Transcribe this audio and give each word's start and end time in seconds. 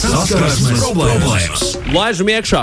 Saskarsmes 0.00 0.80
problēmas. 0.80 1.64
Laižam 1.92 2.30
iekšā. 2.32 2.62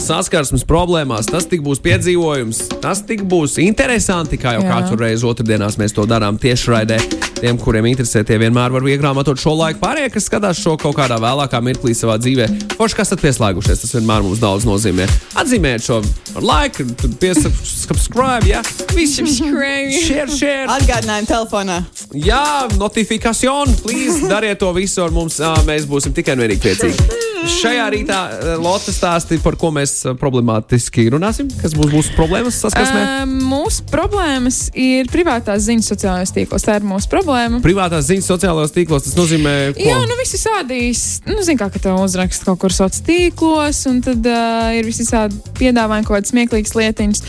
Saskarsmes 0.00 0.64
problēmās. 0.64 1.28
Tas 1.30 1.44
tik 1.48 1.60
būs 1.64 1.80
piedzīvojums, 1.84 2.62
tas 2.82 3.02
tik 3.06 3.22
būs 3.28 3.58
interesanti. 3.62 4.38
Kā 4.40 4.56
jau 4.56 4.64
katru 4.64 4.98
reizi 5.02 5.26
otrdienās 5.28 5.76
mēs 5.80 5.94
to 5.96 6.06
darām 6.08 6.38
tiešraidē. 6.40 6.98
Tiem, 7.40 7.56
kuriem 7.60 7.86
interesē, 7.88 8.22
tie 8.26 8.36
vienmēr 8.40 8.72
var 8.74 8.84
iegrāmatot 8.84 9.40
šo 9.40 9.54
laiku. 9.56 9.80
Pārējie, 9.80 10.10
kas 10.12 10.26
skatās 10.28 10.60
šo 10.60 10.74
kaut 10.80 10.96
kādā 10.98 11.16
vēlākā 11.20 11.60
mirklī 11.64 11.94
savā 11.96 12.18
dzīvē, 12.20 12.48
forši, 12.74 12.98
kas 12.98 13.08
esat 13.08 13.24
pieslēgušies, 13.24 13.80
tas 13.84 13.94
vienmēr 13.96 14.26
mums 14.26 14.42
daudz 14.42 14.66
nozīmē. 14.68 15.08
Atzīmējiet 15.40 15.86
šo 15.86 16.02
laiku, 16.44 16.84
piesubscribe, 17.22 18.50
ja? 18.50 18.60
Visi 18.92 19.24
share, 19.24 20.28
share. 20.36 20.68
Atgādinājumu 20.76 21.32
telefonā. 21.32 21.80
Jā, 22.12 22.44
notifikācija, 22.76 23.56
please, 23.80 24.20
dariet 24.28 24.60
to 24.60 24.72
visu 24.76 25.04
ar 25.06 25.16
mums. 25.16 25.40
Mēs 25.68 25.88
būsim 25.88 26.16
tikai 26.16 26.36
un 26.36 26.44
vienīgi 26.44 26.64
priecīgi. 26.68 27.29
Šajā 27.48 27.86
rītā 27.94 28.18
eh, 28.30 28.52
Lotte 28.60 28.92
stāstīja, 28.94 29.42
par 29.44 29.56
ko 29.60 29.70
mēs 29.74 29.94
eh, 30.04 30.14
problemātiski 30.18 31.06
runāsim. 31.14 31.48
Kas 31.60 31.74
būs 31.76 31.92
mūsu 31.92 32.14
problēmas 32.16 32.58
saskarsmē? 32.62 33.02
Uh, 33.22 33.34
mūsu 33.50 33.84
problēmas 33.90 34.62
ir 34.76 35.08
privātās 35.12 35.64
ziņas 35.68 35.90
sociālajos 35.94 36.34
tīklos. 36.36 36.66
Tā 36.66 36.78
ir 36.80 36.86
mūsu 36.88 37.10
problēma. 37.12 37.62
Privātās 37.64 38.08
ziņas 38.10 38.28
sociālajos 38.32 38.74
tīklos 38.76 39.06
tas 39.06 39.16
nozīmē, 39.18 39.54
ko? 39.76 39.86
Jā, 39.86 39.98
nu 40.08 40.18
visi 40.20 40.40
sādīs, 40.40 41.04
nu, 41.28 41.38
zin 41.46 41.60
kā, 41.60 41.70
ka 41.72 41.82
tev 41.82 42.00
uzrakst 42.02 42.44
kaut 42.46 42.60
kur 42.62 42.74
sociālos 42.74 43.04
tīklos, 43.06 43.82
un 43.90 44.00
tad 44.04 44.26
uh, 44.28 44.70
ir 44.76 44.88
visi 44.88 45.06
tādi 45.08 45.40
piedāvājumi, 45.60 46.06
kaut 46.08 46.18
kādas 46.18 46.34
smieklīgas 46.34 46.76
lietiņas, 46.76 47.24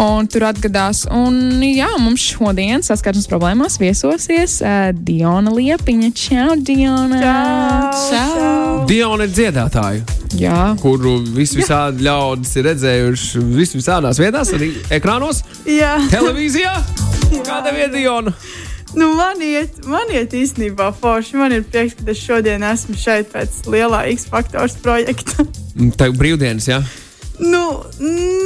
un 0.00 0.30
tur 0.30 0.48
atgadās. 0.50 1.04
Un 1.14 1.62
jā, 1.66 1.90
mums 2.02 2.24
šodien 2.34 2.84
saskarsmes 2.86 3.28
problēmās 3.30 3.78
viesosies 3.82 4.60
uh, 4.64 4.90
Diona 4.94 5.54
Liepiņa. 5.54 6.12
Čau, 6.24 6.58
Diona! 6.58 7.22
Čau! 8.08 8.84
Diona 8.88 9.26
ir 9.28 9.34
dziedātāja, 9.44 10.02
Jā. 10.40 10.58
kuru 10.80 11.18
vis 11.36 11.52
visādi 11.56 12.06
ļaudis 12.06 12.54
ir 12.58 12.68
redzējuši 12.70 13.42
vis 13.54 13.74
visādās 13.76 14.20
vietās, 14.22 14.52
arī 14.56 14.70
ekrānos, 14.94 15.42
Jā, 15.68 15.98
televīzijā. 16.12 16.72
Kāda 17.44 17.74
ir 17.76 17.92
Diona? 17.92 18.32
nu 18.94 19.08
man 19.18 19.40
iet, 19.42 19.80
man 19.90 20.10
iet 20.14 20.32
īstenībā 20.38 20.92
forši. 21.00 21.36
Man 21.40 21.52
ir 21.56 21.64
prieks, 21.66 21.96
ka 21.98 22.12
es 22.12 22.20
šodien 22.22 22.62
esmu 22.62 22.94
šeit 22.96 23.32
pēc 23.32 23.64
lielā 23.66 24.04
X 24.14 24.28
faktors 24.30 24.76
projekta. 24.82 25.44
Tev 25.98 26.14
brīvdienas, 26.20 26.68
jā? 26.70 26.78
nu, 27.42 27.82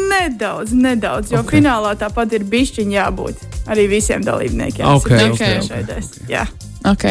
nedaudz, 0.09 0.73
nedaudz, 0.73 1.35
jo 1.35 1.43
Ok. 1.43 1.51
okay. 1.51 1.59
finālā 1.61 1.93
tāpat 2.01 2.33
ir 2.39 2.47
bišķiņa 2.49 2.95
jābūt 2.97 3.43
arī 3.69 3.85
visiem 3.93 4.25
dalībniekiem. 4.25 4.87
Ok, 4.89 5.11
Es 5.13 5.27
ok, 5.29 5.43
ir 5.45 5.61
ok. 5.61 5.69
šeit. 5.69 6.25
Jā. 6.33 6.47
Ok. 6.89 7.05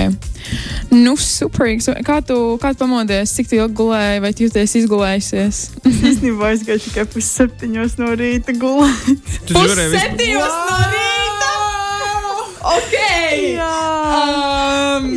Nu, 0.93 1.13
superīgs. 1.19 1.89
Kā 2.07 2.21
tu, 2.25 2.37
kā 2.61 2.71
tu 2.73 2.85
pamodies? 2.85 3.33
Cik 3.35 3.51
ilgi 3.57 3.77
gulēji, 3.77 4.21
vai 4.23 4.31
jūties 4.31 4.75
izgulējusies? 4.81 5.59
Es 5.83 5.99
īstenībā 6.13 6.53
aizgāju 6.53 6.85
tikai 6.87 7.05
pusseptiņos 7.11 7.97
no 8.01 8.13
rīta 8.17 8.55
gulēt. 8.57 9.33
Visu. 9.51 9.89
Septiņos 9.93 10.57
no 10.69 10.79
rīta! 10.93 11.51
Ok! 12.67 12.95
Jā. 13.57 13.75
Um, 14.17 15.11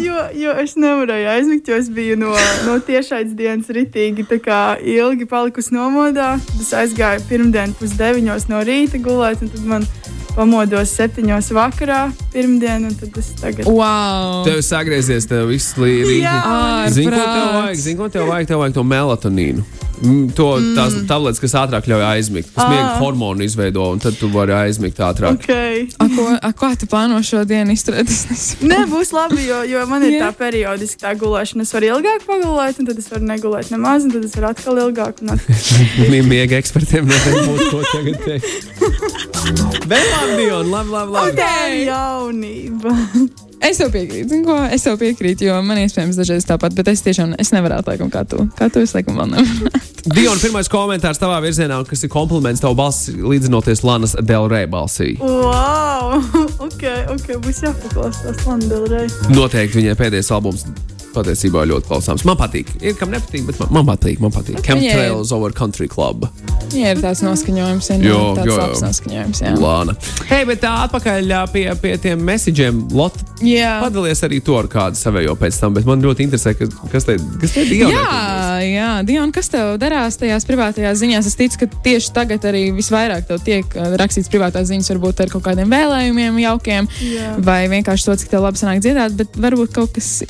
Jo, 0.50 0.56
es 0.58 0.72
nevarēju 0.74 1.28
aizmigt, 1.30 1.68
jo 1.70 1.76
es 1.78 1.86
biju 1.94 2.16
no, 2.18 2.32
no 2.66 2.72
tiešais 2.82 3.36
dienas 3.38 3.68
ritīgi 3.70 4.24
tā 4.26 4.40
kā 4.42 4.60
ilgi 4.82 5.28
palikusi 5.30 5.74
nomodā. 5.76 6.32
Es 6.58 6.72
aizgāju 6.74 7.22
pirmdien 7.30 7.74
pusdeviņos 7.78 8.48
no 8.50 8.62
rīta 8.66 8.98
gulēt, 9.04 9.44
un 9.46 9.52
tad 9.54 9.68
man 9.70 9.86
pamodos 10.34 10.90
septiņos 10.98 11.52
vakarā 11.54 12.00
pirmdien, 12.34 12.88
un 12.90 12.96
tad 12.98 13.14
es 13.22 13.30
tagad. 13.38 13.66
wow! 13.70 14.42
Tev 14.46 14.58
sagriezies, 14.66 15.26
tev 15.30 15.46
viss 15.52 15.76
līdzi. 15.78 16.18
Jā. 16.24 16.40
Zini, 16.90 17.10
ko 17.14 17.20
tev 17.22 17.52
vajag? 17.60 17.78
Zini, 17.84 17.98
ko 18.02 18.08
tev 18.10 18.26
vajag? 18.30 18.50
Tev 18.50 18.64
vajag 18.64 18.74
to 18.80 18.86
melatonīnu. 18.96 19.66
Mm, 20.00 20.30
To, 20.32 20.44
tās 20.72 20.94
tabletes, 21.04 21.36
kas 21.42 21.52
ātrāk 21.60 21.84
ļauj 21.90 22.00
aizmigt, 22.14 22.46
kas 22.54 22.62
Ah. 22.64 22.70
miega 22.72 22.92
hormonu 23.02 23.44
izveido, 23.44 23.82
un 23.92 23.98
tad 24.00 24.14
tu 24.16 24.30
vari 24.32 24.54
aizmigt 24.56 24.96
ātrāk. 24.96 25.42
Okay. 25.42 25.82
A, 26.00 26.06
ko, 26.08 26.24
a, 26.40 26.52
kā 26.56 26.70
tu 26.80 26.86
plāno 26.88 27.18
šo 27.20 27.42
dienu 27.44 27.74
izturēt? 27.76 28.08
Nē, 28.64 28.78
būs 28.88 29.12
labi, 29.12 29.42
jo, 29.44 29.58
jo 29.68 29.82
man 29.90 30.06
ir 30.08 30.14
Jā. 30.16 30.30
tā 30.30 30.38
periodiski 30.40 31.02
tā 31.02 31.12
gulēšana. 31.20 31.66
Es 31.66 31.74
varu 31.76 31.90
ilgāk 31.94 32.24
pagulēt, 32.28 32.80
un 32.80 32.88
tad 32.88 33.02
es 33.02 33.10
varu 33.12 33.28
negulēt 33.28 33.72
nemaz, 33.74 34.06
un 34.06 34.14
tad 34.14 34.26
es 34.26 34.36
varu 34.38 34.50
atkal 34.50 34.80
ilgāk. 34.86 35.20
Miega 36.30 36.58
ekspertiem 36.60 37.08
noteikti 37.10 37.44
būtu 37.50 37.68
ko 37.72 37.84
tagad 37.90 38.24
teikt. 38.24 38.50
Bet 39.90 40.08
labi, 40.14 40.40
Dion, 40.40 40.72
labi, 40.72 40.96
labi. 40.96 41.14
labi. 41.18 41.38
Tā 41.38 41.54
ir 41.68 41.86
jaunība. 41.90 42.96
Es 43.60 43.76
tev 43.76 43.90
piekrītu, 43.92 44.28
zini 44.30 44.46
ko? 44.46 44.54
Es 44.72 44.86
tev 44.86 44.96
piekrītu, 45.00 45.44
jo 45.44 45.56
man 45.64 45.78
iespējams 45.82 46.16
dažreiz 46.16 46.46
tāpat, 46.48 46.72
bet 46.78 46.88
es 46.88 47.02
tiešām 47.04 47.34
es 47.40 47.52
nevaru 47.52 47.82
laikam 47.84 48.08
kā 48.12 48.22
tu. 48.28 48.46
Kā 48.56 48.70
tu 48.72 48.80
es 48.80 48.94
laikam 48.96 49.20
vēl 49.20 49.34
nevaru. 49.34 49.72
Dion, 50.16 50.40
pirmais 50.40 50.70
komentārs 50.72 51.20
tavā 51.20 51.42
virzienā, 51.44 51.82
kas 51.88 52.06
ir 52.06 52.12
kompliments 52.12 52.64
tavu 52.64 52.78
balsi 52.78 53.18
līdzinoties 53.20 53.84
Lanas 53.84 54.16
Delrē 54.16 54.64
balsī. 54.70 55.12
Wow! 55.20 56.16
ok, 56.68 56.86
ok, 57.16 57.34
būs 57.44 57.60
jāpaklausās 57.66 58.46
Landelrai. 58.48 59.04
Noteikti 59.36 59.82
viņai 59.82 59.98
pēdējais 60.00 60.32
albums 60.38 60.64
patiesībā 61.14 61.64
ļoti 61.70 61.90
klausāms. 61.90 62.24
Man 62.28 62.38
patīk. 62.40 62.70
Ir 62.84 62.96
kam 62.98 63.12
nepatīk, 63.14 63.46
bet 63.48 63.60
man, 63.62 63.72
man 63.80 63.88
patīk. 63.92 64.20
Man 64.22 64.34
patīk. 64.34 64.60
Chemtrails 64.66 65.32
over 65.36 65.54
Country 65.56 65.88
Club. 65.90 66.28
Jā, 66.70 66.92
ir 66.94 67.00
tāds 67.02 67.22
noskaņojums, 67.26 67.88
ja 67.90 67.96
Jo, 68.04 68.18
tāds 68.38 68.46
jo, 68.46 68.58
labs 68.60 68.82
noskaņojums. 68.84 69.40
Jā. 69.42 69.54
Lāna. 69.58 69.96
Hei, 70.30 70.44
bet 70.46 70.60
tā 70.62 70.70
atpakaļ 70.86 71.32
pie, 71.50 71.64
pie 71.82 71.94
tiem 72.02 72.22
messageiem. 72.26 72.84
Lot, 72.94 73.16
Jā. 73.42 73.78
padalies 73.82 74.22
arī 74.26 74.38
to 74.44 74.54
ar 74.58 74.68
kādu 74.70 74.98
savējo 74.98 75.34
pēc 75.40 75.58
tam, 75.62 75.74
bet 75.74 75.88
man 75.88 76.02
ļoti 76.04 76.26
interesē, 76.26 76.54
kas, 76.58 76.74
kas 76.92 77.08
te, 77.08 77.16
kas 77.42 77.56
te 77.56 77.64
ir. 77.66 77.88
Jā, 77.90 78.60
jā, 78.64 78.90
Diana, 79.08 79.32
kas 79.34 79.50
tev 79.52 79.74
darās 79.82 80.18
tajās 80.20 80.46
privātajās 80.48 81.00
ziņās? 81.02 81.30
Es 81.30 81.38
ticu, 81.38 81.62
ka 81.64 81.82
tieši 81.86 82.14
tagad 82.16 82.46
arī 82.50 82.68
visvairāk 82.76 83.26
tev 83.28 83.42
tiek 83.46 83.74
uh, 83.74 83.96
rakstīts 84.00 84.30
privātās 84.30 84.70
ziņas, 84.70 84.92
varbūt 84.94 85.24
ar 85.24 85.34
kaut 85.34 85.46
kādiem 85.48 85.70
vēlējumiem, 85.72 86.38
jaukiem, 86.44 86.90
Jā. 87.02 87.34
vai 87.46 87.64
vienkārši 87.72 88.10
to, 88.10 88.18
cik 88.22 88.34
tev 88.34 88.46
labi 88.46 88.62
sanāk 88.62 88.82
dziedāt, 88.84 89.16
bet 89.18 89.38
varbūt 89.40 89.74
kaut 89.74 89.94
kas 89.96 90.20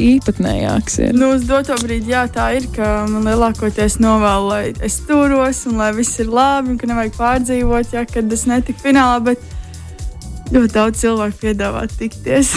īpatnējāks 0.71 0.99
ir. 1.01 1.15
Nu, 1.15 1.35
uz 1.35 1.47
doto 1.49 1.75
brīdi, 1.81 2.13
jā, 2.13 2.27
tā 2.31 2.51
ir, 2.59 2.69
ka 2.75 3.07
man 3.09 3.27
lielākoties 3.27 3.99
novēl, 4.01 4.49
lai 4.49 4.63
es 4.83 5.01
turos 5.07 5.67
un 5.67 5.81
lai 5.81 5.93
viss 5.97 6.21
ir 6.21 6.31
labi, 6.31 6.73
un 6.73 6.79
ka 6.79 6.87
nevajag 6.87 7.17
pārdzīvot, 7.17 7.93
ja 7.95 8.05
kad 8.07 8.33
es 8.33 8.47
netiku 8.47 8.81
finālā, 8.85 9.21
bet 9.25 9.39
ļoti 10.53 10.75
daudz 10.75 11.01
cilvēku 11.01 11.41
piedāvā 11.43 11.87
tikties. 11.99 12.55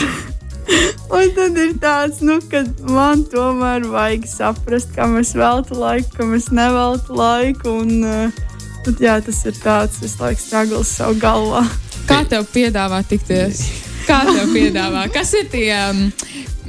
un 1.16 1.32
tad 1.36 1.58
ir 1.58 1.76
tāds, 1.82 2.22
nu, 2.22 2.40
ka 2.50 2.64
man 2.90 3.26
tomēr 3.30 3.88
vajag 3.90 4.28
saprast, 4.30 4.94
kam 4.96 5.18
es 5.18 5.34
veltu 5.36 5.78
laiku, 5.80 6.18
kam 6.18 6.36
es 6.38 6.50
neveltu 6.52 7.18
laiku. 7.18 7.80
Un, 7.84 8.04
uh, 8.04 8.44
tad, 8.86 9.00
jā, 9.02 9.20
tas 9.24 9.46
ir 9.50 9.58
tāds, 9.64 10.04
es 10.06 10.20
laiku 10.22 10.42
stragls 10.42 10.94
savu 11.00 11.20
galvā. 11.22 11.66
Kā 12.08 12.24
tev 12.28 12.48
piedāvā 12.52 13.04
tikties? 13.08 13.66
Kā 14.10 14.24
tev 14.28 14.50
piedāvā? 14.52 15.06
Kas 15.14 15.30
ir 15.40 15.46
tie 15.52 15.70
um, 15.78 16.10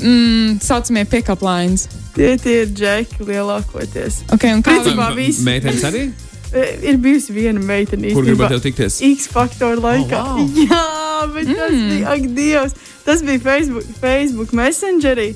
mm, 0.00 0.60
saucamie 0.64 1.04
pick-up 1.08 1.42
lines? 1.44 1.88
Tie, 2.14 2.34
tie 2.38 2.60
ir 2.62 2.70
džeki 2.70 3.26
lielākoties. 3.26 4.22
Okay, 4.34 4.54
Principā 4.62 5.10
visi. 5.16 5.42
Meitenes 5.46 5.84
arī? 5.88 6.04
E, 6.54 6.66
Ir 6.86 7.00
bijusi 7.02 7.34
viena 7.34 7.58
meitene, 7.58 8.12
Kur 8.14 8.28
tev 8.28 8.60
tikties? 8.62 9.00
X 9.02 9.26
faktoru 9.32 9.82
laikā. 9.82 10.20
Oh, 10.22 10.38
wow. 10.38 10.60
Jā, 10.70 10.84
bet 11.34 11.48
mm. 11.48 11.58
tas 11.58 11.74
bija, 11.74 12.12
ak, 12.12 12.28
Dievs, 12.36 12.76
tas 13.04 13.24
bija 13.26 13.42
Facebook, 13.42 13.88
Facebook 13.98 14.54
Messengerī. 14.54 15.32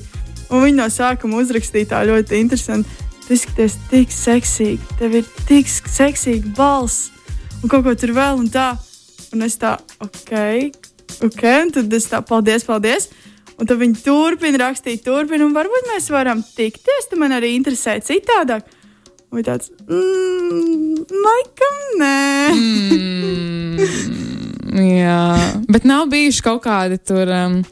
Un 0.49 0.63
viņi 0.63 0.79
no 0.79 0.87
sākuma 0.89 1.41
uzrakstīja 1.43 1.91
tā 1.91 2.03
ļoti 2.07 2.39
interesanti. 2.39 3.07
Tu 3.27 3.35
izskaties 3.35 3.75
tik 3.91 4.13
seksīgi, 4.15 4.95
tev 4.97 5.19
ir 5.19 5.27
tik 5.45 5.67
seksīga 5.69 6.49
balss, 6.57 7.11
un 7.59 7.69
kaut 7.69 7.83
ko 7.85 7.93
tur 7.93 8.15
vēl 8.15 8.39
un 8.41 8.47
tā. 8.49 8.71
Un 9.35 9.45
es 9.45 9.59
tā, 9.61 9.75
ok, 10.01 10.31
ok, 11.27 11.43
un 11.65 11.73
tad 11.75 11.93
es 11.93 12.07
tā, 12.09 12.23
paldies, 12.25 12.65
paldies. 12.65 13.11
Un 13.59 13.67
tad 13.67 13.77
viņi 13.81 13.97
turpina 14.05 14.57
rakstīt, 14.61 15.01
turpina, 15.03 15.43
un 15.45 15.53
varbūt 15.55 15.83
mēs 15.91 16.05
varam 16.13 16.39
tikties. 16.55 17.09
Tu 17.11 17.15
man 17.19 17.31
arī 17.35 17.49
interesē 17.57 17.97
citādāk. 17.99 18.61
Vai 19.29 19.43
tāds- 19.45 19.69
mm, 19.89 20.95
laikam 21.25 21.75
nē. 21.99 22.49
Mm, 22.55 23.77
jā, 25.03 25.21
bet 25.69 25.83
nav 25.85 26.07
bijuši 26.09 26.41
kaut 26.45 26.63
kādi 26.65 26.97
tur. 27.03 27.27
Um, 27.29 27.63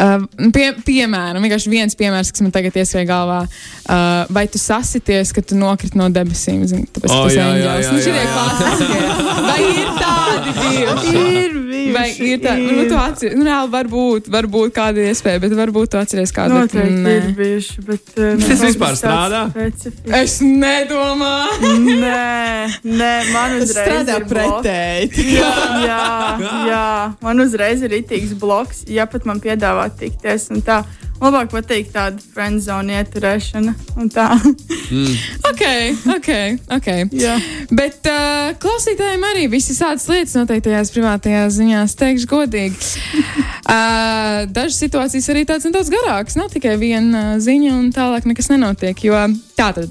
Uh, 0.00 0.16
pie, 0.48 0.72
piemēram, 0.80 1.44
vienkārši 1.44 1.68
viens 1.68 1.92
piemērs, 1.98 2.30
kas 2.32 2.40
man 2.40 2.48
tagad 2.54 2.72
ieskrēja 2.80 3.04
galvā. 3.04 3.42
Uh, 3.84 4.24
vai 4.32 4.46
tu 4.48 4.56
sasities, 4.56 5.28
ka 5.36 5.42
tu 5.44 5.52
nokriti 5.60 5.92
no 6.00 6.06
debesīm? 6.08 6.64
Zini, 6.64 6.86
tāpēc, 6.88 7.12
O, 7.12 7.18
ka 7.18 7.24
tas 7.26 7.36
jā, 7.36 7.44
ir 7.52 7.60
jā, 7.60 7.74
jā, 7.82 7.90
Nu, 7.92 8.00
jā, 8.00 8.16
jā. 8.16 8.24
klasiskie. 8.32 8.96
Vai 9.44 9.60
ir 9.68 9.92
tādi 10.00 10.48
bijuši? 10.56 11.20
Ir. 11.42 11.52
Vai 11.94 12.08
ir 12.26 12.38
tā, 12.42 12.54
nu, 12.60 12.84
tu 12.90 12.96
atceries, 13.00 13.34
nu, 13.38 13.44
reāli 13.48 13.70
varbūt, 13.74 14.28
varbūt 14.32 14.72
kāda 14.76 15.04
iespēja, 15.10 15.40
bet 15.44 15.54
varbūt 15.58 15.90
tu 15.94 15.98
atceries 16.00 16.32
kādu. 16.36 16.60
bet 16.60 16.74
Noteikti 16.74 17.02
nē. 17.04 17.14
ir 17.16 17.28
bijuši. 17.38 17.84
Bet, 17.88 18.12
uh, 18.16 18.30
Tas 18.48 18.62
vispār 18.66 18.96
strādā? 19.00 19.42
specifisks. 19.50 20.16
Es 20.20 20.38
nedomāju. 20.40 21.70
Nē, 22.00 22.80
nē, 22.84 23.12
man 23.34 23.58
Tas 23.58 23.68
uzreiz 23.70 23.86
strādā 23.86 24.16
ir 24.20 24.24
bloks. 24.24 24.66
pretēji. 24.66 25.26
Jā, 25.36 25.52
jā, 25.84 26.00
jā, 26.70 26.84
man 27.22 27.44
uzreiz 27.44 27.82
ir 27.86 27.94
itīgs 28.00 28.34
bloks, 28.40 28.84
ja 28.90 29.06
pat 29.10 29.26
man 29.28 29.40
piedāvā 29.42 29.88
tikties 29.98 30.50
un 30.54 30.62
tā. 30.66 30.82
Labāk 31.20 31.50
patīk 31.52 31.90
tāda 31.94 32.22
friendzone 32.34 32.96
ieturēšana 33.00 33.74
un 34.00 34.10
tā. 34.12 34.28
Ok, 35.50 35.62
ok, 36.14 36.28
ok. 36.72 36.86
Jā. 37.18 37.34
Bet 37.74 38.06
uh, 38.08 38.50
klausītājiem 38.62 39.24
arī 39.28 39.44
visas 39.50 39.80
tādas 39.82 40.06
lietas 40.10 40.34
noteiktajās 40.38 40.92
privātajās 40.94 41.56
ziņās, 41.58 41.94
teikšu 42.00 42.28
godīgi. 42.30 42.90
Uh, 43.66 44.46
dažas 44.56 44.78
situācijas 44.80 45.28
arī 45.34 45.44
tādas 45.48 45.68
nedaudz 45.68 45.92
garākas. 45.92 46.38
Nav 46.40 46.50
tikai 46.54 46.76
viena 46.80 47.24
uh, 47.34 47.42
ziņa, 47.42 47.74
un 47.76 47.90
tālāk 47.94 48.28
nekas 48.30 48.50
nenotiek. 48.52 49.04
Jo 49.04 49.20
tā 49.58 49.70
tad 49.76 49.90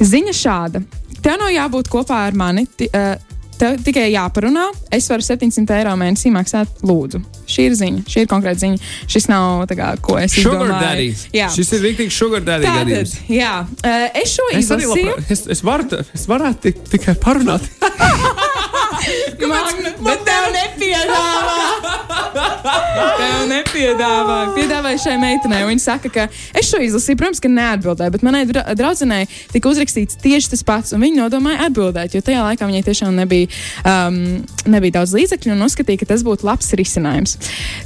ziņa 0.00 0.36
šāda. 0.36 0.84
Tev 1.22 1.40
nav 1.40 1.52
jābūt 1.54 1.90
kopā 1.92 2.24
ar 2.28 2.38
mani. 2.38 2.68
Ti, 2.76 2.88
uh, 2.92 3.31
Tev 3.62 3.76
tikai 3.86 4.08
jāparunā. 4.10 4.64
Es 4.90 5.06
varu 5.06 5.22
700 5.22 5.76
eiro 5.76 5.92
mēnesī 6.00 6.32
maksāt, 6.34 6.80
lūdzu. 6.82 7.20
Šī 7.46 7.68
ir 7.68 7.76
ziņa, 7.78 8.00
šī 8.10 8.24
ir 8.24 8.30
konkrēta 8.30 8.58
ziņa. 8.64 8.80
Šis 9.12 9.28
nav 9.30 9.62
tā 9.70 9.76
kā, 9.78 9.92
ko 10.02 10.16
es 10.18 10.34
Sugar 10.34 10.66
izdomāju. 10.66 11.14
Jā, 11.36 11.46
Šis 11.54 11.70
ir 11.76 11.84
rīktīgs 11.86 12.18
sugar 12.18 12.42
daddy 12.46 12.66
Tātad, 12.66 13.14
jā. 13.30 13.52
Uh, 13.84 14.08
es 14.18 14.34
šo 14.34 14.48
Es 14.50 14.64
izlasīju. 14.64 15.12
labprāt, 15.12 15.30
es, 15.36 15.44
es, 15.54 15.62
varu, 15.62 16.02
es 16.18 16.26
varētu 16.30 16.66
tik, 16.66 16.82
tikai 16.96 17.14
parunāt. 17.22 17.70
Magna, 19.52 19.94
bet 20.02 20.26
tev 20.26 20.50
nepiedāvā. 20.58 22.18
tev 22.32 23.44
nepiedāvā. 23.50 24.38
Piedāvāja 24.56 25.00
šai 25.06 25.16
meitenei. 25.22 25.62
un 25.64 25.72
Viņa 25.72 25.84
saka, 25.84 26.10
ka 26.12 26.26
es 26.58 26.68
šo 26.70 26.80
izlasīju, 26.84 27.18
protams, 27.20 27.42
ka 27.42 27.50
neatbildēju, 27.52 28.14
bet 28.16 28.24
manai 28.26 28.42
dra 28.48 28.64
draudzenei 28.76 29.26
tika 29.52 29.70
uzrakstīts 29.70 30.18
tieši 30.22 30.52
tas 30.54 30.64
pats, 30.66 30.96
viņa 30.96 31.24
nodomāja 31.24 31.68
atbildēt, 31.68 32.16
jo 32.16 32.24
tajā 32.24 32.42
laikā 32.44 32.68
viņai 32.68 32.82
tiešām 32.88 33.16
nebija, 33.16 33.50
um, 33.88 34.18
nebija 34.72 34.98
daudz 34.98 35.14
līdzekļu 35.16 35.54
un 35.54 35.66
uzskatīja, 35.68 36.02
ka 36.02 36.12
tas 36.14 36.24
būtu 36.26 36.48
labs 36.48 36.72
risinājums. 36.78 37.38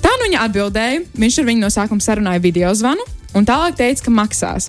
Tā 0.05 0.13
nu 0.17 0.31
viņa 0.31 0.47
atbildēja. 0.49 1.05
Viņš 1.17 1.39
ar 1.41 1.49
viņu 1.51 1.65
no 1.65 1.71
sākuma 1.73 2.05
sarunāja 2.05 2.43
video 2.43 2.73
zvanu. 2.77 3.05
Un 3.37 3.47
tālāk 3.49 3.77
teica, 3.79 4.07
ka 4.07 4.15
maksās. 4.15 4.69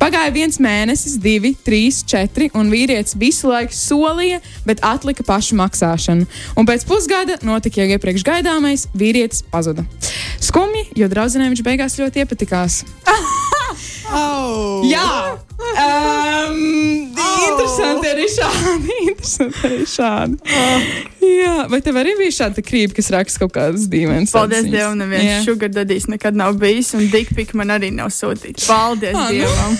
Pagāja 0.00 0.32
viens 0.34 0.58
mēnesis, 0.62 1.18
divi, 1.22 1.54
trīs, 1.64 2.02
četri, 2.08 2.50
un 2.58 2.72
vīrietis 2.72 3.16
visu 3.18 3.52
laiku 3.52 3.76
solīja, 3.76 4.40
bet 4.66 4.82
atlika 4.86 5.26
pašu 5.26 5.58
maksāšanu. 5.60 6.26
Un 6.58 6.68
pēc 6.68 6.86
pusgada 6.88 7.38
notika 7.46 7.82
jau 7.82 7.90
iepriekš 7.94 8.26
gaidāmais, 8.26 8.88
vīrietis 8.98 9.44
pazuda. 9.52 9.86
Skumji, 10.42 10.88
jo 10.98 11.10
draudzenei 11.10 11.52
viņš 11.52 11.66
beigās 11.66 12.00
ļoti 12.00 12.26
iepatikās. 12.26 12.82
Oh. 14.08 14.82
Jā, 14.88 15.36
um, 15.58 16.58
interesanti 17.48 18.10
arī 18.10 18.26
šādi. 18.32 18.96
Interesanti 19.10 19.62
arī 19.68 19.86
šādi. 19.90 20.56
Jā, 21.28 21.54
vai 21.70 21.80
tev 21.84 22.00
arī 22.00 22.14
bija 22.18 22.36
šāda 22.40 22.64
krīpa, 22.64 22.96
kas 22.98 23.12
raksta 23.14 23.44
kaut 23.44 23.54
kādas 23.58 23.86
dīvainas? 23.92 24.32
Paldies 24.34 24.64
atziņas? 24.64 24.74
Dievam, 24.74 24.98
neviens 25.02 25.46
sugar 25.48 25.72
dadījis 25.74 26.08
nekad 26.14 26.38
nav 26.38 26.56
bijis, 26.60 26.94
un 26.98 27.08
dikpik 27.12 27.54
man 27.58 27.76
arī 27.76 27.92
nav 27.94 28.12
sūtīts. 28.14 28.68
Paldies 28.70 29.16
nu. 29.16 29.26
Dievam! 29.34 29.78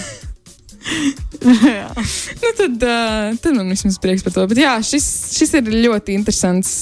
Jā. 1.69 1.89
Nu, 2.43 2.51
tad, 2.57 2.83
uh, 2.83 3.37
tad 3.43 3.55
man 3.55 3.71
vismaz 3.71 3.99
prieks 4.03 4.25
par 4.27 4.35
to. 4.35 4.47
Bet 4.51 4.61
jā, 4.63 4.75
šis, 4.85 5.07
šis 5.37 5.55
ir 5.61 5.71
ļoti 5.87 6.17
interesants 6.19 6.81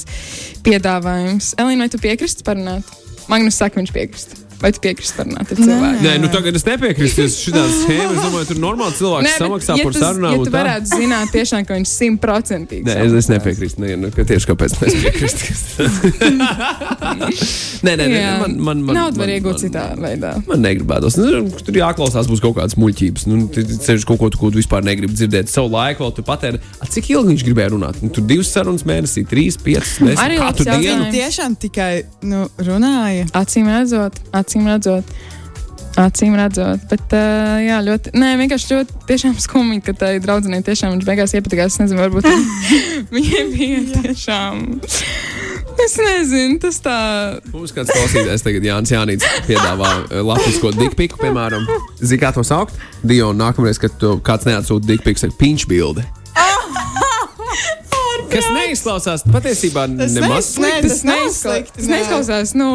piedāvājums. 0.65 1.53
Elīna, 1.61 1.85
vai 1.85 1.91
tu 1.93 2.01
piekrist 2.01 2.45
parunāt? 2.47 2.87
Magnus 3.31 3.59
saka, 3.59 3.81
viņš 3.81 3.93
piekrist. 3.95 4.37
Vai 4.57 4.71
tu 4.73 4.79
piekrist 4.81 5.13
parunāt 5.17 5.51
ar 5.53 5.59
cilvēku? 5.59 6.01
Nē, 6.01 6.13
nu 6.23 6.27
tagad 6.33 6.55
es 6.57 6.63
nepiekrītu. 6.65 7.25
Es 7.27 7.35
šitā 7.45 7.61
schēma, 7.81 8.11
es 8.15 8.21
domāju, 8.25 8.47
tur 8.49 8.59
normāli 8.63 8.95
cilvēks 8.97 9.27
bet 9.27 9.41
samaksā 9.43 9.75
ja 9.77 9.83
par 9.85 9.93
tu- 9.93 10.01
sarunām. 10.01 10.31
Ja 10.33 10.39
tu 10.41 10.49
tā. 10.49 10.55
varētu 10.57 10.87
zināt, 10.97 11.27
tiešām, 11.35 11.65
ka 11.69 11.77
viņš 11.77 11.91
simtprocentīgi. 11.93 12.83
Nē, 12.87 12.95
es, 13.05 13.13
es 13.21 13.29
nepiekrītu. 13.33 13.83
Nē, 13.83 13.91
nu, 14.01 14.09
ka 14.15 14.25
tieši 14.31 14.49
kāpēc 14.49 14.77
es 14.87 14.97
piekrītu. 15.03 15.37
nē, 17.85 17.93
nē, 17.93 18.07
nē, 18.07 18.21
man, 18.41 18.55
man, 18.69 18.81
man, 18.87 18.97
Naudu 18.97 19.21
var 19.21 19.31
iegūt 19.35 19.53
man- 19.57 19.61
citā 19.61 19.83
veidā. 20.01 20.33
Man 20.49 20.63
negribētos. 20.65 21.17
Nu, 21.21 21.43
tur 21.67 21.77
jāklausās, 21.81 22.29
būs 22.31 22.41
kaut 22.43 22.57
kādas 22.57 22.77
muļķības. 22.81 23.27
Nu, 23.29 23.45
Ceļš 23.53 24.07
kaut 24.09 24.21
ko, 24.21 24.31
ko 24.33 24.51
tu 24.53 24.57
vispār 24.61 24.85
negribi 24.85 25.13
dzirdēt. 25.17 25.51
Savu 25.51 25.69
laiku 25.73 26.05
vēl 26.05 26.15
tu 26.17 26.25
patēri. 26.27 26.61
A, 26.81 26.89
Cik 26.89 27.11
ilgi 27.13 27.33
viņš 27.35 27.45
gribēja 27.47 27.73
runāt? 27.75 28.01
Nu, 28.01 28.09
tur 28.13 28.25
divas 28.27 28.49
sarunas 28.53 28.85
mēnesī, 28.87 29.21
trīs, 29.29 29.57
piecas, 29.61 29.97
desmit. 29.97 30.17
Arī 30.21 30.39
katru 30.41 30.65
dienu. 30.81 31.07
tiešām 31.13 31.55
tikai 31.59 31.91
nu, 32.27 32.45
runāja. 32.63 33.27
Acīm 33.37 33.67
redzot, 33.71 34.17
acīm 34.47 34.67
redzot. 34.71 35.03
Acīm 35.97 36.35
redzot, 36.37 36.83
bet 36.91 37.13
uh, 37.17 37.55
jā, 37.65 37.79
ļoti, 37.81 38.11
nē, 38.21 38.27
vienkārši 38.37 38.67
ļoti 38.75 38.97
tiešām 39.09 39.31
skumji, 39.47 39.79
ka 39.81 39.95
tai 39.97 40.11
draudzenei 40.21 40.61
tiešām 40.63 40.93
viņš 40.93 41.07
beigās 41.07 41.33
iepatikās. 41.33 41.73
Es 41.73 41.79
nezinu, 41.81 42.03
varbūt 42.03 42.27
viņai 43.15 43.41
bija 43.55 43.79
tiešām. 44.03 44.61
Es 45.81 45.95
nezinu, 46.01 46.59
tas 46.61 46.77
tā. 46.85 46.93
Mums 47.53 47.73
kāds 47.73 47.89
klausītājs 47.93 48.45
tagad 48.45 48.63
Jānis 48.65 48.93
Jānis 48.93 49.25
piedāvā 49.49 49.89
eh, 50.05 50.21
latvisko 50.25 50.71
dikpiku, 50.77 51.17
piemēram. 51.21 51.65
Zini, 51.99 52.21
kā 52.21 52.31
to 52.33 52.45
saukt? 52.45 52.77
Dio, 53.05 53.29
nākamreiz, 53.37 53.81
kad 53.81 53.97
tu 54.01 54.15
kāds 54.25 54.45
neatsūta 54.49 54.89
dikpiku, 54.93 55.21
saka 55.25 55.37
pinch 55.41 55.65
bildi. 55.69 56.05
Kas 58.27 58.45
neizklausās 58.53 59.23
patiesībā 59.31 59.85
Tas 59.97 60.13
nemaz 60.17 60.49
slikti. 60.57 60.89
tas 60.91 61.03
nav 61.07 61.15
neizkla- 61.23 61.53
slikti, 61.55 61.77
Tas 61.79 61.87
neizklausās, 61.89 62.51
nu, 62.59 62.67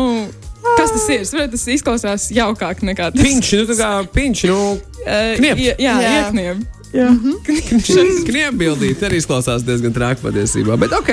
kas 0.79 0.93
tas 0.95 1.09
ir? 1.11 1.21
Es 1.25 1.33
saprotu, 1.33 1.51
Tas 1.57 1.67
izklausās 1.75 2.29
jaukāk 2.35 2.83
nekā 2.87 3.11
tas. 3.15 3.23
Pinch, 3.23 3.53
nu 3.59 3.67
tā 3.73 3.77
kā 3.81 3.91
pinch, 4.15 4.45
nu, 4.51 4.79
Uh, 5.03 5.33
kniep. 5.35 5.59
Jā, 5.59 5.73
jā, 5.83 5.95
Jā. 5.99 6.11
iekniep. 6.21 6.59
Jā. 6.95 7.09
kniebildīt 8.29 9.01
arī 9.03 9.19
izklausās 9.19 9.65
diezgan 9.67 9.95
traki 9.97 10.23
patiesībā. 10.23 10.77
Bet 10.79 10.93
ok, 10.95 11.09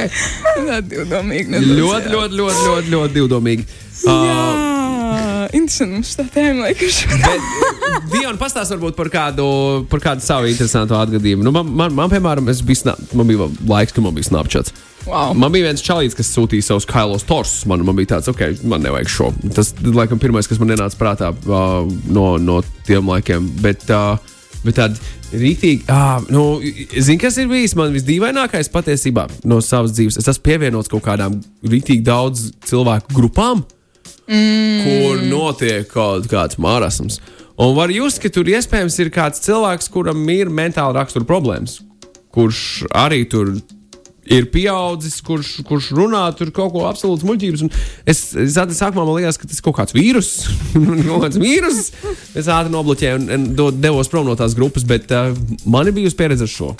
Tā 0.68 0.78
divdomīgi. 0.86 1.57
ļoti, 1.80 2.12
ļoti, 2.13 2.38
ļoti, 2.42 2.66
ļoti, 2.68 2.94
ļoti 2.94 3.13
divdomīgi. 3.18 3.66
Uh, 4.06 5.28
interesanti. 5.54 5.96
Mums 5.96 6.13
tā 6.18 6.25
tēma 6.34 6.69
liekas. 6.69 7.00
Bet, 7.10 7.48
Diana, 8.12 8.36
pastāst 8.40 8.74
varbūt 8.75 8.98
par 8.98 9.10
kādu, 9.13 9.48
par 9.92 10.04
kādu 10.04 10.25
savu 10.25 10.50
interesantu 10.51 10.98
atgadījumu. 11.00 11.46
Nu, 11.46 11.54
man, 11.56 11.69
man, 11.69 11.96
man, 11.98 12.12
piemēram, 12.12 12.50
sna- 12.50 12.98
man 13.18 13.30
bija 13.30 13.50
laiks, 13.69 13.96
kad 13.96 14.06
man 14.06 14.16
bija 14.18 14.30
Snapchats. 14.30 14.75
Wow. 15.07 15.34
Man 15.38 15.54
bija 15.54 15.69
viens 15.69 15.84
čalīts, 15.84 16.18
kas 16.18 16.30
sūtīja 16.36 16.68
savus 16.69 16.88
kailos 16.90 17.25
torsus. 17.28 17.63
Man, 17.69 17.86
man 17.88 17.98
bija 17.98 18.16
tāds, 18.16 18.30
ok, 18.31 18.60
man 18.69 18.84
nevajag 18.86 19.10
šo. 19.13 19.31
Tas, 19.56 19.72
laikam, 19.86 20.19
pirmais, 20.22 20.50
kas 20.50 20.60
man 20.62 20.75
ienāca 20.75 21.00
prātā 21.00 21.31
uh, 21.34 21.88
no, 22.12 22.34
no 22.42 22.60
tiem 22.88 23.10
laikiem. 23.10 23.48
Bet, 23.63 23.88
uh, 23.96 24.19
bet 24.66 24.78
tāda 24.81 25.00
rītīgi, 25.34 25.86
ah, 25.94 26.19
nu, 26.34 26.60
zini, 26.94 27.19
kas 27.22 27.38
ir 27.42 27.50
bijis 27.50 27.75
man 27.80 27.94
visdīvainākais 27.96 28.72
patiesībā 28.74 29.28
no 29.50 29.60
savas 29.66 29.94
dzīves. 29.96 30.19
Es 30.19 30.30
esmu 30.30 30.46
pievienots 30.46 30.92
kaut 30.92 31.06
kādām 31.06 31.40
rītīgi 31.66 32.06
daudz 32.06 32.50
cilvēku 32.69 33.16
grupām 33.16 33.63
mm. 34.29 34.85
kur 34.85 35.25
notiek 35.25 35.89
kaut 35.91 36.29
kāds 36.31 36.59
marasms. 36.61 37.19
Un 37.59 37.75
var 37.75 37.91
just, 37.91 38.21
ka 38.23 38.31
tur 38.31 38.47
iespējams 38.47 38.95
ir 39.03 39.11
kāds 39.11 39.43
cilvēks, 39.43 39.89
kuram 39.91 40.21
ir 40.31 40.51
mentāla 40.53 41.01
rakstura 41.01 41.27
problēmas, 41.27 41.81
kurš 42.31 42.86
arī 42.95 43.25
tur 43.27 43.57
ir 44.29 44.45
pieaudzis, 44.53 45.17
kurš, 45.25 45.55
kurš 45.67 45.89
runā 45.98 46.21
tur 46.38 46.51
kaut 46.55 46.71
ko 46.75 46.86
absolūti 46.88 47.27
muļķības. 47.27 47.63
Un 47.65 47.74
Es, 48.09 48.21
ātri 48.38 48.77
sākumā 48.77 49.03
man 49.03 49.17
liekas, 49.17 49.39
ka 49.41 49.50
tas 49.50 49.59
ir 49.59 49.65
kaut 49.65 49.77
kāds 49.79 49.95
vīrus, 49.98 50.29
kaut 51.09 51.25
kāds 51.25 51.41
vīrus. 51.41 51.81
Es 52.38 52.48
ātri 52.48 52.71
nobloķēju 52.74 53.19
un, 53.19 53.27
un 53.36 53.50
do- 53.57 53.74
devos 53.74 54.09
prom 54.12 54.29
no 54.29 54.38
tās 54.39 54.55
grupas, 54.57 54.86
bet 54.88 55.12
uh, 55.15 55.33
man 55.65 55.89
ir 55.89 55.98
bijusi 55.98 56.17
pieredze 56.19 56.45
ar 56.45 56.53
šo. 56.53 56.71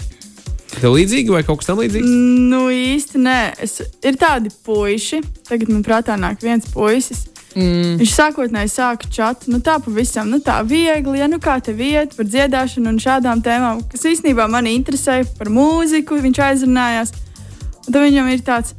Tev 0.79 0.94
līdzīgi 0.94 1.34
vai 1.34 1.41
kaut 1.44 1.60
kas 1.60 1.72
tamlīdzīgs? 1.72 2.13
Nu, 2.51 2.68
īsti 2.72 3.20
nē. 3.25 3.39
Es, 3.65 3.79
ir 4.06 4.20
tādi 4.22 4.53
puiši, 4.65 5.24
tagad 5.50 5.74
man 5.74 5.84
prātā 5.86 6.15
nāk 6.22 6.46
viens 6.46 6.70
puisis. 6.72 7.25
Mm. 7.58 7.96
Viņš 7.98 8.12
sākotnēji 8.13 8.70
sāka 8.70 9.10
čatu, 9.10 9.50
nu 9.50 9.58
tā 9.65 9.79
pavisam, 9.82 10.29
nu 10.29 10.38
tā 10.44 10.60
viegli, 10.68 11.18
ja 11.18 11.27
nu 11.29 11.39
kā 11.41 11.58
tev 11.65 11.82
iet 11.82 12.13
par 12.18 12.27
dziedāšanu 12.29 12.91
un 12.94 13.00
šādām 13.01 13.41
tēmām, 13.46 13.82
kas 13.89 14.06
īstenībā 14.06 14.46
mani 14.51 14.75
interesē 14.77 15.24
par 15.39 15.50
mūziku, 15.53 16.20
viņš 16.22 16.41
aizrunājās. 16.46 17.13
Un 17.88 17.89
tad 17.89 18.03
viņam 18.06 18.29
ir 18.29 18.46
tāds, 18.46 18.75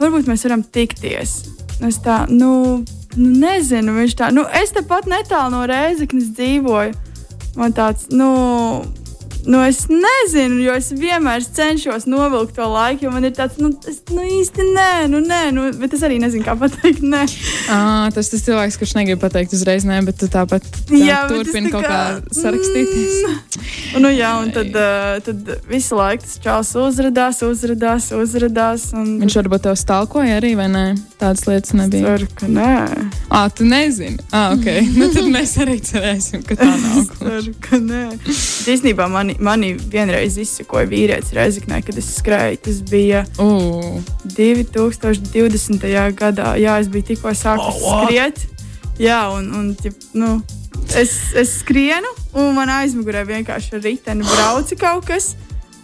varbūt 0.00 0.30
mēs 0.30 0.46
varam 0.48 0.64
tikties. 0.64 1.36
Es 1.84 2.00
tā, 2.00 2.22
nu, 2.30 2.80
nu 3.18 3.30
nezinu, 3.44 3.92
viņš 3.98 4.16
tā, 4.16 4.30
nu 4.32 4.46
es 4.56 4.72
tepat 4.72 5.10
netālu 5.10 5.52
no 5.52 5.64
Rēzeknes 5.68 6.32
dzīvoju. 6.38 6.94
Man 7.60 7.74
tāds, 7.76 8.08
nu, 8.10 8.30
Nu, 9.46 9.60
es 9.66 9.84
nezinu, 9.90 10.60
jo 10.64 10.74
es 10.78 10.88
vienmēr 10.96 11.44
cenšos 11.44 12.06
novilkt 12.08 12.54
to 12.56 12.64
laiku, 12.70 13.04
jo 13.06 13.10
man 13.12 13.26
ir 13.28 13.34
tāds, 13.36 13.58
nu, 13.60 13.70
es, 13.90 13.98
nu 14.14 14.24
īsti 14.24 14.64
nē, 14.72 14.90
nu, 15.12 15.20
nē, 15.24 15.40
nu, 15.56 15.66
bet 15.80 15.96
es 15.96 16.04
arī 16.06 16.16
nezinu, 16.22 16.44
kā 16.46 16.54
pateikt, 16.62 17.02
nē. 17.04 17.24
Ah, 17.72 18.08
tas 18.14 18.30
tas 18.32 18.44
cilvēks, 18.46 18.78
kurš 18.80 18.94
negrib 18.98 19.20
pateikt 19.22 19.52
uzreiz, 19.56 19.84
nē, 19.88 20.00
bet 20.06 20.18
tu 20.22 20.28
tāpat 20.32 20.64
tā, 20.64 20.96
Jā, 20.96 21.24
es 21.26 21.32
turpini 21.34 21.68
tā 21.68 21.76
kaut 21.76 21.88
kā 21.88 21.98
kā- 21.98 22.38
sarakstīties. 22.40 23.60
Un, 23.94 24.02
nu, 24.06 24.10
jā, 24.14 24.30
un 24.42 24.50
tad, 24.54 24.70
uh, 24.74 25.18
tad 25.24 25.52
visu 25.70 25.98
laiku 25.98 26.24
tas 26.24 26.38
čels 26.42 26.72
uzrādās, 26.80 27.42
uzrādās, 27.46 28.08
uzrādās. 28.16 28.88
Un... 28.96 29.18
Viņš 29.22 29.36
varbūt 29.42 29.66
tev 29.68 29.76
stalkoja 29.78 30.40
arī, 30.40 30.54
vai 30.58 30.66
ne? 30.72 30.84
Tādas 31.20 31.44
lietas 31.48 31.76
nebija. 31.78 32.14
Ceru, 32.16 32.28
ka 32.40 32.48
nē. 32.50 32.72
Ah, 33.30 33.46
tu 33.54 33.66
nezini. 33.68 34.18
Ah, 34.34 34.54
ok. 34.56 34.66
nu, 34.98 35.10
tad 35.14 35.28
mēs 35.30 35.54
arī 35.62 35.78
cerēsim, 35.84 36.42
ka 36.48 36.58
tā 36.58 36.68
nav. 36.72 36.98
Es 37.04 37.12
ceru, 37.20 37.54
ka 37.64 37.80
nē. 37.82 38.02
Bet 38.24 38.72
Īstenībā 38.74 39.06
mani, 39.38 39.72
mani 39.74 39.74
vienreiz 39.90 40.36
izsakoja 40.38 40.86
vīrietis 40.90 41.32
Reizeknē, 41.36 41.80
kad 41.86 41.98
es 41.98 42.08
skrēju. 42.18 42.60
Tas 42.66 42.80
bija 42.90 43.24
Uh, 43.38 44.00
2020. 44.36 45.84
gadā. 46.18 46.54
Jā, 46.60 46.78
es 46.80 46.88
biju 46.88 47.04
tikko 47.12 47.32
sākusi 47.34 47.80
Oh, 47.82 47.88
what? 47.88 48.06
skriet. 48.08 48.44
Jā, 48.98 49.24
un, 49.34 49.48
un 49.58 49.72
ķip, 49.74 49.96
nu, 50.14 50.36
es, 50.94 51.32
es 51.34 51.56
skrienu, 51.64 52.06
un 52.38 52.52
man 52.54 52.70
aizmugurē 52.70 53.24
vienkārši 53.26 53.74
ar 53.74 53.82
riteni 53.82 54.22
brauca 54.28 54.76
kaut 54.78 55.08
kas. 55.08 55.32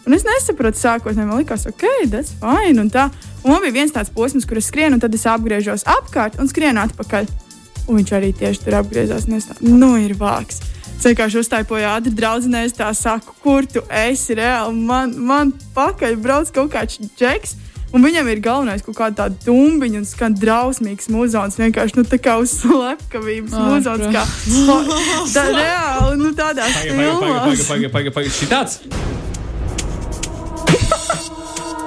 Un 0.07 0.15
es 0.17 0.23
nesapratu, 0.25 0.79
sākotnēji 0.81 1.29
man 1.29 1.43
likās, 1.43 1.67
ok, 1.69 1.85
tas 2.11 2.31
ir 2.33 2.39
fine. 2.41 2.79
Un, 2.81 2.89
tā. 2.91 3.09
un 3.45 3.53
man 3.53 3.61
bija 3.67 3.77
viens 3.81 3.93
tāds 3.95 4.11
posms, 4.15 4.47
kur 4.49 4.59
es 4.59 4.71
skrienu, 4.71 4.97
un 4.97 5.03
tad 5.03 5.15
es 5.15 5.27
apgriežos 5.29 5.85
apkārt 5.91 6.39
un 6.41 6.49
skrienu 6.51 6.81
atpakaļ. 6.87 7.29
Un 7.91 7.99
viņš 7.99 8.13
arī 8.17 8.31
tieši 8.39 8.63
tur 8.65 8.79
apgriezās. 8.79 9.27
Tā, 9.27 9.59
nu, 9.67 9.97
ir 9.99 10.15
vāks. 10.19 10.63
Es 11.01 11.07
vienkārši 11.09 11.39
uztaipoju 11.41 11.87
ātri 11.89 12.11
draudzenei, 12.13 12.67
es 12.69 12.75
tā 12.77 12.91
saku, 12.93 13.33
kur 13.41 13.65
tu 13.65 13.81
esi 13.89 14.35
reāli. 14.37 14.77
Man, 14.85 15.15
man 15.17 15.55
pakaļ 15.73 16.19
brauc 16.21 16.51
kaut 16.53 16.75
kāds 16.75 16.99
džeks. 17.17 17.55
Un 17.97 18.05
viņam 18.05 18.29
ir 18.29 18.43
galvenais 18.45 18.85
kaut 18.85 18.99
kāda 18.99 19.23
tāda 19.23 19.47
dumbiņa 19.47 19.97
un 20.03 20.05
skan 20.05 20.37
drausmīgs 20.37 21.09
muzons. 21.09 21.57
Vienkārši 21.57 21.97
nu, 21.97 22.05
tā 22.05 22.21
kā 22.21 22.37
uz 22.43 22.53
slepkavības 22.61 23.57
Ā, 23.57 23.63
muzons. 23.65 24.05
Kā, 24.13 24.27
tā 25.39 25.47
reāli, 25.49 26.21
nu 26.21 26.35
tādā 26.37 26.69
filmās. 26.69 27.65
Pagaid, 27.65 27.89
pagaid, 27.97 28.13
pagaid. 28.21 28.37
Šī 28.37 28.51
tāds. 28.53 28.83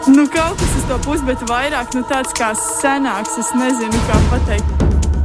Nu, 0.03 0.25
kaut 0.27 0.59
kas 0.59 0.73
uz 0.75 0.83
to 0.89 0.97
pusi, 1.05 1.23
bet 1.23 1.45
vairāk 1.47 1.95
nu, 1.95 2.03
tāds 2.09 2.35
kā 2.35 2.51
senāks. 2.59 3.37
Es 3.39 3.55
nezinu, 3.55 4.01
kā 4.09 4.19
pateikt. 4.33 4.82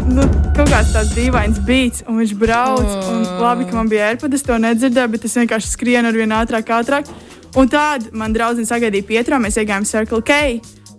Nu, 0.09 0.25
kaut 0.57 0.71
kāds 0.71 0.93
tāds 0.95 1.13
dīvains 1.17 1.59
beats, 1.67 2.03
un 2.09 2.21
viņš 2.23 2.35
brauc. 2.41 2.87
Un 3.13 3.25
labi, 3.43 3.67
ka 3.69 3.77
man 3.77 3.91
bija 3.91 4.09
ērpa, 4.13 4.31
es 4.33 4.45
to 4.47 4.57
nedzirdēju, 4.61 5.13
bet 5.15 5.27
es 5.29 5.37
vienkārši 5.37 5.73
skrienu 5.73 6.09
ar 6.11 6.17
vien 6.17 6.33
ātrāk, 6.33 6.73
ātrāk. 6.79 7.11
Un 7.59 7.69
tad 7.73 8.09
man 8.17 8.33
draudzene 8.33 8.69
sagaidīja 8.69 9.07
pietrā, 9.09 9.41
mēs 9.43 9.59
iegājām 9.61 9.87
Circle 9.89 10.23
K. 10.25 10.59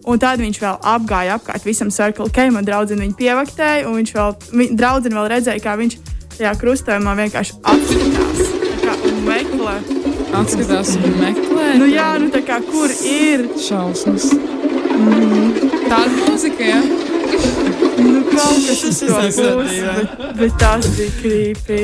Un 0.10 0.22
tad 0.22 0.42
viņš 0.42 0.62
vēl 0.62 0.78
apgāja 0.94 1.38
apkārt 1.38 1.66
visam 1.68 1.92
Circle 1.94 2.30
K. 2.34 2.50
Man 2.54 2.68
draudzene 2.68 3.06
viņu 3.06 3.18
pievaktēja, 3.20 3.88
un 3.90 4.00
viņš 4.00 4.14
vēl, 4.16 4.36
vi, 4.54 4.70
draudzene 4.78 5.20
vēl 5.20 5.30
redzēja, 5.36 5.64
kā 5.66 5.76
viņš 5.80 5.98
tajā 6.38 6.56
krustojumā 6.62 7.18
vienkārši 7.20 7.60
atskatās 7.74 8.44
tā 8.56 8.78
kā, 8.86 8.98
un 9.10 9.22
meklē. 9.28 9.78
Atskatās 10.40 10.96
un 11.00 11.20
meklē. 11.20 11.70
Nu, 11.82 11.90
jā, 11.90 12.10
nu 12.22 12.32
tā 12.34 12.44
kā 12.48 12.62
kur 12.70 12.94
ir? 13.04 13.50
Šausmas. 13.60 14.32
Tāda 15.90 16.12
mūzika, 16.16 16.74
jā. 16.74 16.82
Nu, 16.86 17.19
kaut 18.34 18.66
kas 18.66 18.84
uz 18.90 19.00
to 19.04 19.20
pusi, 19.60 19.80
bet, 19.86 20.26
bet 20.40 20.58
tas 20.62 20.90
bija 20.98 21.14
krīpī. 21.20 21.80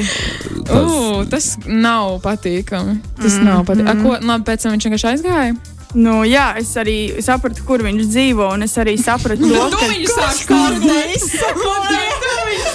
Uh, 0.66 1.24
tas 1.32 1.54
nav 1.66 2.20
patīkami. 2.26 3.00
Tas 3.22 3.40
mm. 3.40 3.48
nav 3.48 3.64
patīkami. 3.70 4.04
Ko, 4.06 4.18
labi, 4.22 4.48
pēc 4.50 4.66
tam 4.66 4.76
viņš 4.76 4.90
vienkārši 4.90 5.10
aizgāja. 5.14 5.56
Nu, 5.96 6.26
jā, 6.28 6.50
es 6.60 6.74
arī 6.76 7.24
sapratu, 7.24 7.64
kur 7.68 7.80
viņš 7.86 8.10
dzīvo, 8.12 8.50
un 8.58 8.66
es 8.66 8.74
arī 8.82 8.98
sapratu 9.00 9.48
to, 9.48 9.62
Tu 9.72 9.78
ka. 9.80 9.86
Tu 9.86 9.92
viņu 9.94 10.10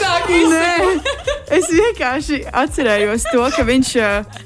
sāki 0.00 0.40
Nē, 0.50 0.70
es 1.57 1.71
vienkārši 1.73 2.42
atcerējos 2.62 3.26
to, 3.30 3.42
ka 3.57 3.64
viņš 3.66 3.90
uh, 4.00 4.38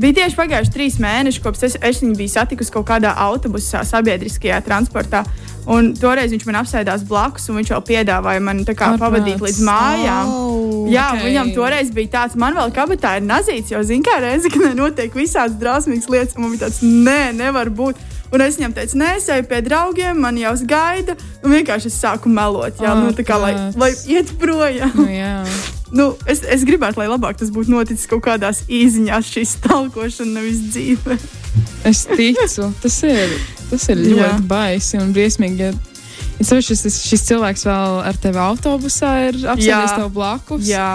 bija 0.00 0.22
tieši 0.22 0.38
pagājuši 0.38 0.74
trīs 0.74 1.00
mēneši, 1.02 1.42
kopš 1.44 1.66
es, 1.70 1.76
es 1.80 2.00
viņu 2.04 2.16
biju 2.18 2.34
satikusi 2.36 2.72
kaut 2.74 2.88
kādā 2.88 3.14
autobusā, 3.26 3.84
sabiedriskajā 3.86 4.62
transportā. 4.66 5.24
Un 5.66 5.88
toreiz 5.98 6.30
viņš 6.30 6.44
man 6.46 6.60
apsēdās 6.60 7.02
blakus, 7.08 7.48
un 7.50 7.58
viņš 7.58 7.72
vēl 7.74 7.80
piedāvāja 7.88 8.42
man 8.46 8.62
kā 8.68 8.92
pavadīt 9.00 9.40
līdz 9.42 9.62
mājām. 9.66 10.28
Oh, 10.30 10.84
Jā, 10.86 11.08
ok. 11.10 11.16
okay. 11.16 11.26
viņam 11.26 11.48
toreiz 11.56 11.88
bija 11.94 12.12
tāds, 12.12 12.36
man 12.38 12.54
vēl 12.54 12.70
kabatā 12.74 13.16
ir 13.18 13.24
nazīts, 13.26 13.72
jo 13.74 13.80
zina, 13.82 14.06
kā 14.06 14.20
reize, 14.22 14.50
ka 14.52 14.70
notiek 14.78 15.16
visādas 15.18 15.58
drausmīgas 15.58 16.06
lietas, 16.12 16.36
un 16.38 16.46
man 16.46 16.54
bija 16.54 16.68
tāds, 16.68 16.78
nē, 16.86 17.32
nevar 17.40 17.72
būt. 17.74 17.98
Un 18.34 18.42
es 18.42 18.58
viņam 18.58 18.76
teicu, 18.76 18.98
nē, 19.02 19.10
es 19.18 19.26
eju 19.30 19.46
pie 19.50 19.58
draugiem, 19.66 20.18
man 20.22 20.38
jau 20.38 20.54
gaida, 20.70 21.14
un 21.42 21.54
vienkārši 21.54 21.90
es 21.90 21.98
sāku 21.98 22.30
melot, 22.30 22.78
jā, 22.82 22.94
nu, 22.98 23.10
tā 23.14 23.26
kā, 23.26 23.38
lai, 23.42 23.54
Ārprāts. 23.54 23.78
lai 23.82 24.14
iet 24.14 24.32
projām. 24.38 24.94
Nu, 24.98 25.08
jā. 25.10 25.34
Nu, 25.94 26.16
es, 26.26 26.40
es 26.42 26.64
gribētu, 26.66 26.98
lai 26.98 27.06
labāk 27.06 27.36
tas 27.38 27.50
būtu 27.54 27.70
noticis 27.70 28.08
kaut 28.10 28.24
kādās 28.26 28.64
īsiņās, 28.66 29.28
šī 29.30 29.44
stalkošana, 29.46 30.40
nevis 30.40 30.64
dzīve. 30.72 31.18
Es 31.86 32.04
ticu, 32.10 32.70
tas 32.82 32.96
ir, 33.06 33.36
tas 33.70 33.86
ir 33.92 34.00
Jā. 34.02 34.16
ļoti 34.16 34.48
baisi 34.50 34.98
un 34.98 35.12
briesmīgi. 35.14 35.68
Ja, 36.42 36.58
šis, 36.60 36.82
šis 37.06 37.22
cilvēks 37.30 37.62
vēl 37.68 38.00
ar 38.10 38.18
tevi 38.20 38.42
autobusā 38.42 39.12
ir 39.28 39.38
apsēdies 39.46 39.70
Jā. 39.70 39.94
tev 40.02 40.10
blakus. 40.16 40.66
Jā, 40.68 40.90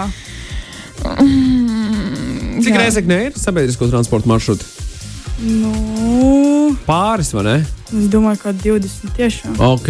Mm, 1.02 2.60
Cik 2.62 2.74
jā. 2.76 2.78
reizekne 2.84 3.16
ir 3.26 3.32
sabiedrisko 3.38 3.88
transporta 3.90 4.28
maršruti? 4.30 4.64
nu, 5.42 6.76
Pāris, 6.86 7.32
vai 7.34 7.42
ne? 7.42 7.54
es 7.90 8.06
domāju, 8.12 8.38
ka 8.44 8.52
20 8.54 9.16
tiešām 9.16 9.56
Ok, 9.66 9.88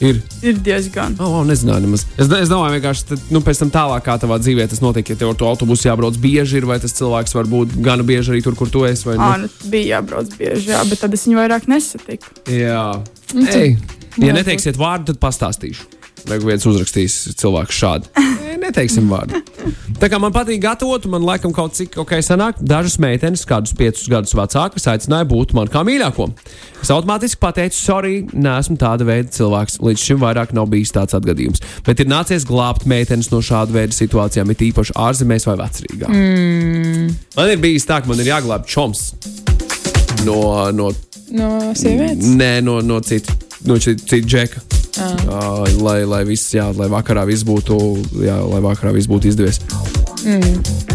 ir. 0.00 0.18
ir 0.42 0.58
diezgan. 0.64 1.14
Oh, 1.20 1.40
oh, 1.40 1.44
nezināju, 1.48 1.84
nemaz. 1.86 2.04
Es, 2.16 2.26
es 2.26 2.50
domāju, 2.50 2.76
vienkārši 2.78 3.06
tad, 3.12 3.22
nu, 3.34 3.42
pēc 3.44 3.60
tam 3.62 3.70
tālāk, 3.74 4.04
kā 4.06 4.16
tavā 4.22 4.38
dzīvē 4.42 4.66
tas 4.72 4.80
notiek, 4.84 5.12
ja 5.12 5.18
tev 5.20 5.32
ar 5.34 5.38
to 5.40 5.48
autobusu 5.50 5.88
jābrauc 5.90 6.18
bieži, 6.20 6.58
ir, 6.60 6.66
vai 6.70 6.78
tas 6.82 6.96
cilvēks 6.96 7.36
var 7.36 7.48
būt 7.50 7.76
gana 7.84 8.06
bieži 8.06 8.34
arī 8.34 8.42
tur, 8.46 8.56
kur 8.58 8.72
tu 8.72 8.84
esi. 8.88 9.06
vai 9.08 9.16
Ā, 9.20 9.30
ne? 9.38 9.46
nu, 9.46 9.70
bija 9.70 9.96
jābrauc 10.00 10.32
bieži, 10.40 10.72
jā, 10.72 10.82
bet 10.90 11.00
tad 11.04 11.14
es 11.14 11.26
viņu 11.28 11.40
vairāk 11.42 11.68
nesatiku. 11.70 12.32
Jā, 12.50 12.84
Nu, 13.30 13.44
tu- 13.46 13.58
Ei, 13.60 13.76
ja 14.18 14.32
neteiksiet 14.34 14.74
vārdu, 14.80 15.12
tad 15.12 15.20
pastāstīšu. 15.22 15.84
Vai 16.28 16.38
viens 16.42 16.64
uzrakstīs 16.68 17.16
cilvēku 17.40 17.74
šādi? 17.74 18.10
Ei, 18.50 18.56
Neteiksim 18.60 19.08
vārdu. 19.10 19.40
Tā 20.00 20.08
kā 20.10 20.18
man 20.20 20.32
patīk 20.34 20.60
gatavot, 20.62 21.04
man 21.10 21.24
laikam 21.26 21.52
kaut 21.54 21.76
cik 21.78 21.96
ok 22.00 22.16
sanāk. 22.24 22.60
Dažas 22.60 22.98
meitenes, 23.02 23.44
kādus 23.48 23.74
piecus 23.76 24.08
gadus 24.10 24.34
vecākas, 24.36 24.86
aicināja 24.90 25.28
būt 25.30 25.54
man 25.56 25.70
kā 25.72 25.82
mīļāko. 25.86 26.28
Es 26.80 26.92
automātiski 26.92 27.40
pateicu, 27.42 27.76
sorry, 27.78 28.14
neesmu 28.32 28.78
tāda 28.80 29.06
veida 29.08 29.32
cilvēks. 29.34 29.80
Līdz 29.84 30.06
šim 30.06 30.22
vairāk 30.22 30.54
nav 30.56 30.70
bijis 30.72 30.94
tāds 30.96 31.16
atgadījums. 31.16 31.62
Bet 31.86 32.02
ir 32.02 32.10
nācies 32.10 32.46
glābt 32.48 32.88
meitenes 32.90 33.30
no 33.32 33.42
šāda 33.44 33.76
veida 33.76 33.96
situācijām, 33.96 34.52
it 34.52 34.64
īpaši 34.70 34.96
ārzemēs 35.08 35.48
vai 35.50 35.58
vecrīgā. 35.60 36.08
Mm. 36.10 37.12
Man 37.36 37.54
ir 37.54 37.62
bijis 37.62 37.88
tā, 37.88 38.00
ka 38.02 38.10
man 38.10 38.22
ir 38.22 38.32
jāglābj 38.32 38.68
čoms 38.72 39.06
no, 40.26 40.40
no 40.76 40.90
No 41.30 41.70
sievietes? 41.78 42.26
Nē, 42.34 42.58
no, 42.66 42.80
no 42.82 42.98
citas 43.06 43.36
no 43.64 43.78
cita 43.78 44.06
cit 44.06 44.26
džeka. 44.26 44.79
Uh, 44.98 45.64
lai, 45.84 46.02
lai, 46.08 46.24
viss, 46.26 46.50
jā, 46.54 46.66
lai 46.76 46.88
vakarā 46.90 47.22
viss 47.28 47.46
būtu, 47.46 47.76
jā, 48.24 48.40
lai 48.42 48.62
vakarā 48.64 48.94
viss 48.96 49.10
būtu 49.10 49.30
izdevies. 49.30 49.60
Mm. 50.26 50.88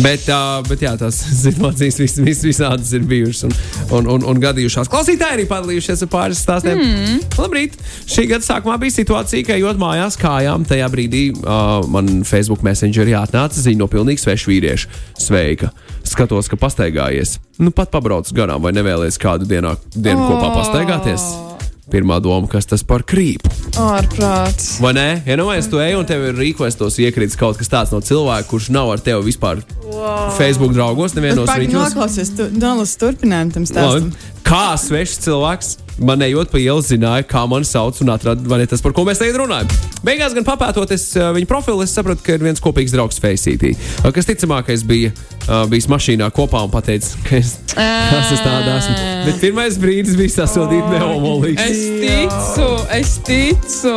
Bet, 0.00 0.24
uh, 0.32 0.62
bet 0.64 0.80
jā, 0.80 0.94
tās 0.96 1.18
situācijas 1.44 1.98
vis, 2.00 2.14
vis, 2.24 2.40
visādas 2.46 2.94
ir 2.96 3.04
bijušas 3.08 3.44
un, 3.44 3.54
un, 3.98 4.08
un, 4.14 4.24
un 4.32 4.40
gadījušās. 4.40 4.88
Klausītāji 4.92 5.36
arī 5.36 5.44
padalījušies 5.50 6.06
ar 6.06 6.10
pāris 6.12 6.40
stāstiem. 6.40 6.80
Mm. 6.80 7.20
Labrīt! 7.36 7.76
Šī 8.08 8.26
gada 8.30 8.46
sākumā 8.46 8.78
bija 8.80 8.96
situācija, 8.96 9.44
ka 9.46 9.58
ejot 9.58 9.80
mājās 9.80 10.16
kājām, 10.20 10.64
tajā 10.68 10.88
brīdī 10.92 11.22
uh, 11.36 11.84
man 11.92 12.24
Facebook 12.28 12.64
Messengerī 12.64 13.14
atnāca 13.20 13.60
ziņa 13.60 13.84
no 13.84 13.90
pilnīgi 13.92 14.24
sveša 14.24 14.52
vīrieša. 14.54 15.00
Sveika! 15.20 15.72
Skatos, 16.08 16.48
ka 16.50 16.58
pastaigājies. 16.58 17.36
Nu, 17.60 17.70
pat 17.70 17.92
pabrauc 17.92 18.32
garām, 18.34 18.64
vai 18.64 18.72
nevēlies 18.74 19.20
kādu 19.22 19.46
dienā, 19.48 19.76
dienu 19.94 20.24
kopā 20.24 20.54
pastaigāties. 20.56 21.51
Pirmā 21.90 22.20
doma, 22.22 22.46
kas 22.46 22.68
tas 22.70 22.84
par 22.86 23.02
krīpu. 23.02 23.50
Ārprāts. 23.82 24.76
Vai 24.82 24.92
nē, 24.94 25.06
ja 25.26 25.34
nu 25.40 25.48
es 25.50 25.66
to 25.70 25.80
eju 25.82 25.98
un 25.98 26.06
tev 26.06 26.28
ir 26.28 26.36
rīkostos 26.38 27.00
iekrits 27.02 27.34
kaut 27.40 27.58
kas 27.58 27.72
tāds 27.72 27.90
no 27.90 27.98
cilvēka, 28.04 28.46
kurš 28.52 28.68
nav 28.70 28.92
ar 28.92 29.02
tevi 29.02 29.26
vispār 29.26 29.64
wow. 29.88 30.30
Facebook 30.38 30.76
draugos, 30.76 31.16
nevienos 31.18 31.50
rīkos. 31.50 31.74
noklausies, 31.74 32.30
tu 32.38 32.46
nolas 32.54 32.94
turpinājumu 33.00 33.56
tam 33.56 33.66
stāstam. 33.66 34.12
Labi. 34.12 34.30
Kā 34.46 34.66
svešs 34.78 35.24
cilvēks 35.26 35.74
man 36.00 36.22
ejot 36.24 36.50
pa 36.52 36.60
ielu 36.60 36.82
zināja, 36.84 37.26
kā 37.28 37.42
mani 37.50 37.68
sauc 37.68 37.98
un 38.04 38.12
atrada, 38.14 38.44
vai 38.48 38.62
ne 38.62 38.68
tas, 38.70 38.82
par 38.84 38.94
ko 38.96 39.04
mēs 39.08 39.20
tagad 39.20 39.40
runājam. 39.42 39.72
Beigās 40.06 40.36
gan 40.36 40.46
papētoties 40.46 41.06
uh, 41.18 41.30
viņa 41.36 41.50
profilu, 41.50 41.84
es 41.84 41.94
sapratu, 41.96 42.24
ka 42.24 42.36
ir 42.36 42.46
viens 42.46 42.62
kopīgs 42.62 42.94
draugs 42.94 43.20
Faceitī, 43.22 43.74
uh, 43.74 44.10
kas 44.14 44.28
ticamākais 44.28 44.86
bija 44.88 45.12
uh, 45.12 45.64
bijis 45.70 45.88
mašīnā 45.92 46.30
kopā 46.34 46.64
un 46.66 46.72
pateica, 46.72 47.12
ka 47.28 47.36
es, 47.40 47.54
es 48.36 48.44
tādā 48.44 48.78
esmu. 48.78 48.96
Bet 49.28 49.42
pirmais 49.44 49.78
brīdis 49.82 50.18
bija 50.18 50.36
sasodīt 50.40 50.88
neomolīgs. 50.94 51.62
Es 51.62 51.84
ticu, 52.02 52.70
es 52.98 53.16
ticu. 53.26 53.96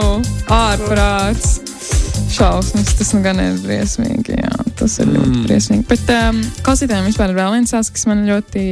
Ārprāts. 0.52 1.60
Šausmas, 2.36 2.96
tas 2.98 3.14
nu 3.16 3.22
gan 3.24 3.40
ir 3.40 3.60
briesmīgi. 3.64 4.36
Jā, 4.42 4.65
tas 4.80 4.98
ir 5.02 5.10
ļoti 5.12 5.32
mm. 5.32 5.44
briesmīgi. 5.48 5.86
Bet 5.90 6.12
um, 6.14 6.42
klausītājiem 6.66 7.10
vispār 7.10 7.34
ir 7.34 7.40
vēl 7.40 7.56
viens 7.58 7.72
stāsts, 7.74 7.94
kas 7.96 8.08
man 8.10 8.26
ļoti. 8.28 8.66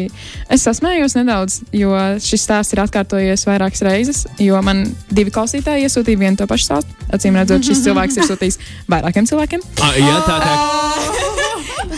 Es 0.53 0.65
sasmējos 0.67 1.17
nedaudz, 1.19 1.59
jo 1.75 1.93
šis 2.23 2.45
stāsts 2.47 2.75
ir 2.75 2.83
atkārtojies 2.85 3.47
vairākas 3.49 3.83
reizes. 3.87 4.23
Jo 4.43 4.61
man 4.65 4.85
divi 5.13 5.33
klausītāji 5.33 5.87
iesūtīja 5.87 6.23
vienu 6.25 6.39
to 6.39 6.47
pašu 6.49 6.69
stāstu. 6.69 6.99
Acīm 7.13 7.39
redzot, 7.39 7.65
šis 7.65 7.83
cilvēks 7.87 8.19
ir 8.21 8.29
sūtījis 8.31 8.59
vairākiem 8.91 9.29
cilvēkiem. 9.29 9.65
Ah, 9.83 9.97
jā, 9.99 10.17
tā 10.27 10.39
tā. 10.43 10.53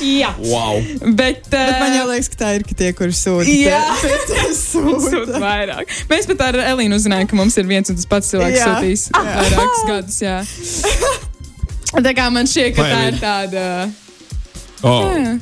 Jā, 0.05 0.31
Wow! 0.38 0.81
bet, 1.15 1.45
uh, 1.47 1.51
Bet 1.53 1.77
man 1.79 1.93
jau 1.95 2.07
liekas, 2.09 2.27
ka 2.33 2.39
tā 2.41 2.50
ir 2.57 2.65
ka 2.67 2.75
tie, 2.77 2.89
kuri 2.97 3.15
sūta. 3.15 3.47
Jā. 3.47 3.79
tie- 4.01 4.17
tie 4.29 4.47
sūta. 4.57 4.97
Sūta 5.05 5.41
vairāk. 5.41 5.93
Mēs 6.12 6.27
pat 6.31 6.43
ar 6.50 6.59
Elīnu 6.74 7.00
uzzinājām, 7.00 7.29
ka 7.31 7.39
mums 7.39 7.57
ir 7.62 7.69
viens 7.69 7.89
un 7.93 8.00
tas 8.00 8.09
pats 8.09 8.33
cilvēks 8.33 8.59
Jā. 8.59 8.67
sūtījis 8.74 9.07
vairākus 9.15 9.88
gadus. 9.91 11.33
Tā 11.93 12.13
kā 12.17 12.29
man 12.33 12.47
šķiet, 12.49 12.73
ka 12.75 12.87
tā 12.89 13.03
ir 13.11 13.19
tāda. 13.21 13.65
Oh. 14.85 15.05
Jā. 15.15 15.35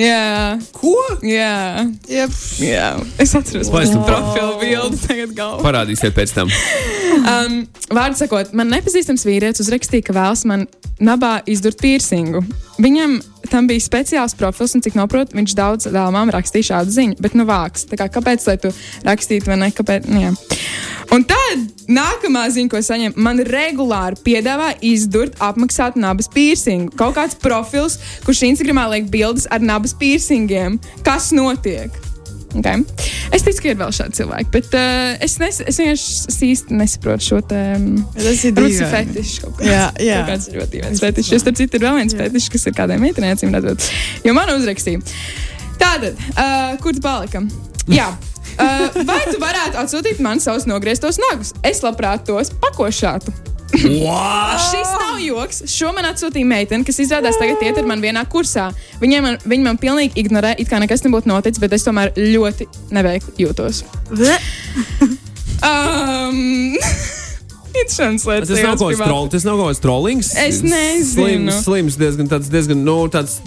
Jā, 0.00 0.54
Ko? 0.72 0.92
jā, 1.26 1.82
Jep. 2.08 2.34
jā. 2.62 2.84
Es 3.20 3.32
atceros, 3.36 3.68
Vai 3.74 3.82
es 3.84 3.90
kāda 3.90 4.06
tam- 4.06 4.06
profilu 4.06 4.52
bildi 4.62 5.00
tagad 5.02 5.32
galvā. 5.36 5.64
Parādīsiet 5.66 6.14
pēc 6.16 6.32
tam. 6.36 6.48
Um, 7.26 7.56
Vārdu 7.90 8.16
sakot, 8.20 8.52
man 8.56 8.70
nepazīstams 8.70 9.26
vīrietis 9.26 9.60
uzrakstīja, 9.64 10.04
ka 10.06 10.14
vēlas 10.16 10.44
man 10.46 10.68
nabā 11.02 11.40
izdurt 11.50 11.80
piercingu. 11.82 12.44
Viņam 12.80 13.18
tam 13.50 13.66
bija 13.66 13.82
speciāls 13.82 14.36
profils, 14.38 14.76
un 14.78 14.84
cik 14.86 14.94
noprotu, 14.94 15.34
viņš 15.36 15.56
daudz 15.58 15.90
dāmām 15.90 16.30
rakstīja 16.32 16.70
šādu 16.70 16.94
ziņu, 16.94 17.18
bet 17.20 17.34
nu 17.34 17.44
vāks. 17.50 17.84
Tā 17.90 17.98
kā, 17.98 18.06
kāpēc 18.14 18.46
lai 18.46 18.56
tu 18.62 18.70
rakstītu 19.04 19.50
vai 19.50 19.56
ne? 19.64 19.70
Kāpēc? 19.74 20.06
Nu, 20.06 20.22
jā. 20.22 20.32
Un 21.14 21.24
tad 21.28 21.86
nākamā 21.90 22.44
ziņa, 22.54 22.70
ko 22.72 22.82
saņem, 22.84 23.16
man 23.20 23.42
regulāri 23.46 24.20
piedāvā 24.26 24.72
izdurt, 24.86 25.38
apmaksāt 25.42 25.98
nabas 26.00 26.30
piercingu. 26.32 26.94
Kaut 26.98 27.16
kāds 27.18 27.38
profils, 27.40 27.98
kurš 28.26 28.46
Instagramā 28.52 28.86
liek 28.94 29.10
bildes 29.12 29.48
ar 29.50 29.64
nabas 29.64 29.96
piercingiem. 29.98 30.78
Kas 31.06 31.32
notiek? 31.36 31.94
Okay. 32.50 32.82
Es 33.30 33.44
ticu, 33.46 33.62
ka 33.62 33.68
ir 33.70 33.76
vēl 33.78 33.92
šādi 33.94 34.18
cilvēki, 34.18 34.48
bet 34.56 34.72
uh, 34.74 35.12
es, 35.22 35.36
nes, 35.38 35.60
es 35.70 35.76
vienkārši 35.78 36.14
es 36.32 36.38
īsti 36.48 36.78
nesaprotu 36.80 37.26
šo 37.28 37.38
te. 37.46 37.60
Ir 38.18 38.26
ir 38.26 38.56
dīvaini. 38.56 38.88
fetišs 38.90 39.36
kaut 39.44 39.54
kāds. 39.60 39.68
Jā, 39.70 39.84
jā. 40.02 40.16
Kaut 40.18 40.32
kāds 40.32 40.48
ļoti 40.56 40.74
dīvains 40.74 41.04
fetišs. 41.04 41.30
Jo 41.30 41.38
starp 41.44 41.60
citu 41.60 41.78
ir 41.78 41.86
vēl 41.86 42.00
viens 42.00 42.18
fetišs, 42.18 42.50
kas 42.56 42.66
ir 42.66 42.74
kādai 42.74 42.98
meitenei 43.02 43.30
acīm 43.36 43.54
redzot. 43.54 43.86
Jo 44.26 44.34
man 44.34 44.50
uzrakstīja. 44.56 45.04
Tātad, 45.78 46.18
uh, 46.34 46.74
kur 46.82 46.96
tu 46.96 47.04
palikam? 47.06 47.46
Jā. 47.90 48.10
Uh, 48.60 49.00
vai 49.08 49.20
tu 49.30 49.38
varētu 49.40 49.78
atsūtīt 49.80 50.20
man 50.24 50.40
savus 50.42 50.66
nogrieztos 50.68 51.16
nagus? 51.22 51.54
Es 51.64 51.80
labprāt 51.84 52.26
tos 52.28 52.52
pakošātu. 52.60 53.32
What? 53.70 54.58
Šis 54.66 54.88
nav 54.98 55.20
joks. 55.22 55.60
Šo 55.70 55.92
man 55.94 56.08
atsūtīja 56.08 56.48
meitene, 56.50 56.82
kas 56.84 56.98
izrādās 57.04 57.38
tagad 57.38 57.62
iet 57.62 57.78
ar 57.78 57.86
mani 57.86 58.02
vienā 58.08 58.24
kursā. 58.28 58.68
Viņa 59.00 59.20
man, 59.22 59.38
viņa 59.46 59.62
man 59.68 59.78
pilnīgi 59.78 60.18
ignorē, 60.24 60.56
it 60.58 60.66
kā 60.68 60.80
nekas 60.82 61.04
nebūtu 61.06 61.30
noticis, 61.30 61.62
bet 61.62 61.76
es 61.78 61.86
tomēr 61.86 62.10
ļoti 62.18 62.66
neveikli 62.90 63.46
jūtos. 63.46 63.84
Um, 65.60 66.74
Interesants 67.70 68.24
lietas. 68.26 68.48
Tas 68.50 68.62
nav 68.64 68.74
kaut 68.74 68.90
kāds 68.90 68.96
gribētu- 68.96 69.06
troll, 69.12 69.28
tas 69.30 69.44
nav 69.46 69.58
kaut 69.60 69.68
kāds 69.70 69.82
trollings. 69.84 70.30
Es 70.34 70.62
nezinu. 70.64 71.12
Slims, 71.14 71.60
slims 71.64 71.98
diezgan 72.00 72.26
tāds, 72.32 72.50
diezgan, 72.50 72.82
nu, 72.84 72.96
tāds 73.12 73.38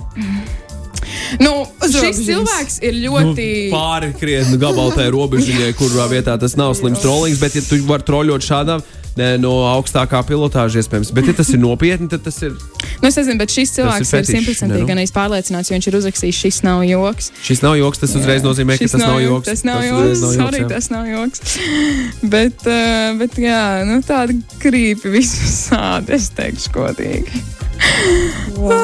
Nu, 1.41 1.53
šis 1.81 2.23
cilvēks 2.25 2.79
ir 2.85 2.97
ļoti. 3.05 3.47
nu, 3.69 3.75
pāri 3.75 4.11
krietni 4.17 4.59
gabaltai 4.61 5.09
robežiņai, 5.13 5.71
kurā 5.79 6.09
vietā 6.11 6.37
tas 6.39 6.57
nav 6.59 6.75
slims 6.79 7.03
trollings, 7.03 7.41
bet 7.41 7.57
ja 7.57 7.63
tu 7.65 7.79
vari 7.87 8.05
troļļot 8.09 8.49
šādā. 8.49 8.81
Ne, 9.13 9.35
no 9.37 9.59
augstākā 9.69 10.23
pilotāža 10.25 10.81
iespējams. 10.81 11.11
Bet, 11.13 11.27
ja 11.29 11.35
tas 11.37 11.51
ir 11.53 11.59
nopietni, 11.61 12.09
tad 12.09 12.23
tas 12.25 12.39
ir. 12.41 12.55
Nu, 13.03 13.09
es 13.09 13.17
nezinu, 13.19 13.35
bet 13.35 13.51
šis 13.51 13.73
cilvēks 13.75 14.13
ir 14.15 14.27
simtprocentīgi 14.29 14.85
gan 14.87 14.99
pārliecināts, 15.11 15.67
jo 15.67 15.75
viņš 15.75 15.87
ir 15.89 15.97
uzrakstījis, 15.97 16.37
šis 16.45 16.59
nav 16.63 16.85
joks. 16.87 17.33
Šis 17.43 17.59
nav 17.59 17.75
joks, 17.75 17.99
tas 17.99 18.13
uzreiz 18.15 18.45
nozīmē, 18.45 18.77
ka 18.79 18.87
Šis 18.87 18.95
tas 18.95 19.03
nav 19.03 19.17
joks. 19.19 19.49
Tas 19.49 19.65
nav 19.67 19.81
joks. 19.83 20.21
Sorry, 20.37 20.61
jā. 20.61 20.69
tas 20.71 20.87
nav 20.93 21.09
joks. 21.11 21.57
bet, 22.37 22.63
uh, 22.63 23.11
bet, 23.19 23.35
jā, 23.43 23.65
nu, 23.89 23.99
tāda 24.07 24.37
krīpa 24.63 25.11
visādi, 25.11 26.15
es 26.15 26.31
teikšu, 26.39 26.71
godīgi. 26.79 27.43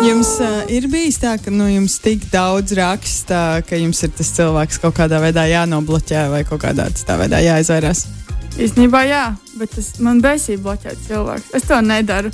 Jums 0.03 0.35
uh, 0.43 0.67
ir 0.67 0.91
bijis 0.91 1.23
tā, 1.23 1.37
ka 1.39 1.55
nu, 1.55 1.71
jums 1.71 1.95
tik 2.03 2.27
daudz 2.33 2.75
raksta, 2.75 3.61
ka 3.63 3.79
jums 3.79 4.03
ir 4.03 4.11
tas 4.19 4.35
cilvēks 4.35 4.83
kaut 4.83 4.99
kādā 4.99 5.23
veidā 5.23 5.47
jānobloķē 5.47 6.27
vai 6.35 6.43
kaut 6.43 6.67
kādā 6.67 6.91
tā 6.91 7.15
veidā 7.23 7.39
jāizvairās. 7.47 8.09
Īstenībā, 8.57 9.03
jā, 9.07 9.23
bet 9.59 9.71
tas 9.75 9.93
man 10.03 10.19
besīja 10.23 10.59
bloķēt 10.63 11.05
cilvēku. 11.05 11.51
Es 11.55 11.67
to 11.69 11.77
nedaru. 11.85 12.31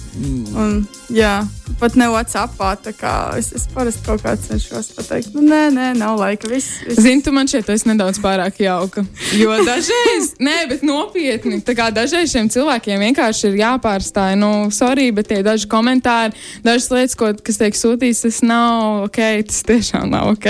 Un, 0.56 0.80
jā, 1.14 1.44
pat 1.80 1.98
ne 2.00 2.08
WhatsAppā. 2.10 2.72
tā 2.82 2.94
kā 2.96 3.14
Es, 3.38 3.52
es 3.54 3.68
parasti 3.74 4.06
kaut 4.06 4.24
kā 4.24 4.36
cenšos 4.40 4.92
pateikt, 4.96 5.36
nu, 5.36 5.44
nē, 5.46 5.70
nē, 5.76 5.88
nav 6.00 6.18
laika. 6.20 6.48
Viss, 6.50 6.80
viss. 6.88 7.02
Zini, 7.02 7.22
tu 7.26 7.34
man 7.36 7.50
šeit 7.52 7.70
esi 7.70 7.90
nedaudz 7.90 8.20
pārāk 8.24 8.62
jauka. 8.64 9.06
Jo 9.36 9.58
dažreiz, 9.70 10.34
nē, 10.40 10.58
bet 10.72 10.86
nopietni, 10.88 11.60
tā 11.66 11.76
kā 11.78 11.90
dažreiz 11.94 12.32
šiem 12.34 12.50
cilvēkiem 12.54 13.04
vienkārši 13.10 13.52
ir 13.52 13.60
jāpārstāj. 13.64 14.38
Nu, 14.40 14.52
sorry, 14.76 15.12
bet 15.16 15.30
tie 15.32 15.42
daži 15.46 15.70
komentāri, 15.72 16.38
dažas 16.66 16.92
lietas, 16.94 17.18
ko, 17.20 17.34
kas 17.38 17.60
tiek 17.62 17.78
sūtītas, 17.78 18.24
tas 18.26 18.40
nav 18.46 19.10
ok, 19.10 19.22
tas 19.50 19.66
tiešām 19.68 20.10
nav 20.16 20.34
ok. 20.36 20.50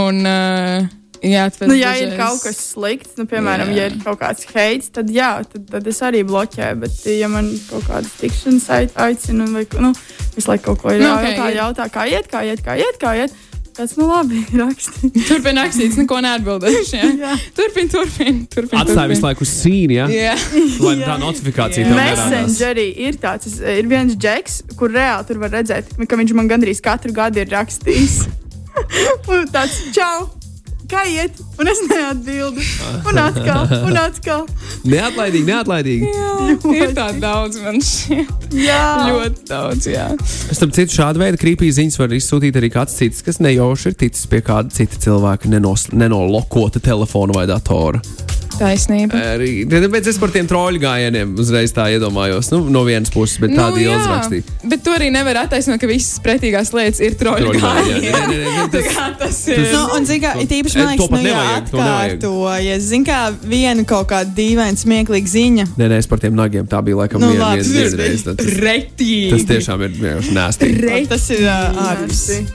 Un, 0.00 0.24
uh, 0.24 0.99
jā, 1.22 1.44
tāpēc 1.52 1.68
Nu, 1.70 1.76
ja 1.78 1.92
ir 2.00 2.14
kaut 2.18 2.40
kas 2.44 2.58
slikts, 2.72 3.16
nu, 3.20 3.26
piemēram, 3.30 3.70
Jā. 3.74 3.76
ja 3.76 3.90
ir 3.90 3.98
kaut 4.04 4.20
kāds 4.22 4.46
heits, 4.54 4.88
tad 4.94 5.10
jā, 5.12 5.30
tad, 5.52 5.66
tad 5.70 5.86
es 5.90 6.00
arī 6.06 6.22
bloķēju. 6.28 6.80
Bet, 6.86 6.96
ja 7.18 7.28
man 7.32 7.52
kaut 7.68 7.84
kādas 7.88 8.16
tikšanas 8.20 8.66
ai- 8.76 8.90
aicina, 9.10 9.46
vai 9.52 9.66
nu, 9.84 9.92
visu 10.36 10.50
laiku 10.52 10.70
kaut 10.70 10.82
ko 10.84 10.94
ir 10.96 11.02
Nu, 11.04 11.10
jautā, 11.12 11.20
ok, 11.20 11.30
jautā, 11.36 11.46
ja- 11.54 11.60
jautā, 11.62 11.88
kā 11.92 12.08
iet, 12.10 12.28
kā 12.32 12.44
iet, 12.48 12.64
kā 12.66 12.76
iet, 12.80 13.00
kā 13.02 13.14
iet. 13.24 13.38
Tas, 13.80 13.94
nu, 13.96 14.08
labi, 14.10 14.40
raksti. 14.60 15.08
Turpiniet 15.28 15.60
rakstīt, 15.62 15.94
neko 16.02 16.18
neatbildēšu. 16.26 16.98
Jā. 17.20 17.36
Turpiniet, 17.56 17.92
turpiniet. 17.94 18.48
Turpin, 18.52 18.80
Atstāj 18.82 19.06
visu 19.12 19.24
laiku 19.24 19.46
uz 19.46 19.52
sīni, 19.54 19.96
ja? 20.00 20.08
Jā, 20.10 20.34
lai 20.84 20.96
tā 21.00 21.14
notifikācija 21.22 21.86
tev 21.86 21.94
nerādās. 21.96 22.26
Messengerī 22.34 22.88
ir 23.06 23.16
tāds, 23.22 23.60
ir 23.62 23.88
viens 23.88 24.18
džeks, 24.18 24.58
kur 24.76 24.92
reāli 24.92 25.28
tur 25.30 25.40
var 25.44 25.54
redzēt, 25.54 25.94
ka 26.02 26.18
viņš 26.20 26.34
man 26.36 26.50
gandrīz 26.50 26.82
katru 26.84 27.14
gadu 27.16 27.40
ir 27.40 27.48
rakstījis. 27.54 28.18
tāds, 29.54 29.80
čau! 29.96 30.39
Kā 30.90 31.04
iet? 31.06 31.36
Un 31.60 31.68
es 31.70 31.78
neatbildu. 31.86 32.62
Un 33.06 33.18
atkal, 33.22 33.68
un 33.86 33.98
atkal. 34.00 34.46
Neatlaidīgi, 34.90 35.46
neatlaidīgi. 35.46 36.08
jā 36.10 36.72
ir 36.80 36.94
tā 36.96 37.10
daudz 37.20 37.60
man 37.62 37.78
šķiet. 37.84 38.48
Jā, 38.58 38.80
Ļoti 39.10 39.46
daudz, 39.50 39.86
jā. 39.90 40.08
Starp 40.50 40.74
citu, 40.74 40.96
šāda 40.96 41.22
veida 41.22 41.38
krīpijas 41.40 41.78
ziņas 41.78 42.00
var 42.00 42.16
izsūtīt 42.16 42.58
arī 42.58 42.72
kāds 42.74 42.96
cits, 42.98 43.22
kas 43.26 43.38
nejauši 43.44 43.92
ir 43.92 44.00
ticis 44.02 44.26
pie 44.30 44.42
kāda 44.46 44.74
cita 44.74 44.98
cilvēka 45.06 45.52
nenos, 45.52 45.86
nenolokota 45.94 46.82
telefona 46.82 47.38
vai 47.38 47.46
datora. 47.50 48.02
Taisnība. 48.60 49.16
Arī, 49.34 49.64
bet 49.66 50.06
es 50.10 50.18
par 50.20 50.32
tiem 50.34 50.46
troļu 50.50 50.80
gājieniem 50.82 51.32
uzreiz 51.40 51.72
tā 51.72 51.86
iedomājos. 51.94 52.50
Nu, 52.52 52.62
no 52.72 52.82
vienas 52.84 53.08
puses, 53.14 53.38
bet 53.40 53.54
Nu, 53.54 53.62
jā, 53.80 53.86
ilga 53.88 54.08
rakstīja. 54.10 54.44
Bet 54.68 54.82
tu 54.84 54.92
arī 54.92 55.08
nevar 55.14 55.38
attaisnot, 55.46 55.80
ka 55.80 55.88
visas 55.88 56.20
pretīgās 56.24 56.72
lietas 56.76 57.00
ir 57.04 57.16
troļu 57.20 57.54
gājieni, 57.56 58.12
Tā 58.70 58.82
tas- 58.84 59.16
tas 59.20 59.38
ir. 59.48 59.62
Nu, 59.72 59.82
un, 59.96 60.04
zin, 60.08 60.20
kā, 60.22 60.34
it 60.42 60.52
īpaši, 60.52 60.76
man 60.80 60.90
To 61.00 61.06
liekas, 61.06 61.10
nu, 61.10 61.22
nevajag, 61.24 61.70
to 61.70 61.78
nevajag. 61.80 62.16
atkārtojas. 62.18 62.84
Zini, 62.90 63.06
kā 63.08 63.20
viena 63.48 63.84
kaut 63.88 64.08
kāda 64.12 64.34
dīvaina, 64.36 64.76
smieklīga 64.80 65.32
ziņa. 65.32 65.64
Nē, 65.80 65.88
nē, 65.94 65.98
es 66.04 66.08
par 66.10 66.20
tiem 66.22 66.36
nagiem 66.36 66.68
tā 66.70 66.82
bija 66.84 67.00
laikam 67.00 67.24
Nu, 67.24 67.32
viena 67.32 67.56
reize. 67.56 68.34
Tas, 68.36 68.52
Retīgi. 68.60 69.30
tas 69.32 69.46
tiešām 69.48 69.86
ir. 69.88 69.96
O, 70.00 71.00
Tas 71.10 71.26
ir 71.32 71.42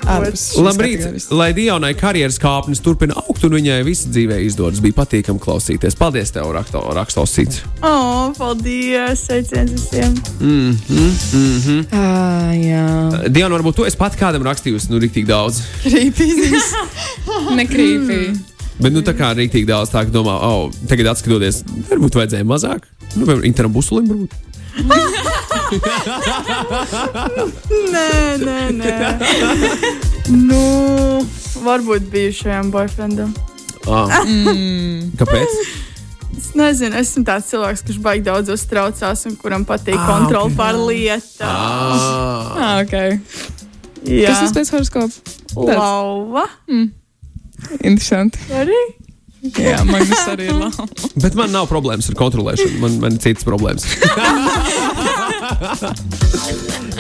ārpus. 0.05 0.45
Labrīt, 0.61 1.05
lai 1.35 1.49
Dionai 1.57 1.93
karjeras 1.97 2.37
kāpnes 2.41 2.81
turpina 2.83 3.17
augt 3.25 3.43
un 3.47 3.55
viņai 3.57 3.79
visu 3.87 4.09
dzīvē 4.13 4.39
izdodas. 4.45 4.81
Bija 4.83 4.97
patīkami 5.01 5.41
klausīties. 5.41 5.94
Paldies, 5.95 6.31
tev, 6.31 6.51
raksto, 6.51 6.81
rakstos. 6.93 7.37
O, 7.79 8.33
paldies! 8.37 9.19
Sveiciens 9.25 9.71
visiem! 9.71 10.13
Mm, 10.39 10.77
mm, 10.89 11.13
mm 11.33 11.59
-hmm. 11.61 11.85
Ah, 11.91 12.51
jā. 12.51 13.29
Diana, 13.29 13.55
varbūt 13.55 13.75
tu 13.75 13.85
esi 13.85 13.97
pat 13.97 14.15
kādam 14.19 14.43
rakstījusi, 14.43 14.89
nu, 14.89 14.99
rīktīgi 14.99 15.25
daudz. 15.25 15.61
Krīpīzis. 15.85 16.73
Nekrīpīgi. 17.55 18.35
Bet, 18.79 18.91
nu, 18.93 18.99
tā 18.99 19.13
kā 19.15 19.31
rīktīgi 19.31 19.65
daudz, 19.65 19.89
tā 19.89 20.03
ka 20.03 20.11
domā, 20.11 20.35
oh, 20.43 20.71
tagad 20.87 21.07
atskatoties, 21.07 21.63
varbūt 21.89 22.15
vajadzēja 22.15 22.43
mazāk. 22.43 22.83
Nu, 23.15 23.25
piemēram, 23.25 23.45
Interam 23.45 23.71
Busulim, 23.71 24.07
varbūt. 24.07 24.31
Nē, 27.93 28.37
nē, 28.43 28.59
nē. 28.75 28.95
nu, 30.27 30.61
varbūt 31.63 32.11
bijušajam 32.11 32.71
boyfriendam. 32.71 33.33
Ah. 33.87 34.25
Kāpēc? 35.19 35.84
Nezinu, 36.55 36.95
esmu 37.01 37.23
tāds 37.27 37.49
cilvēks, 37.51 37.81
kurš 37.87 37.97
baigi 38.03 38.23
daudz 38.29 38.47
uztraucās 38.53 39.25
un 39.27 39.33
kuram 39.41 39.65
patīk 39.67 39.97
Ah, 39.99 40.05
kontroli 40.07 40.51
ok. 40.53 40.57
pār 40.59 40.75
lietām. 40.79 41.49
Ah. 41.49 42.53
Ah, 42.55 42.75
ok. 42.83 42.95
Jā, 44.05 44.29
Kas 44.31 44.39
tas 44.45 44.53
pēc 44.55 44.69
horoskopa? 44.75 45.15
lauva. 45.55 46.45
Interesanti. 47.81 48.39
Arī? 48.55 48.79
Jā, 49.61 49.83
Magnus 49.85 50.23
arī 50.31 50.47
ir 50.49 50.55
labi. 50.57 51.11
Bet 51.21 51.35
man 51.37 51.51
nav 51.53 51.67
problēmas 51.69 52.07
ar 52.09 52.15
kontrolēšanu. 52.17 52.79
Man, 52.81 52.95
man 53.03 53.11
ir 53.19 53.21
citas 53.21 53.45
problēmas. 53.45 53.85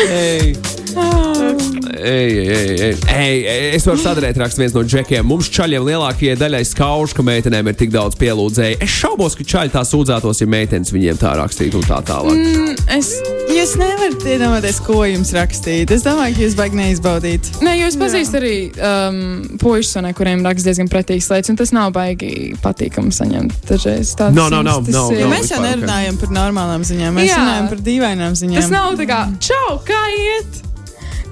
Ei. 0.05 0.53
Ei, 0.95 2.37
ei, 2.47 2.95
ei, 3.07 3.37
ei. 3.47 3.69
Es 3.75 3.85
varu 3.87 3.97
sadarīt, 4.01 4.37
raksta 4.39 4.61
viens 4.61 4.73
no 4.75 4.83
džekiem. 4.85 5.25
Mums 5.27 5.47
čaļiem 5.53 5.85
lielākajai 5.87 6.35
daļai 6.39 6.61
skauž, 6.67 7.13
ka 7.17 7.23
meitenēm 7.25 7.69
ir 7.71 7.77
tik 7.79 7.91
daudz 7.93 8.17
pielūdzēju. 8.19 8.77
Es 8.83 8.93
šaubos, 8.99 9.35
ka 9.39 9.45
čaļi 9.47 9.73
tā 9.73 9.81
sūdzētos, 9.87 10.41
ja 10.43 10.47
meitenes 10.51 10.93
viņiem 10.93 11.19
tā 11.21 11.33
rakstītu 11.39 11.79
un 11.81 11.87
tā 11.87 12.01
tālāk. 12.05 12.35
Mm, 12.35 12.73
Es, 12.95 13.15
Jūs 13.55 13.73
nevarat 13.79 14.23
iedomāties, 14.29 14.77
ko 14.83 14.99
jums 15.07 15.31
rakstīt. 15.35 15.91
Es 15.95 16.03
domāju, 16.05 16.35
ka 16.37 16.43
jūs 16.43 16.55
baigi 16.59 16.77
neizbaudīt. 16.79 17.49
nē, 17.65 17.73
jūs 17.79 17.97
pazīstat 17.99 18.37
arī 18.41 18.53
um, 18.75 19.19
puikas, 19.61 19.95
kuriem 20.17 20.43
raksta 20.45 20.69
diezgan 20.69 20.91
pretīgas 20.91 21.29
lietas, 21.31 21.53
un 21.53 21.59
tas 21.61 21.73
nav 21.75 21.93
baigi 21.95 22.53
patīkami 22.61 23.15
saņemt. 23.15 23.57
Dažreiz 23.69 24.13
tādas 24.19 24.35
No, 24.37 24.49
no, 24.51 24.61
no, 24.61 24.79
no, 24.81 25.07
ir- 25.15 25.23
no. 25.25 25.31
Mēs 25.33 25.49
jau 25.53 25.61
nerunājam 25.63 26.19
par 26.21 26.35
normālām 26.35 26.85
ziņām, 26.85 27.15
mēs 27.17 27.31
Jā. 27.31 27.39
runājam 27.41 27.71
par 27.73 27.83
dīvainām 27.89 28.37
ziņām. 28.43 28.61
Tas 28.61 28.71
nav 28.73 28.93
tā 28.99 29.09
kā, 29.09 29.23
čau, 29.39 29.79
kā 29.87 30.03
iet? 30.19 30.64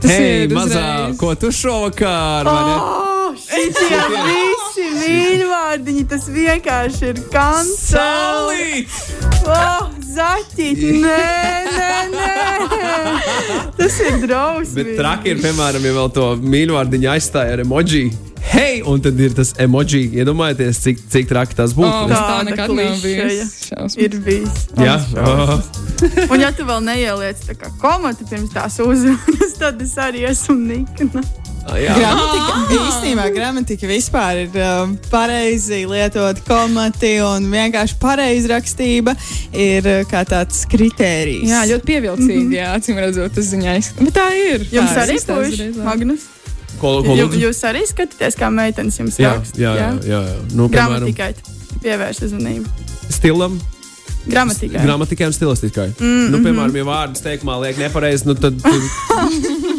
Tas 0.03 0.11
Hei, 0.11 0.43
ir 0.43 0.51
mazā, 0.51 0.83
uzreiz. 0.83 1.17
ko 1.21 1.29
tu 1.39 1.49
šovakar? 1.55 2.47
Oh, 2.51 3.31
šitie 3.39 3.99
visi 4.11 4.87
mīļvārdiņi, 4.97 6.03
tas 6.11 6.25
vienkārši 6.27 7.07
ir 7.13 7.21
kancels. 7.31 7.87
Saulīt! 7.87 8.97
Oh, 9.47 9.87
zaķīt, 10.13 10.83
nē, 11.05 11.23
nē, 11.71 11.93
nē. 12.11 12.33
Tas 13.79 13.97
ir 14.03 14.19
drausmīgi. 14.27 14.75
Bet 14.91 14.99
traki 14.99 15.33
ir, 15.33 15.41
piemēram, 15.43 15.87
ja 15.87 15.95
vēl 16.01 16.11
to 16.19 16.27
mīļvārdiņu 16.43 17.11
aizstāja 17.15 17.55
ar 17.57 17.63
emoji. 17.63 18.05
Hei, 18.53 18.83
un 18.85 19.01
tad 19.01 19.17
ir 19.17 19.33
tas 19.33 19.49
emoji. 19.57 20.03
Iedomājieties, 20.13 20.77
cik, 20.83 20.99
cik 21.09 21.29
traki 21.31 21.55
tas 21.57 21.71
būtu. 21.73 21.89
Oh, 21.89 22.11
tā 22.11 22.43
nekad 22.45 22.69
nav. 22.77 22.99
Šausmas. 23.01 23.95
Ir 23.97 24.17
bijis. 24.21 24.67
Jā, 24.77 24.99
oh. 25.17 25.55
Un, 26.27 26.35
ja 26.37 26.51
tu 26.53 26.67
vēl 26.67 26.83
neieliec 26.85 27.41
tā 27.47 27.55
kā 27.57 27.71
komatu 27.81 28.27
pirms 28.29 28.51
tās 28.53 28.77
uzrunas, 28.83 29.55
tad 29.57 29.81
es 29.81 29.95
arī 29.97 30.27
esmu 30.29 30.53
nikna. 30.59 31.23
jā. 31.79 31.95
Gramatika, 31.97 32.59
īstenībā 32.77 33.25
gramatika 33.33 33.89
vispār 33.89 34.43
ir 34.43 34.59
um, 34.61 34.93
pareizi 35.09 35.81
lietot 35.89 36.43
komati 36.45 37.15
un 37.25 37.49
vienkārši 37.49 37.97
pareizrakstība 38.03 39.15
ir 39.49 39.89
uh, 39.95 40.03
kā 40.11 40.21
tāds 40.29 40.61
kritērijs. 40.69 41.49
Jā, 41.49 41.65
ļoti 41.73 41.89
pievilcīgi. 41.89 42.59
Jā, 42.59 42.69
acīm 42.77 43.01
redzot, 43.01 43.33
tas 43.33 43.49
ziņā. 43.49 43.79
Bet 44.03 44.13
tā 44.21 44.29
ir. 44.37 44.69
Jums 44.75 44.93
tā 44.93 45.07
arī 45.07 45.17
izstāsta 45.17 45.41
puiši. 45.41 45.71
Magnus? 45.81 46.29
Ko, 46.83 46.97
ko 47.07 47.15
Jū, 47.15 47.29
jūs 47.47 47.61
arī 47.69 47.85
skatāties, 47.87 48.35
kā 48.35 48.49
meitenes 48.51 48.99
jums 48.99 49.15
raksta? 49.23 49.55
jā, 49.61 49.71
jā, 49.79 49.89
jā, 50.03 50.19
jā. 50.33 50.39
Nu, 50.59 50.67
Gramatikai 50.73 51.31
pievērst 51.83 52.25
uzmanību. 52.27 52.67
stilam, 53.13 53.55
Gramatikai. 54.27 54.83
gramatikai 54.83 55.27
un 55.31 55.33
stilistikai. 55.35 55.89
Mm, 55.99 56.27
Nu, 56.31 56.37
piemēram, 56.43 56.75
ja 56.79 56.83
vārdus 56.87 57.23
teikumā 57.23 57.55
liek 57.63 57.79
nepareizi, 57.81 58.27
nu 58.27 58.35
tad. 58.35 58.59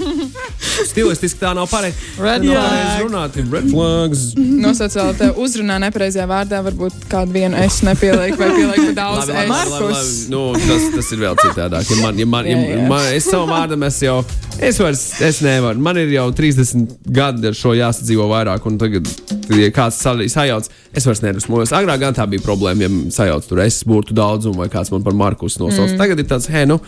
Stilistiski 0.88 1.38
tā 1.40 1.52
nav 1.56 1.68
pareizi. 1.70 1.96
Red 2.20 2.44
Nav 2.44 2.54
flag. 2.54 2.70
pareizi 2.70 3.04
runāt, 3.04 3.36
ir 3.40 3.48
red 3.52 3.68
flags. 3.70 4.22
Nosauc 4.36 4.96
vēl 4.98 5.12
te 5.18 5.28
uzrunā 5.44 5.76
nepareizajā 5.86 6.26
vārdā, 6.30 6.60
varbūt 6.66 7.06
kādu 7.10 7.34
vienu 7.36 7.58
es 7.64 7.80
nepielieku 7.86 8.38
vai 8.40 8.50
pielieku 8.56 8.94
daudz 8.96 9.28
Labi, 9.28 9.48
labi, 9.50 9.70
labi, 9.74 9.90
labi. 9.92 10.14
Nu, 10.32 10.42
tas, 10.58 10.86
tas 10.96 11.12
ir 11.14 11.22
vēl 11.24 11.38
citādāk. 11.42 11.90
Ja 11.94 12.00
man, 12.02 12.18
ja 12.22 12.26
man, 12.36 12.48
ja, 12.50 12.56
Jā, 12.58 12.78
jā. 12.78 12.88
man, 12.90 13.06
es 13.14 13.28
savu 13.30 13.48
vārdu 13.50 13.78
es 13.88 14.00
jau. 14.04 14.18
Es 14.62 14.78
vairs 14.78 15.02
es 15.26 15.40
nevaru. 15.42 15.80
Man 15.82 15.98
ir 15.98 16.12
jau 16.14 16.28
30 16.32 16.84
gadi 17.10 17.48
ar 17.50 17.56
šo 17.58 17.72
jāsadzīvo 17.74 18.28
vairāk. 18.30 18.66
Un 18.70 18.78
tagad, 18.78 19.08
ja 19.50 19.70
kāds 19.74 19.98
sa- 19.98 20.14
sajauc, 20.14 20.68
es 20.94 21.06
vairs 21.08 21.22
nedusmojos. 21.24 21.72
Agrāk 21.74 21.98
gan 22.04 22.14
tā 22.14 22.26
bija 22.30 22.44
problēma, 22.44 22.86
ja 22.86 22.90
sajauc 23.18 23.48
tur 23.50 23.60
es 23.66 23.80
būtu 23.88 24.14
daudzumu 24.14 24.62
vai 24.62 24.68
kāds 24.72 24.92
man 24.94 25.02
par 25.02 25.12
Markus 25.18 25.58
nosauc. 25.58 25.90
Mm. 25.90 25.98
Tagad 25.98 26.22
ir 26.22 26.28
tāds, 26.30 26.46
hei, 26.54 26.64
nu, 26.70 26.78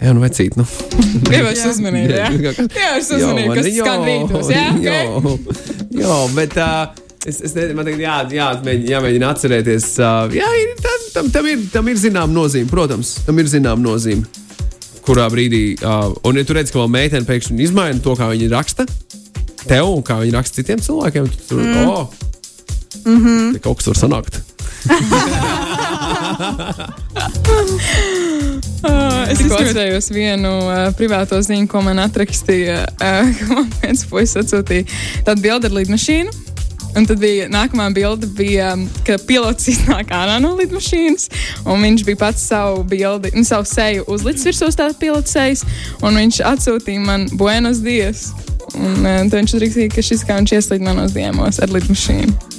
jā, 0.00 0.14
nu 0.14 0.22
vecīt. 0.22 0.56
Nu. 0.58 0.64
Pievērš 1.30 1.66
uzmanību, 1.72 2.14
jā? 2.14 2.30
Jā, 2.46 2.54
Pievērš 2.58 3.10
uzmanību, 3.18 3.50
man- 3.50 3.60
kas 3.60 3.68
skan 3.76 4.06
rītos, 4.08 4.50
jā? 4.54 4.64
ok? 4.78 4.88
Jo, 4.88 5.36
jo 6.02 6.24
bet. 6.38 6.58
Uh, 6.58 7.04
Es, 7.26 7.40
es 7.42 7.50
nezinu, 7.52 7.74
man 7.74 7.84
tagad 7.84 7.98
jā, 8.00 8.12
jā, 8.30 8.44
mēģina, 8.62 8.90
jāmēģina 8.92 9.30
atcerēties. 9.34 9.88
Uh, 9.98 10.30
jā, 10.38 10.46
ir, 10.54 10.68
tam, 10.80 11.02
tam, 11.12 11.30
tam, 11.34 11.48
ir, 11.50 11.64
tam 11.72 11.90
ir 11.90 11.98
zināma 11.98 12.30
nozīme, 12.30 12.70
protams, 12.70 13.10
tam 13.26 13.42
ir 13.42 13.50
zināma 13.50 13.82
nozīme. 13.82 14.22
Kurā 15.04 15.26
brīdī, 15.32 15.74
uh, 15.82 16.14
un 16.30 16.38
ja 16.38 16.46
tu 16.46 16.54
redz, 16.56 16.70
ka 16.72 16.78
vēl 16.78 16.92
meitene 16.94 17.26
pēkšņi 17.28 17.66
izmaina 17.66 17.98
to, 18.04 18.14
kā 18.16 18.30
viņa 18.30 18.48
raksta 18.54 18.86
tev 19.68 19.90
un 19.90 20.04
kā 20.06 20.20
viņa 20.22 20.38
raksta 20.38 20.60
citiem 20.60 20.82
cilvēkiem, 20.84 21.28
tad 21.32 21.48
tur 21.50 21.64
mm. 21.64 21.90
oh, 21.90 22.14
mm 23.04 23.18
-hmm. 23.24 23.58
kaut 23.66 23.82
kas 23.82 23.90
var 23.90 24.00
sanākt. 24.04 24.40
Es 29.28 29.40
atcerējos 29.42 30.10
vienu 30.14 30.50
uh, 30.62 30.88
privāto 30.96 31.38
ziņu, 31.42 31.66
ko 31.70 31.82
man 31.86 32.02
atrakstīja. 32.04 32.78
Uh, 33.08 33.30
man 33.48 33.68
viens 33.80 34.02
puisis 34.10 34.36
atsūtīja 34.40 34.84
tādu 35.26 35.42
bildi 35.44 35.68
ar 35.68 35.74
lidmašīnu. 35.78 36.32
Un 36.98 37.06
tad 37.06 37.20
bija 37.22 37.46
nākamā 37.52 37.86
bilde, 37.94 38.26
bija, 38.36 38.72
ka 39.06 39.18
pilots 39.28 39.68
iznāk 39.72 40.10
ārā 40.14 40.38
no 40.42 40.54
lidmašīnas. 40.58 41.28
un 41.68 41.84
Viņš 41.84 42.04
bija 42.08 42.20
pats 42.24 42.48
savu 42.50 42.82
bildi, 42.88 43.32
nu, 43.36 43.44
savu 43.46 43.68
seju 43.68 44.06
uzlicis 44.10 44.50
virsū 44.50 44.70
tā 44.76 44.90
pilota 44.98 45.30
sejas. 45.30 45.64
Un 46.02 46.18
viņš 46.18 46.42
atsūtīja 46.52 47.06
man 47.06 47.28
Buenos 47.38 47.82
Dias. 47.84 48.30
Un 48.74 49.00
uh, 49.04 49.24
tad 49.30 49.40
viņš 49.40 49.58
rakstīja, 49.62 49.94
ka 49.94 50.04
šis 50.10 50.26
kā 50.28 50.40
viņš 50.42 50.58
ieslīd 50.58 50.84
manos 50.84 51.16
diemos 51.16 51.62
ar 51.62 51.72
lidmašīnu. 51.72 52.57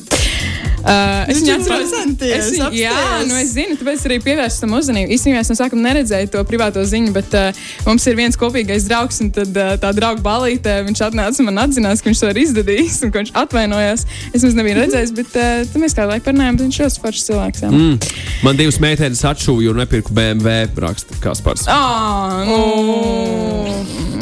Uh, 0.79 1.27
es 1.27 1.41
viņu 1.41 1.55
atceros, 1.57 1.91
es 2.23 2.49
viņu, 2.53 2.69
jā, 2.77 2.93
nu 3.27 3.35
es 3.35 3.51
zinu, 3.51 3.75
tāpēc 3.79 4.03
arī 4.07 4.17
pievērstu 4.23 4.63
tam 4.63 4.75
uzmanību. 4.77 5.11
Īstenībā 5.11 5.41
es 5.43 5.51
no 5.51 5.57
sākuma 5.59 5.83
neredzēju 5.89 6.31
to 6.31 6.43
privāto 6.47 6.83
ziņu, 6.87 7.11
bet 7.15 7.35
uh, 7.35 7.59
mums 7.87 8.05
ir 8.07 8.15
viens 8.15 8.39
kopīgais 8.39 8.87
draugs, 8.87 9.19
un 9.25 9.31
tad, 9.35 9.51
uh, 9.59 9.73
tā 9.81 9.91
drauga 9.97 10.23
balītē 10.23 10.77
viņš 10.87 11.03
atnāca 11.09 11.43
un 11.43 11.49
man 11.51 11.63
atzinās, 11.65 11.99
ka 11.99 12.11
viņš 12.11 12.23
to 12.23 12.31
ir 12.31 12.41
izdarījis 12.45 13.01
un 13.03 13.11
ka 13.11 13.23
viņš 13.23 13.33
atvainojās. 13.43 14.05
Es 14.31 14.45
viņu 14.45 14.59
nebiju 14.61 14.79
redzējis, 14.79 15.15
bet 15.19 15.35
uh, 15.35 15.79
mēs 15.83 15.97
kādu 15.97 16.13
laiku 16.13 16.29
parunājām, 16.29 16.59
bet 16.59 16.69
viņš 16.69 16.81
ir 16.85 16.97
foršs 17.03 17.27
cilvēks. 17.27 17.65
Jā. 17.67 17.71
Mm. 17.75 18.11
Man 18.47 18.59
divas 18.59 18.79
meitenes 18.79 19.25
atšuva, 19.27 19.65
jo 19.67 19.75
nepirku 19.75 20.15
BMW, 20.15 20.63
raksta 20.79 21.19
Kaspars. 21.23 21.67
Ah, 21.67 22.39
nu, 22.47 23.75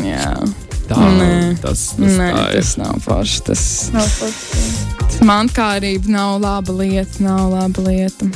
jā. 0.07 0.33
Tā, 0.87 0.95
Nē. 0.95 1.31
tas, 1.61 1.89
tas, 1.97 1.99
Nē, 1.99 2.29
tā 2.31 2.45
ir. 2.55 2.61
tas 2.61 2.77
nav 2.79 3.01
forši. 3.03 3.41
Tas 3.49 3.65
Nav 3.93 4.07
forši. 4.07 4.96
Mankārība 5.25 6.11
nav 6.11 6.37
laba 6.43 6.73
lieta, 6.77 7.23
nav 7.23 7.49
laba 7.53 7.83
lieta. 7.87 8.27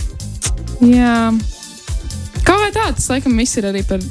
Jā. 0.81 1.29
Kā 2.41 2.57
vai 2.57 2.71
tā, 2.73 2.87
tas 2.95 3.09
laikam 3.11 3.37
viss 3.37 3.59
ir 3.59 3.67
arī 3.69 3.83
par, 3.85 4.01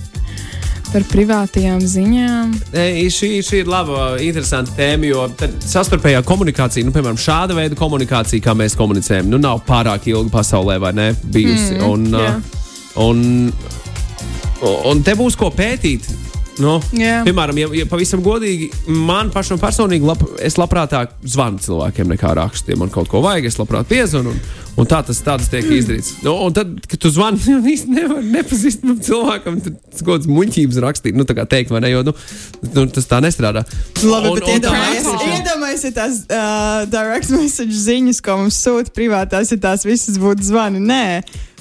par 0.92 1.06
privātajām 1.10 1.80
ziņām. 1.82 2.52
Nē, 2.76 2.86
šī, 3.10 3.32
šī 3.46 3.64
ir 3.64 3.70
laba, 3.70 4.12
interesanta 4.22 4.74
tēma, 4.78 5.08
jo 5.10 5.26
sastarpējā 5.66 6.22
komunikācija, 6.28 6.86
nu, 6.86 6.94
piemēram, 6.94 7.18
šāda 7.20 7.58
veida 7.58 7.78
komunikācija, 7.78 8.44
kā 8.44 8.54
mēs 8.58 8.78
komunicējam, 8.78 9.30
nu, 9.32 9.42
nav 9.42 9.64
pārāk 9.66 10.06
ilga 10.12 10.30
pasaulē, 10.38 10.78
vai 10.82 10.94
ne? 10.96 11.10
Bijusi. 11.24 11.80
Mm, 11.80 11.90
un, 11.90 12.08
jā. 12.14 12.32
uh, 12.38 13.04
un, 13.08 13.24
un 14.92 15.06
te 15.06 15.18
būs 15.18 15.38
ko 15.40 15.50
pētīt. 15.54 16.19
Nu, 16.60 16.76
Jā. 16.92 17.20
piemēram, 17.24 17.58
ja, 17.62 17.68
ja 17.80 17.86
pavisam 17.88 18.20
godīgi, 18.24 18.68
man 18.92 19.30
pašam 19.32 19.60
personīgi, 19.60 20.04
lab, 20.06 20.22
es 20.44 20.58
labprātāk 20.60 21.14
zvanu 21.24 21.60
cilvēkiem 21.64 22.10
nekā 22.12 22.34
rakstu. 22.36 22.74
Ja 22.74 22.80
man 22.80 22.92
kaut 22.92 23.08
ko 23.10 23.22
vajag, 23.24 23.48
es 23.48 23.56
labprāt 23.60 23.88
piezvanu. 23.90 24.34
Un, 24.34 24.42
un 24.80 24.88
tā 24.88 25.00
tas, 25.06 25.22
tā 25.24 25.36
tas 25.40 25.48
tiek 25.52 25.66
izdarīts. 25.78 26.18
Nu, 26.24 26.34
un 26.46 26.54
tad, 26.56 26.72
kad 26.84 27.00
tu 27.00 27.12
zvani, 27.12 27.40
jau 27.54 27.60
īsti 27.72 27.96
nevar 27.96 28.22
nepazīstamam 28.36 29.00
cilvēkam, 29.06 29.60
tad 29.64 29.78
kaut 30.00 30.06
kādas 30.12 30.30
muļķības 30.30 30.80
rakstīt, 30.84 31.18
nu, 31.18 31.26
tā 31.28 31.36
kā 31.38 31.46
teikt, 31.48 31.72
vai 31.74 31.82
ne, 31.84 31.92
jo 31.94 32.04
nu, 32.10 32.16
nu, 32.68 32.86
tas 32.92 33.08
tā 33.10 33.22
nestrādā. 33.24 33.64
Labi, 34.04 34.32
Un- 34.32 34.40
bet 34.40 34.52
iedomājieties, 34.56 35.28
iedomājieties 35.40 35.96
tās 35.96 36.24
uh, 36.28 36.82
direct 36.92 37.32
message 37.34 37.76
ziņas, 37.86 38.20
ko 38.24 38.40
mums 38.44 38.60
sūta 38.60 38.92
privātās, 38.96 39.54
ja 39.54 39.60
tās 39.60 39.88
visas 39.88 40.20
būtu 40.20 40.52
zvani. 40.52 40.82
Nē, 40.90 41.04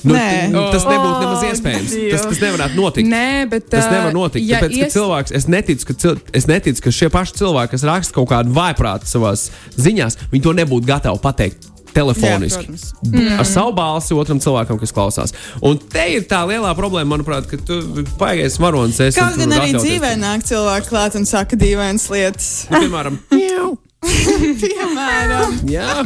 Nu, 0.03 0.13
Nē. 0.15 0.27
t- 0.53 0.71
tas 0.71 0.85
nebūtu 0.87 1.15
Oh, 1.15 1.21
nemaz 1.25 1.41
iespējams. 1.49 1.89
Dievs. 1.91 2.11
Tas, 2.13 2.25
tas 2.29 2.39
nevarētu 2.45 2.75
notikt. 2.79 3.09
Nē, 3.11 3.49
bet 3.51 3.69
Tas 3.69 3.85
ā, 3.85 3.91
nevar 3.91 4.13
notikt. 4.15 4.45
ja 4.47 4.59
tāpēc, 4.61 4.77
ka 4.79 4.85
ies- 4.85 4.93
cilvēks, 4.95 5.31
es 5.35 5.45
neticu, 5.51 5.85
ka, 5.89 5.93
cil, 5.93 6.15
es 6.33 6.45
neticu, 6.47 6.81
ka 6.85 6.89
šie 6.89 7.09
paši 7.11 7.33
cilvēki, 7.41 7.71
kas 7.75 7.83
raksta 7.83 8.13
kaut 8.15 8.29
kādu 8.29 8.53
vājprātu 8.55 9.09
savā 9.11 9.33
ziņās, 9.75 10.15
viņi 10.31 10.43
to 10.43 10.53
nebūtu 10.61 10.85
gatavi 10.87 11.19
pateikt. 11.19 11.67
Telefoniski. 11.89 12.67
Jā, 12.69 12.69
protams. 12.69 12.93
Mm. 13.03 13.39
Ar 13.41 13.45
savu 13.49 13.71
balsi 13.73 14.13
otram 14.13 14.37
cilvēkam, 14.39 14.77
kas 14.79 14.91
klausās. 14.93 15.33
Un 15.65 15.79
te 15.79 16.03
ir 16.13 16.21
tā 16.29 16.43
lielā 16.45 16.69
problēma, 16.77 17.17
manuprāt, 17.17 17.47
ka 17.49 17.57
tu 17.57 17.81
baigais 18.19 18.59
varonis. 18.61 18.99
Kaut 19.17 19.35
gan 19.41 19.49
arī 19.57 19.73
dzīvē 19.73 20.13
nāk 20.21 20.45
cilvēki 20.45 20.87
klāt 20.87 21.15
un 21.17 21.25
saka 21.25 21.57
dīvainas 21.57 22.05
lietas. 22.13 22.67
Nu, 22.69 22.77
piemēram, 22.85 23.17
piemēram, 24.63 25.55
jā, 25.69 26.01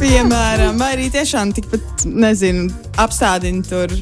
piemēram, 0.00 0.78
vai 0.80 0.90
arī 0.96 1.08
tiešām 1.12 1.52
tikpat, 1.56 2.06
nezinu, 2.08 2.68
apstādina 3.00 3.64
tur. 3.68 3.92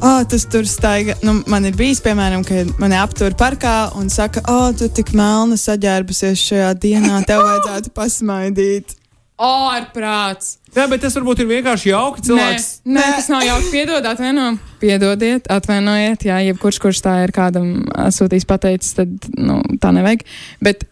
Oh, 0.00 0.22
tas 0.24 0.46
tur 0.48 0.64
staiga. 0.64 1.12
Nu, 1.20 1.34
man 1.52 1.66
ir 1.68 1.74
bijis, 1.76 2.00
piemēram, 2.00 2.40
ka 2.48 2.62
mani 2.80 2.96
aptur 2.96 3.34
parkā 3.36 3.90
un 4.00 4.08
saka, 4.08 4.40
o, 4.48 4.54
oh, 4.56 4.70
tu 4.72 4.88
tik 4.96 5.12
melna 5.16 5.58
saģērbusies 5.60 6.40
šajā 6.40 6.70
dienā, 6.80 7.18
tev 7.28 7.44
vajadzētu 7.44 7.92
pasmaidīt. 7.96 8.96
Ārprāts! 9.40 10.56
jā, 10.76 10.84
bet 10.90 11.00
tas 11.04 11.14
varbūt 11.16 11.42
ir 11.42 11.48
vienkārši 11.48 11.90
jauki 11.90 12.22
Nē, 12.22 12.26
cilvēks. 12.28 12.66
nē, 12.84 13.04
tas 13.16 13.28
nav 13.32 13.44
jauki. 13.44 13.70
Piedod, 13.72 14.08
atvaino. 14.08 14.46
Piedodiet, 14.82 15.48
atvainojiet. 15.52 16.26
Jā, 16.28 16.40
jebkurš, 16.48 16.80
kurš 16.84 17.02
tā 17.04 17.14
ir 17.24 17.32
kādam 17.36 17.70
sūtījis 18.16 18.48
pateicis, 18.48 18.96
tad 18.98 19.30
nu, 19.36 19.60
tā 19.80 19.92
nevajag. 19.96 20.24
Bet 20.64 20.84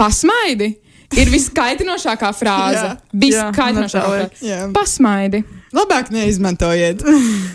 pasmaidi 0.00 0.72
ir 1.18 1.26
viskaitinošākā 1.32 2.30
frāze. 2.36 2.88
Jā. 2.88 2.96
Viskaitinošākā 3.24 4.02
Jā, 4.02 4.06
frāze. 4.16 4.32
Jā. 4.48 4.60
Pasmaidi. 4.76 5.38
Labāk 5.76 6.06
neizmantojiet. 6.14 6.98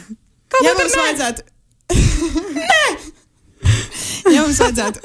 ja 0.65 0.71
mums 0.77 0.95
vajadzētu. 0.97 1.39
Nē! 2.57 2.85
Ja 4.27 4.41
mums 4.43 4.57
vajadzētu 4.59 4.97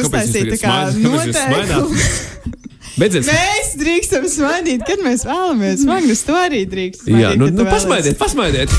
uztaisīt 0.00 0.44
tā 0.56 0.58
kā 0.62 0.74
noteikumu. 0.98 1.94
Beidziet! 2.94 3.26
Mēs 3.26 3.72
drīkstam 3.78 4.24
smaidīt, 4.30 4.80
kad 4.86 4.98
mēs 5.02 5.24
vēlamies. 5.26 5.82
Magnus, 5.88 6.22
to 6.26 6.34
arī 6.38 6.60
drīkst. 6.70 7.02
Jā, 7.10 7.34
smaidīt, 7.34 7.38
nu, 7.40 7.44
kad 7.50 7.54
nu 7.58 7.64
vēlies. 7.66 7.74
pasmaidiet, 7.74 8.16
pasmaidiet! 8.22 8.70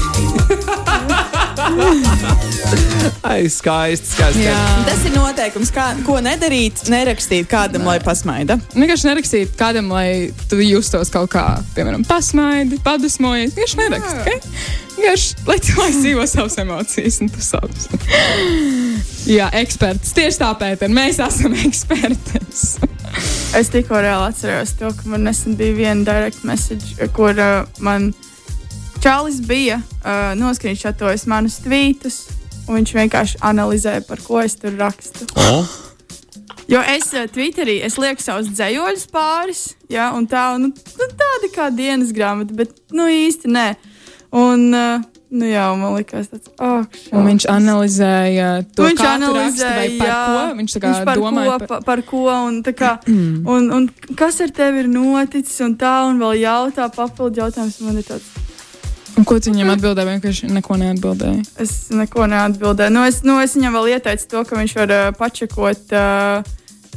Ai, 3.29 3.49
skaisti, 3.51 4.07
skaisti. 4.13 4.45
Jā. 4.45 4.55
Tas 4.87 5.03
ir 5.07 5.13
noteikums, 5.15 5.71
kā, 5.73 5.87
ko 6.05 6.17
nedarīt, 6.23 6.85
nerakstīt 6.91 7.49
kādam, 7.51 7.85
lai 7.89 7.97
pasmaida. 8.03 8.57
Vienkārši 8.75 9.09
nerakstīt 9.09 9.53
kādam, 9.59 9.91
lai 9.93 10.31
tu 10.49 10.59
justos 10.63 11.11
kaut 11.13 11.31
kā, 11.35 11.45
piemēram, 11.77 12.05
pasmaidi, 12.07 12.79
padusmojies. 12.85 13.55
Vienkārši 13.57 13.81
nerakstīt. 13.83 14.21
Okay? 14.21 14.83
Vienkārši, 14.95 15.45
lai 15.49 15.57
cilvēks 15.67 16.01
dzīvo 16.01 16.27
savas 16.31 16.59
emocijas 16.63 17.21
un 17.23 17.31
tas 17.33 17.49
savs. 17.53 17.87
Jā, 19.27 19.49
eksperts. 19.59 20.13
Tieši 20.15 20.41
tāpēc 20.43 20.85
mēs 20.91 21.19
esam 21.23 21.55
eksperts. 21.65 22.67
Es 23.55 23.71
tikko 23.71 23.99
reāli 24.03 24.29
atceros 24.31 24.75
to, 24.79 24.91
ka 24.95 25.11
man 25.11 25.23
nesen 25.27 25.55
bija 25.59 25.75
viena 25.77 26.07
direct 26.07 26.43
message, 26.47 26.95
kur 27.15 27.35
uh, 27.39 27.67
man 27.83 28.11
Čālijs 29.03 29.41
bija 29.45 29.79
uh, 29.81 30.33
noskriņšotojis 30.39 31.25
manus 31.31 31.59
tvītus, 31.63 32.21
un 32.67 32.79
viņš 32.79 32.93
vienkārši 32.99 33.41
analizēja, 33.45 34.05
par 34.07 34.21
ko 34.25 34.41
es 34.41 34.57
tur 34.59 34.77
rakstu. 34.79 35.27
O, 35.35 35.65
Jo 36.65 36.79
es 36.81 37.11
uh, 37.13 37.27
Twitterī 37.29 37.77
es 37.85 37.99
lieku 38.01 38.23
savus 38.25 38.47
dzējoļus 38.49 39.03
pāris, 39.13 39.65
ja, 39.91 40.09
un 40.17 40.25
tā, 40.29 40.47
un, 40.57 40.71
nu, 40.73 41.09
tāda 41.13 41.49
kā 41.53 41.67
dienas 41.69 42.13
grāmata, 42.15 42.55
bet 42.57 42.73
nu 42.95 43.05
īsti 43.11 43.51
nē. 43.53 43.65
Un, 44.35 44.63
uh, 44.73 45.03
nu 45.29 45.49
jā, 45.51 45.65
man 45.77 45.93
likās 45.99 46.31
tāds, 46.31 46.49
ak, 46.57 46.97
Un 47.13 47.29
viņš 47.29 47.45
analizēja 47.53 48.47
to, 48.73 48.87
Viņš 48.87 48.97
raksti, 48.97 49.11
analizēja, 49.11 49.75
vai 49.77 49.91
par 49.99 50.09
jā, 50.09 50.17
ko. 50.25 50.41
Viņš 50.57 50.75
tā 50.75 50.81
kā 50.81 50.89
viņš 50.89 51.05
par 51.11 51.21
domāja 51.21 51.51
ko, 51.51 51.67
par... 51.69 51.85
par 51.85 52.03
ko, 52.09 52.23
un, 52.33 52.57
tā 52.65 52.73
kā, 52.77 52.95
un, 53.53 53.69
un 53.77 53.87
kas 54.17 54.41
ar 54.41 54.55
tevi 54.57 54.81
ir 54.85 54.89
noticis, 54.89 55.61
un 55.65 55.77
tā, 55.77 55.93
un 56.09 56.17
vēl 56.23 56.41
jautā 56.41 56.89
papildu 56.97 57.43
jautājumus. 57.43 57.77
Man 57.85 58.01
ir 58.01 58.09
tāds, 58.09 58.33
Un 59.15 59.23
ko 59.27 59.37
tu 59.39 59.53
viņam 59.53 59.71
atbildēji? 59.75 60.11
Vienkārši 60.11 60.51
neko 60.51 60.77
neatbildēji. 60.81 61.45
es 61.63 61.73
neko 61.95 62.27
neatbildēju. 62.31 62.93
Nu, 62.95 63.05
es, 63.07 63.21
nu, 63.23 63.37
es 63.43 63.55
viņam 63.55 63.79
vēl 63.79 63.95
ieteicu 63.95 64.27
to, 64.33 64.43
ka 64.47 64.59
viņš 64.59 64.75
var 64.81 64.95
uh, 64.95 65.07
pačakot. 65.15 65.95
Uh, 65.95 66.53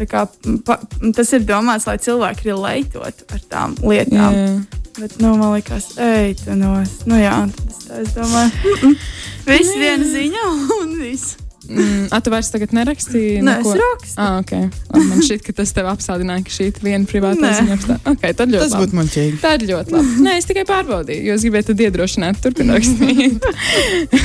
Kā, 0.07 0.28
pa, 0.62 0.76
tas 1.11 1.33
ir 1.35 1.42
domāts, 1.42 1.88
lai 1.88 1.96
cilvēki 1.98 2.52
relētot 2.52 3.24
ar 3.35 3.40
tām 3.50 3.72
lietām. 3.83 4.37
Jā. 4.37 4.85
Bet, 4.98 5.16
nu, 5.18 5.33
man 5.38 5.57
liekas, 5.57 5.88
ej, 5.98 6.37
tu 6.38 6.54
no 6.54 6.76
es. 6.78 7.00
Nu, 7.07 7.18
jā, 7.18 7.35
es, 7.50 7.81
tā, 7.83 7.98
es 8.04 8.14
domāju, 8.14 8.92
viss 9.48 9.74
viena 9.74 10.07
ziņa 10.07 10.46
un 10.78 10.94
viss. 11.00 11.35
Mm, 11.68 12.07
a, 12.11 12.18
tu 12.24 12.31
vairs 12.33 12.48
tagad 12.48 12.70
nerakstīji? 12.72 13.42
Nē, 13.44 13.59
es 13.61 13.66
neko? 13.66 13.74
rakstu. 13.76 14.14
Ah, 14.16 14.38
okay. 14.40 14.70
Labi, 14.88 15.04
Man 15.11 15.20
šķiet, 15.20 15.42
ka 15.44 15.52
tas 15.59 15.72
tev 15.76 15.85
apstādināja, 15.90 16.44
ka 16.46 16.50
šī 16.54 16.68
viena 16.81 17.04
privāta 17.11 17.42
Nē. 17.44 17.50
ziņa. 17.59 17.76
apstā- 17.76 17.98
Okay, 18.14 18.33
tad 18.38 18.48
ļoti 18.54 18.62
Tas 18.64 18.72
labi. 18.72 18.87
būtu 18.87 18.98
muļķīgi. 19.00 19.40
Tā 19.42 19.50
ir 19.59 19.66
ļoti 19.68 19.92
labi. 19.92 20.14
Nē, 20.24 20.37
es 20.40 20.48
tikai 20.48 20.64
pārbaudīju, 20.70 21.22
jo 21.28 21.35
es 21.37 21.44
gribēju 21.44 21.66
tad 21.70 21.83
iedrošināt, 21.85 22.40
turpināt 22.40 22.81
rakstīt. 22.81 23.44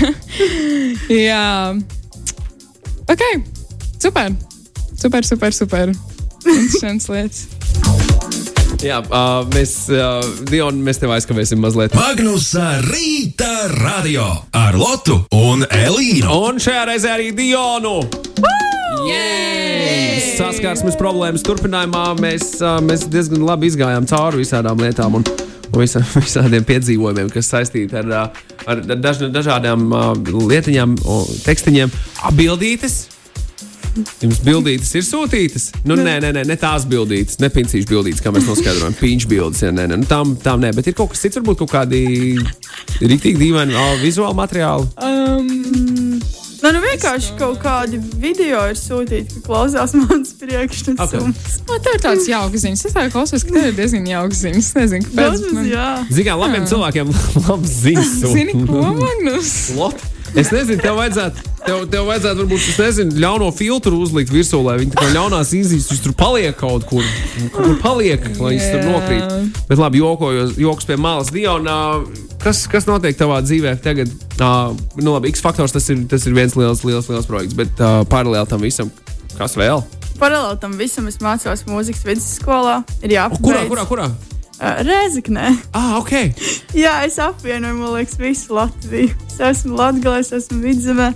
Jā, 1.28 1.76
ok, 3.12 3.24
super. 4.00 4.32
Super, 5.04 5.24
super, 5.28 5.52
super. 5.52 5.92
Interesants 6.48 7.10
lietas. 7.12 7.48
Jā, 8.84 9.00
uh, 9.04 9.44
mēs, 9.54 9.74
uh, 9.92 10.24
Dion, 10.50 10.80
mēs 10.84 11.00
tev 11.02 11.14
aizkavēsim 11.16 11.62
mazliet. 11.64 11.96
Magnusa 11.98 12.80
Rīta 12.84 13.68
Radio 13.78 14.26
ar 14.58 14.78
Lotu 14.80 15.22
un 15.38 15.66
Elīnu. 15.68 16.28
Un 16.50 16.60
šajā 16.64 16.84
reizē 16.92 17.14
arī 17.16 17.32
Dionu. 17.36 18.02
Yay! 19.08 20.36
Saskarsmes 20.38 20.98
problēmas 21.00 21.46
turpinājumā 21.46 22.06
mēs, 22.22 22.56
uh, 22.62 22.80
mēs 22.84 23.08
diezgan 23.12 23.46
labi 23.48 23.72
izgājām 23.72 24.08
cauri 24.10 24.44
visādām 24.44 24.82
lietām 24.84 25.20
un, 25.20 25.26
un 25.72 25.80
visa, 25.80 26.04
visādiem 26.26 26.68
piedzīvojumiem, 26.68 27.32
kas 27.34 27.52
saistīti 27.54 28.00
ar, 28.04 28.36
ar 28.68 28.86
daž, 28.94 29.26
dažādām 29.34 29.90
lietiņām, 30.28 31.00
tekstiņiem. 31.48 31.98
Abildītes! 32.32 33.13
Jums 34.24 34.40
bildītes 34.42 34.90
ir 34.98 35.06
sūtītas? 35.06 35.68
Nu, 35.86 35.98
nē, 36.00 36.16
nē, 36.24 36.32
nē, 36.40 36.44
ne 36.50 36.58
tās 36.60 36.88
bildītes, 36.90 37.38
ne 37.44 37.50
pincīšu 37.54 37.90
bildītes, 37.92 38.24
kā 38.26 38.34
mēs 38.34 38.48
noskaidrojam. 38.50 38.96
Pīņš 38.98 39.28
bildes, 39.30 39.62
ja 39.66 39.74
nē, 39.76 39.86
nē, 39.92 40.00
nu, 40.02 40.10
tām, 40.10 40.34
tām 40.42 40.64
nē, 40.64 40.74
bet 40.78 40.90
ir 40.90 40.98
kaut 40.98 41.14
kas 41.14 41.22
cits, 41.26 41.38
varbūt 41.38 41.62
kaut 41.62 41.76
kādi 41.76 42.04
rītīgi 43.04 43.38
dīvaini 43.38 43.78
uh, 43.78 43.94
vizuāli 44.02 44.40
materiāli. 44.42 44.90
Um, 44.98 45.94
Nu, 46.64 46.70
nu 46.72 46.80
vienkārši 46.80 47.34
kaut 47.36 47.58
kādi 47.60 47.98
video 48.24 48.62
ir 48.72 48.78
sūtīti, 48.80 49.36
ka 49.36 49.42
klausās 49.50 49.92
manas 50.00 50.30
priekšnesums. 50.40 51.02
Okay. 51.04 51.34
man 51.68 51.82
tev 51.84 51.98
ir 51.98 52.04
tāds 52.06 52.30
jauks 52.32 52.64
ziņas. 52.64 52.84
Es 52.88 52.96
tā 52.96 53.04
klausos, 53.12 53.44
ka 53.44 53.52
tev 53.52 53.66
ir 53.74 53.76
diezgan 53.82 54.08
jauks 54.08 54.46
ziņas. 54.46 54.70
Es 54.70 54.78
nezinu, 54.78 55.10
kāpēc. 55.10 55.44
Man- 55.58 55.68
jā. 55.68 55.88
Zinām, 56.16 56.40
labiem 56.46 56.70
cilvēkiem 56.72 57.12
labs 57.50 57.76
ziņas. 57.84 58.14
Zini, 58.38 58.56
ko, 58.64 58.80
Magnus? 58.96 59.52
Lot. 59.82 60.08
Es 60.34 60.50
nezinu, 60.50 60.82
tev 60.82 60.96
vajadzētu, 60.98 61.44
tev, 61.62 61.84
tev 61.94 62.08
vajadzētu 62.08 62.42
varbūt, 62.42 62.64
es 62.72 62.78
nezinu, 62.82 63.20
ļauno 63.22 63.52
filtru 63.54 64.00
uzlikt 64.02 64.32
virsū, 64.34 64.64
lai 64.66 64.80
viņi 64.80 64.96
tā 64.96 65.04
kā 65.04 65.12
ļaunās 65.14 65.52
viņš 65.54 66.02
tur 66.02 66.16
paliek 66.18 66.58
kaut 66.58 66.88
kur, 66.90 67.06
kur 67.54 67.76
paliek, 67.84 68.26
lai 68.40 68.56
viņš 68.56 68.66
tur 68.72 68.88
nokrīt. 68.88 69.62
Bet 69.70 69.78
labi, 69.78 70.02
jokojos, 70.02 70.56
joks 70.58 70.90
pie 70.90 70.98
malas. 70.98 71.30
Diona, 71.34 71.78
kas, 72.42 72.64
kas 72.72 72.90
notiek 72.90 73.20
tavā 73.20 73.44
dzīvē 73.46 73.76
tagad? 73.86 74.10
Uh, 74.40 74.74
nu 74.98 75.14
labi, 75.14 75.30
X 75.30 75.46
faktors 75.46 75.78
tas 75.78 75.86
ir, 75.94 76.02
tas 76.10 76.26
ir 76.26 76.34
viens 76.34 76.58
liels, 76.58 76.82
liels, 76.82 77.14
liels 77.14 77.30
projekts, 77.30 77.54
bet 77.60 77.78
uh, 77.78 78.02
paralēli 78.10 78.50
tam 78.50 78.66
visam, 78.66 78.90
kas 79.38 79.54
vēl? 79.60 79.86
Paralēli 80.18 80.64
tam 80.66 80.74
visam 80.82 81.14
es 81.14 81.22
mācos 81.22 81.68
mūzikas 81.70 82.08
vidusskolā. 82.10 82.82
Ir 83.06 83.20
jāpabeidz. 83.20 83.46
kurā, 83.46 83.68
kurā, 83.70 83.90
kurā? 83.94 84.33
Rēzaknē. 84.60 85.50
Ah, 85.74 85.98
ok. 86.00 86.12
Jā, 86.84 87.02
es 87.08 87.20
apvienoju, 87.22 87.80
man 87.80 87.96
liekas, 87.98 88.20
visu 88.22 88.58
Latviju. 88.58 89.14
Es 89.28 89.40
esmu 89.42 89.78
Latvijas, 89.80 90.32
es 90.32 90.46
esmu 90.46 90.62
vidzemē. 90.64 91.14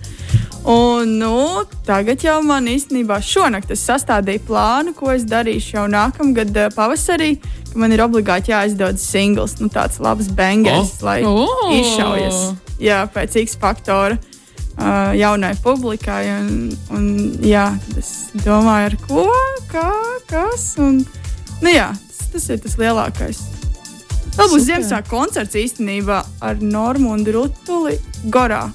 Un 0.67 1.13
nu, 1.21 1.63
tagad 1.88 2.19
jau 2.26 2.41
man 2.43 2.65
īstenībā 2.67 3.21
šonakt 3.23 3.69
es 3.71 3.86
sastādīju 3.88 4.41
plānu, 4.50 4.91
ko 4.97 5.13
es 5.13 5.23
darīšu 5.23 5.78
jau 5.78 5.86
nākamgad 5.88 6.52
pavasarī. 6.76 7.38
ka 7.39 7.80
Man 7.80 7.93
ir 7.95 8.04
obligāti 8.04 8.52
jāizdod 8.52 9.00
singls, 9.00 9.60
nu 9.62 9.69
tāds 9.71 10.02
labs 10.04 10.28
bangers, 10.34 10.97
oh. 10.97 11.06
lai 11.06 11.19
O! 11.23 11.45
izšaujas 11.78 12.39
jā, 12.82 13.04
pēc 13.13 13.38
X 13.43 13.58
faktora 13.62 14.17
uh, 14.17 15.13
jaunai 15.17 15.54
publikai. 15.63 16.23
Un, 16.39 16.50
un, 16.95 17.08
jā, 17.45 17.69
es 17.97 18.12
domāju, 18.43 18.91
ar 18.91 18.97
ko, 19.06 19.28
kā, 19.71 19.88
kas. 20.30 20.73
Un, 20.82 21.02
nu, 21.62 21.71
jā, 21.71 21.91
tas, 22.34 22.50
ir 22.54 22.60
tas 22.63 22.76
lielākais. 22.80 23.40
Vēl 24.38 24.52
būs. 24.52 24.66
Ziemassvētku 24.68 25.10
koncerts 25.10 25.58
īstenībā 25.58 26.20
ar 26.46 26.60
Normu 26.62 27.16
un 27.16 27.24
Rutuli 27.26 27.98
Gorā. 28.34 28.68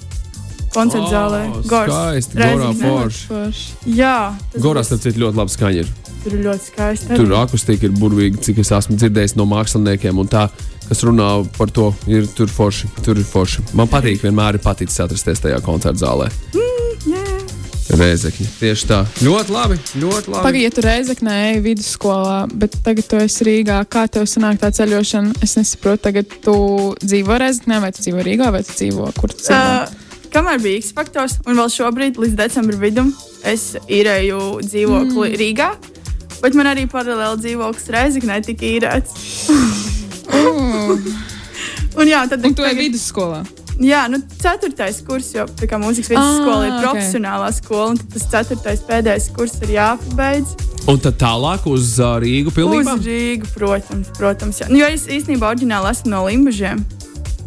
Koncerta 0.73 1.11
zālē. 1.13 1.43
O, 1.53 1.61
Gors. 1.69 1.93
skaisti, 1.93 2.39
Gorā 2.41 2.71
forši. 2.81 3.73
Jā, 3.93 4.17
tas 4.55 4.65
Gorā, 4.65 4.83
starp 4.87 5.05
citu, 5.05 5.21
ļoti 5.27 5.43
labi 5.43 5.55
skaņa. 5.55 5.85
Ir. 5.85 5.93
tur 6.25 6.37
ir 6.39 6.45
ļoti 6.47 6.69
skaisti. 6.71 7.19
Tur 7.19 7.35
akustika 7.37 7.89
ir 7.89 7.95
burvīga, 7.99 8.41
cik 8.43 8.63
es 8.63 8.73
esmu 8.73 8.97
dzirdējis 8.97 9.37
no 9.37 9.47
māksliniekiem. 9.51 10.19
Un 10.23 10.31
tā, 10.33 10.47
kas 10.89 11.05
runā 11.07 11.29
par 11.59 11.71
to, 11.75 11.91
ir 12.09 12.27
tur 12.37 12.51
forši. 12.51 12.89
Tur 13.05 13.21
ir 13.21 13.29
forši. 13.29 13.69
Man 13.79 13.91
patīk, 13.93 14.23
vienmēr 14.25 14.59
ir 14.59 14.65
paticis 14.65 15.03
atrasties 15.05 15.45
tajā 15.45 15.61
koncerta 15.67 16.07
zālē. 16.07 16.33
Reizekņi. 17.91 18.47
Tieši 18.61 18.87
tā. 18.89 19.01
Ļoti 19.25 19.53
labi. 19.53 19.79
Ļoti 19.99 20.33
labi. 20.33 20.45
Pagaidi, 20.47 20.65
ja 20.65 20.73
tu 20.75 20.85
reizeknē 20.87 21.35
ej 21.51 21.59
vidusskolā, 21.65 22.37
bet 22.55 22.77
tagad 22.87 23.09
tu 23.11 23.19
esi 23.21 23.47
Rīgā. 23.49 23.81
Kā 23.91 24.05
tev 24.13 24.29
sanāk 24.31 24.61
tā 24.63 24.71
ceļošana? 24.75 25.35
Es 25.45 25.57
nesaprotu, 25.59 26.05
tagad 26.07 26.31
tu 26.45 26.55
dzīvo 27.03 27.39
reizeknē, 27.43 27.81
vai 27.83 27.91
tu 27.95 28.05
dzīvo 28.05 28.25
Rīgā, 28.27 28.53
vai 28.55 28.63
tu 28.67 28.77
dzīvo 28.77 29.11
kur 29.19 29.35
tu 29.35 29.43
dzīvo? 29.45 29.59
Uh, 29.59 30.29
kamēr 30.35 30.63
bija 30.63 30.83
X 30.83 30.93
faktors, 30.97 31.39
un 31.47 31.59
vēl 31.59 31.73
šobrīd, 31.75 32.21
līdz 32.23 32.39
decembra 32.39 32.79
vidum, 32.81 33.11
es 33.45 33.73
īrēju 33.87 34.41
dzīvokli 34.69 35.33
mm. 35.33 35.41
Rīgā. 35.43 35.73
Bet 36.43 36.57
man 36.59 36.71
arī 36.73 36.89
paralēli 36.91 37.43
dzīvoklis 37.45 37.91
Reizeknē 37.95 38.41
tika 38.47 38.67
īrēts. 38.67 39.51
Uh, 40.33 40.99
Un, 41.93 42.09
jā, 42.09 42.23
tad, 42.29 42.41
un 42.41 42.55
tu 42.57 42.65
tagad- 42.65 42.81
vidusskolā. 42.87 43.43
Jā, 43.81 44.05
nu, 44.13 44.21
ceturtais 44.43 44.99
kurs, 45.07 45.31
jo 45.35 45.47
tā 45.59 45.69
kā 45.71 45.79
mūzikas 45.81 46.11
vidusskola 46.13 46.59
Ah, 46.59 46.67
ir 46.69 46.75
profesionālā 46.85 47.49
skola, 47.57 47.93
un 47.95 48.01
tad 48.03 48.13
tas 48.15 48.27
ceturtais 48.35 48.85
pēdējais 48.89 49.31
kurs 49.37 49.57
ir 49.65 49.75
jāpabeidz. 49.79 50.53
Un 50.91 51.01
tad 51.01 51.17
tālāk 51.23 51.65
uz 51.71 51.95
uh, 52.03 52.19
Rīgu 52.23 52.53
pilnībā. 52.55 52.99
Uz 52.99 53.09
Rīgu, 53.09 53.49
protams, 53.55 54.13
protams. 54.19 54.61
Jā. 54.63 54.69
Nu, 54.69 54.83
jo 54.83 54.91
es 54.91 55.07
īstenībā 55.07 55.55
oriģināli 55.55 55.93
esmu 55.95 56.13
no 56.13 56.27
Limbaģiem. 56.29 56.85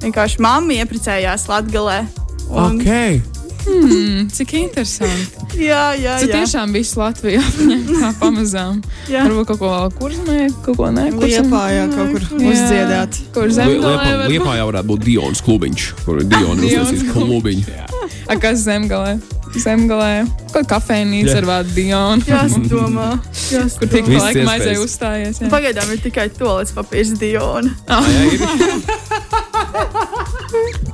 Vienkārši 0.06 0.44
mamma 0.44 0.82
iepriecējās 0.82 1.48
Latvijā. 1.52 2.04
Un... 2.50 2.82
Ok. 2.82 3.35
Hmm, 3.66 4.28
cik 4.30 4.52
interesanti. 4.60 5.26
Jā, 5.58 5.94
jā, 5.98 6.20
Tu 6.22 6.28
jā. 6.30 6.36
tiešām 6.42 6.70
visu 6.76 7.00
Latviju 7.02 7.40
apņem 7.42 7.82
tā 7.90 8.10
pamazām. 8.20 8.82
jā. 9.10 9.24
Varbūt 9.26 9.46
kaut 9.50 9.60
ko 9.64 9.68
vēl 9.74 9.90
kursmē, 9.98 10.38
kaut 10.66 10.78
ko 10.78 10.90
ne. 10.94 11.08
Liepā 11.12 11.64
jau 11.74 11.88
kaut 11.96 12.12
kur 12.14 12.22
Jā. 12.30 12.52
uzdziedāt. 12.52 13.12
Kur 13.34 13.48
zemgalē 13.50 14.28
Liepā 14.30 14.54
jau 14.60 14.68
varētu 14.70 14.88
būt 14.92 15.02
Dionas 15.08 15.42
klubiņš, 15.46 15.82
kur 16.06 16.16
ir 16.22 16.28
Diona 16.30 16.62
Dionas 16.62 16.92
uztaisījis 16.94 17.12
klubiņu. 17.16 17.64
A, 18.30 18.36
kas 18.42 18.58
zemgalē? 18.68 19.18
Zemgalē. 19.56 20.14
Kaut 20.52 20.68
kafejnīca 20.68 21.32
Jā. 21.32 21.38
ar 21.42 21.46
vārdu 21.50 21.72
Dionu. 21.78 22.22
Jāsdomā. 22.28 23.10
Kur 23.80 23.88
tik 23.88 24.06
Viss 24.10 24.20
pa 24.20 24.26
laikam 24.26 24.42
iespējas. 24.42 24.56
aizēja 24.56 24.80
uzstājies. 24.84 25.36
jā. 25.42 25.48
Pagaidām 25.54 25.88
ir 25.96 26.00
tikai 26.04 26.28
toalets 26.36 26.74
papīrs 26.76 27.14
Diona. 27.22 27.72
Jā, 27.88 28.00
ir. 28.30 28.40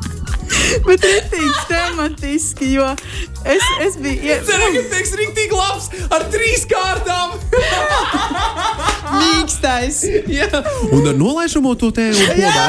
Bet 0.88 1.03
rītīgi 1.05 1.51
tematiski, 1.69 2.69
jo 2.77 2.88
es, 3.45 3.63
es 3.88 3.97
biju. 4.01 4.19
ie- 4.29 4.39
Ceru, 4.47 4.69
ka 4.75 4.84
teiks 4.95 5.12
rīktīgi 5.19 5.57
labs 5.57 5.89
ar 6.15 6.25
trīs 6.34 6.65
kārtām. 6.71 7.36
Mīkstais. 9.21 10.03
Jā. 10.31 10.47
Un 10.95 11.12
ar 11.12 11.17
nolaišamo 11.19 11.75
to 11.81 11.91
te 11.95 12.10
un 12.13 12.21
podā. 12.38 12.67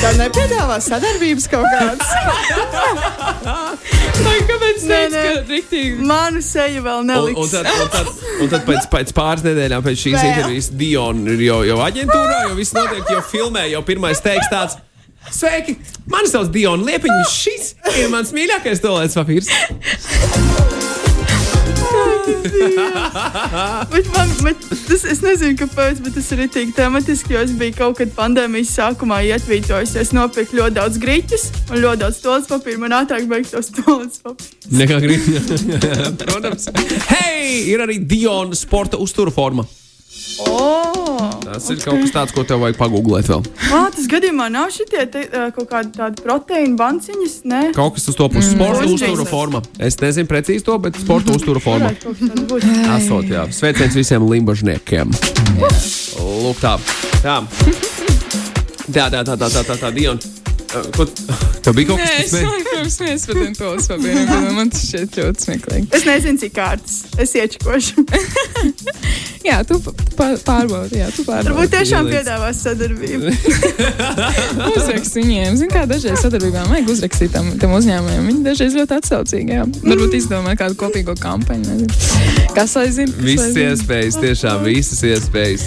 Tā 0.00 0.10
nepiedāvā 0.16 0.78
sadarbības 0.80 1.46
kaut 1.52 1.66
kādas. 1.74 2.08
Vai 4.24 4.36
kāpēc 4.48 4.59
Nē, 4.88 4.98
teicu, 5.12 5.22
ka 5.44 5.52
riktīgi? 5.54 6.06
Manu 6.08 6.42
seju 6.44 6.82
vēl 6.86 7.00
Un, 7.02 7.10
neliks. 7.10 7.40
un, 7.40 7.48
tad, 7.52 7.66
un, 7.70 7.88
tad, 7.94 8.12
un 8.44 8.52
tad 8.52 8.64
pēc, 8.68 8.86
pēc 8.92 9.12
pāris 9.16 9.44
nedēļām 9.46 9.84
pēc 9.86 10.04
šīs 10.04 10.20
intervijas 10.30 10.70
Diona 10.80 11.34
ir 11.34 11.42
jau, 11.48 11.60
jau 11.68 11.78
aģentūrā, 11.84 12.38
jau 12.48 12.54
viss 12.58 12.74
notiek, 12.76 13.04
jau 13.12 13.22
filmē, 13.32 13.66
jau 13.74 13.82
pirmais 13.86 14.22
teiks 14.24 14.48
tāds. 14.52 14.78
Sveiki! 15.30 15.76
Mani 16.10 16.30
sauc 16.32 16.48
Diona 16.54 16.86
Liepiņa. 16.88 17.24
Šis 17.28 17.74
ir 18.00 18.08
mans 18.12 18.32
mīļākais 18.34 18.80
toalets 18.82 19.18
papīrs. 19.20 19.50
Bet 23.90 24.06
man, 24.14 24.28
bet 24.44 24.62
tas, 24.86 25.04
es 25.08 25.20
nezinu, 25.24 25.56
kāpēc, 25.60 26.00
bet 26.04 26.14
tas 26.16 26.28
ir 26.34 26.42
rītīgi 26.44 26.74
tematiski, 26.76 27.34
jo 27.34 27.42
es 27.44 27.52
biju 27.56 27.76
kaut 27.78 27.98
kad 28.00 28.12
pandēmijas 28.16 28.74
sākumā 28.78 29.22
ietvītojis. 29.30 29.96
Es 30.00 30.14
nopirku 30.16 30.60
ļoti 30.60 30.78
daudz 30.78 31.00
grīķus 31.02 31.48
un 31.70 31.82
ļoti 31.84 32.02
daudz 32.04 32.22
tolas 32.24 32.48
papīra. 32.50 32.82
Man 32.84 32.96
ātrāk 33.00 33.28
beigas 33.30 33.54
tos 33.56 33.72
tolas 33.80 34.22
papīra. 34.24 34.78
Nekā 34.82 35.02
grib. 35.04 35.20
Protams. 36.24 36.70
Hei, 37.10 37.70
ir 37.72 37.84
arī 37.84 38.00
Diona 38.04 38.58
sporta 38.58 39.00
uzturu 39.00 39.34
forma. 39.34 39.66
Oh, 40.40 41.30
Tas 41.44 41.66
ir 41.72 41.80
kaut 41.82 41.98
kas 42.00 42.12
tāds, 42.14 42.32
ko 42.34 42.44
tev 42.46 42.60
vajag 42.62 42.76
pagūglēt 42.78 43.26
vēl. 43.30 43.42
ah, 43.74 43.88
tas 43.92 44.06
gadījumā 44.08 44.46
nav 44.52 44.70
šitie 44.72 45.02
te, 45.10 45.24
kaut 45.56 45.68
kādi 45.70 45.90
tādi 45.96 46.22
proteīna 46.24 46.76
banciņas. 46.78 47.34
Nē, 47.50 47.62
Kaut 47.74 47.94
kas 47.98 48.08
uz 48.08 48.16
to 48.16 48.28
puses- 48.28 48.52
sporta 48.54 48.84
Mm. 48.86 48.94
uzturu 48.94 49.26
forma. 49.26 49.62
Es 49.78 49.96
nezinu 49.96 50.26
precīzi 50.30 50.64
to, 50.64 50.78
bet 50.78 50.94
sporta 50.94 51.32
uzturu 51.32 51.60
forma. 51.60 51.90
Esot, 51.90 53.24
jā. 53.36 53.46
Sveiciens 53.52 53.94
visiem 53.94 54.22
limbažniekiem. 54.30 55.10
Lūk, 55.60 56.60
tā. 56.62 56.78
Tā, 57.22 57.42
tā, 58.94 59.10
tā, 59.10 59.24
tā, 59.24 59.36
tā, 59.36 59.48
tā, 59.50 59.62
tā, 59.64 59.76
tā 59.76 59.90
Dion. 59.94 60.18
Ko, 60.70 61.06
tev 61.64 61.74
bija 61.74 61.88
kaut 61.90 61.98
Nē, 61.98 62.06
kas 62.06 62.26
es 62.26 62.34
tāds? 62.34 62.44
domāju, 62.46 62.90
smēs 62.94 63.24
par 63.26 63.38
tiem 63.40 63.54
bet 64.38 64.52
man 64.54 64.70
tas 64.70 64.84
šķiet 64.86 65.18
ļoti 65.18 65.46
smieklīgi. 65.46 65.88
Es 65.98 66.06
nezinu, 66.06 66.38
cik 66.44 66.54
kārtas. 66.54 67.00
Es 67.20 67.34
iečakošu. 67.34 68.04
Jā, 69.48 69.62
tu 69.64 69.78
pārbaudi, 70.18 70.98
jā, 71.00 71.06
tu 71.16 71.24
pārbaudi. 71.24 71.48
Varbūt 71.48 71.70
tiešām 71.72 72.04
Ielīdz. 72.04 72.16
piedāvās 72.18 72.58
sadarbību. 72.60 73.30
Uzrakst 74.76 75.16
viņiem. 75.16 75.56
Zini, 75.56 75.70
kā 75.72 75.86
dažreiz 75.88 76.20
sadarbībām 76.20 76.68
vajag 76.68 76.92
uzrakstīt 76.92 77.32
tam, 77.32 77.48
tam 77.62 77.72
uzņēmumiem. 77.78 78.28
Viņi 78.30 78.44
dažreiz 78.44 78.76
ļoti 78.76 78.98
atsaucīgi. 79.00 79.56
Jā. 79.56 79.64
Varbūt 79.80 80.18
izdomā 80.20 80.52
kādu 80.60 80.76
kopīgo 80.84 81.16
kampaņu. 81.24 81.64
nezinu. 81.72 82.52
Kas 82.52 82.76
lai 82.76 82.90
zina? 82.92 83.16
Visas 83.24 83.56
iespējas, 83.64 84.20
tiešām 84.20 84.66
visas 84.68 85.00
iespējas. 85.08 85.64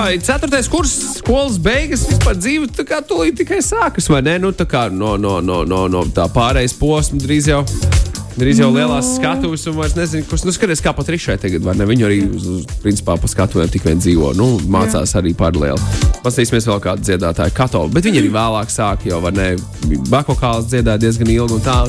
Ai, 0.00 0.18
Ceturtais 0.18 0.64
kurs, 0.68 0.92
skolas 1.18 1.58
beigas, 1.60 2.06
vispār 2.08 2.38
dzīve 2.38 2.70
tā 2.72 2.86
kā 2.88 3.02
tūlīt 3.04 3.36
tikai 3.42 3.58
sākas, 3.60 4.06
vai 4.08 4.22
ne? 4.24 4.38
Nu, 4.40 4.48
tā 4.56 4.64
kā 4.64 4.86
no, 4.88 5.18
no, 5.20 5.34
no, 5.44 5.58
no, 5.68 5.82
no 5.92 6.04
tā 6.16 6.24
pārējais 6.32 6.72
posma 6.78 7.20
drīz 7.20 7.50
jau. 7.50 7.58
Drīz 8.40 8.62
jau 8.62 8.70
lielās 8.72 9.10
skatuves, 9.18 9.66
un 9.68 9.76
vairs 9.76 9.98
nezinu, 9.98 10.24
kurš 10.30 10.46
nu, 10.46 10.56
skaties, 10.56 10.80
kā 10.80 10.94
pat 10.96 11.12
Rišai 11.12 11.36
tagad, 11.42 11.66
vai 11.66 11.76
ne? 11.76 11.84
Viņu 11.90 12.08
arī, 12.08 12.20
uz, 12.32 12.48
uz, 12.48 12.64
principā, 12.80 13.18
pa 13.20 13.28
skatuvēm 13.28 13.68
tik 13.74 13.84
vien 13.84 14.00
dzīvo. 14.00 14.32
Nu, 14.38 14.54
mācās 14.72 15.12
arī 15.20 15.34
paralēli. 15.36 15.76
Paskatīsimies 16.24 16.70
vēl 16.70 16.80
kādu 16.86 17.04
dziedātāju, 17.04 17.58
Katovu. 17.60 17.92
Bet 17.92 18.08
viņi 18.08 18.22
arī 18.22 18.32
vēlāk 18.32 18.72
sāk 18.72 19.04
jau, 19.10 19.20
vai 19.20 19.34
ne? 19.36 19.50
Bakokāls 20.08 20.70
dziedāja 20.72 21.04
diezgan 21.04 21.34
ilgi 21.36 21.58
un 21.58 21.66
tā. 21.66 21.82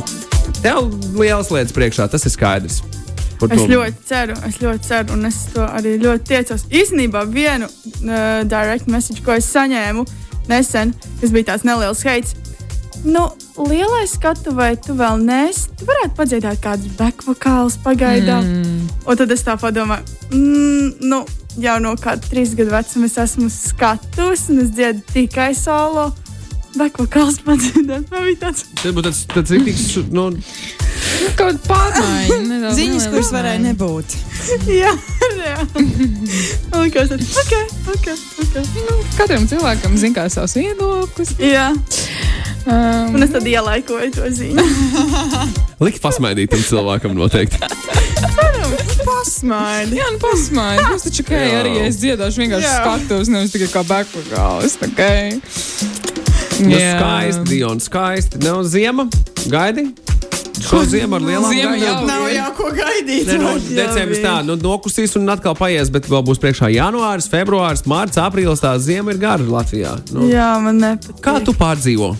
Tev 0.60 0.92
lielas 1.16 1.54
lietas 1.54 1.78
priekšā, 1.78 2.12
tas 2.12 2.28
ir 2.28 2.36
skaidrs. 2.36 2.82
Par 3.42 3.56
Es 3.58 3.64
ļoti 3.66 4.06
ceru, 4.06 4.36
es 4.46 4.60
ļoti 4.62 4.86
ceru, 4.86 5.16
un 5.18 5.26
es 5.26 5.38
to 5.56 5.66
arī 5.66 5.96
ļoti 6.02 6.28
tiecos. 6.30 6.68
Īsnībā 6.70 7.24
vienu 7.32 7.66
uh, 7.66 8.44
direct 8.46 8.90
message, 8.92 9.24
ko 9.26 9.34
es 9.34 9.50
saņēmu 9.50 10.06
nesen, 10.52 10.94
kas 11.22 11.34
bija 11.34 11.52
tāds 11.52 11.66
neliels 11.66 12.04
heits. 12.06 12.38
Nu, 13.02 13.24
lielais 13.58 14.14
skatu, 14.14 14.54
vai 14.54 14.76
tu 14.78 14.94
vēl 14.94 15.24
nesi? 15.26 15.72
Tu 15.80 15.88
varētu 15.90 16.18
padziedāt 16.20 16.62
kādus 16.62 16.94
backvokālus 17.00 17.80
pagaidām. 17.82 18.46
Mm. 18.46 18.90
Un 19.10 19.18
tad 19.18 19.34
es 19.34 19.42
tā 19.48 19.56
padomāju, 19.58 20.06
mm, 20.30 20.92
nu, 21.10 21.24
jau 21.58 21.80
no 21.82 21.96
kāda 21.98 22.30
trīs 22.30 22.54
gadu 22.58 22.76
vecuma 22.76 23.10
es 23.10 23.18
esmu 23.18 23.50
uz 23.50 23.58
skatuves, 23.72 24.46
un 24.54 24.62
es 24.68 24.76
dziedu 24.76 25.02
tikai 25.16 25.56
solo. 25.58 26.12
Backvokāls 26.78 27.42
padziedāt. 27.46 28.08
Man 28.12 28.28
bija 28.30 28.40
tāds, 28.48 28.66
Tas 28.80 28.94
būtu 28.96 29.10
tāds, 29.10 29.22
tāds 29.34 29.54
rīktīgs, 29.56 29.88
nu, 30.16 30.30
Kaut 31.38 31.60
pārmaiņa. 31.68 32.72
Ziņas, 32.78 33.08
kuras 33.12 33.32
varēja 33.34 33.62
nebūt. 33.66 34.16
jā, 34.82 34.94
jā. 35.38 35.58
Man 35.76 36.86
liekas, 36.86 37.12
ok, 37.12 37.54
ok, 37.96 38.08
ok. 38.46 38.58
Nu, 38.88 38.98
katram 39.20 39.48
cilvēkam 39.52 39.98
zina, 40.00 40.22
kā 40.22 40.28
savs 40.34 40.58
viedoklis. 40.60 41.36
Jā, 41.42 41.72
Um, 42.62 43.16
un 43.16 43.24
es 43.26 43.32
tad 43.34 43.48
ielaikoju 43.50 44.12
to 44.14 44.28
ziņu. 44.38 44.62
likt 45.86 45.98
pasmaidīt 46.04 46.52
tam 46.54 46.62
cilvēkam 46.62 47.16
noteikti. 47.18 47.58
Pasmaidi. 49.02 49.98
Jā, 49.98 50.12
nu 50.14 50.22
pasmaidiet. 50.22 50.92
Jūs 50.94 51.08
taču 51.08 51.26
kā 51.26 51.40
arī 51.58 51.74
es 51.88 51.98
dziedāšu 52.04 52.44
vienkārši 52.44 52.68
Jā. 52.68 52.76
skatos, 52.84 53.32
nevis 53.34 53.56
tikai 53.56 53.72
kā 53.74 53.82
bekvagālis. 53.90 54.78
Okay? 54.92 55.42
Nu, 56.62 56.78
skaisti, 56.78 57.44
Diona, 57.50 57.80
skaisti. 57.80 58.38
Nav 58.46 58.64
ziema, 58.70 59.08
gaidi. 59.50 59.88
Šo 60.62 60.84
ziemu 60.86 61.16
ar 61.18 61.22
lielām 61.26 61.50
Ziema 61.50 61.72
gaidām. 61.72 61.82
jau- 61.82 62.08
Nav 62.08 62.26
jau 62.30 62.50
ko 62.58 62.64
gaidīt. 62.76 63.26
Nu, 63.40 63.54
Jā, 63.58 63.76
decembris 63.80 64.20
tā, 64.22 64.34
nu, 64.46 64.56
nokustīs 64.62 65.16
un 65.18 65.26
atkal 65.34 65.56
paies, 65.58 65.90
bet 65.90 66.06
vēl 66.08 66.22
būs 66.28 66.38
priekšā 66.44 66.70
janvāris, 66.76 67.28
februāris, 67.32 67.82
mārciņš, 67.90 68.20
aprīlis. 68.28 68.62
Tā 68.62 68.76
zima 68.80 69.12
ir 69.12 69.18
gara 69.18 69.42
Latvijā. 69.44 69.96
Nu, 70.14 70.28
Jā, 70.30 70.62
man 70.62 70.78
nepatīk. 70.80 71.20
kā 71.22 71.40
tu 71.44 71.54
pārdzīvo 71.54 72.16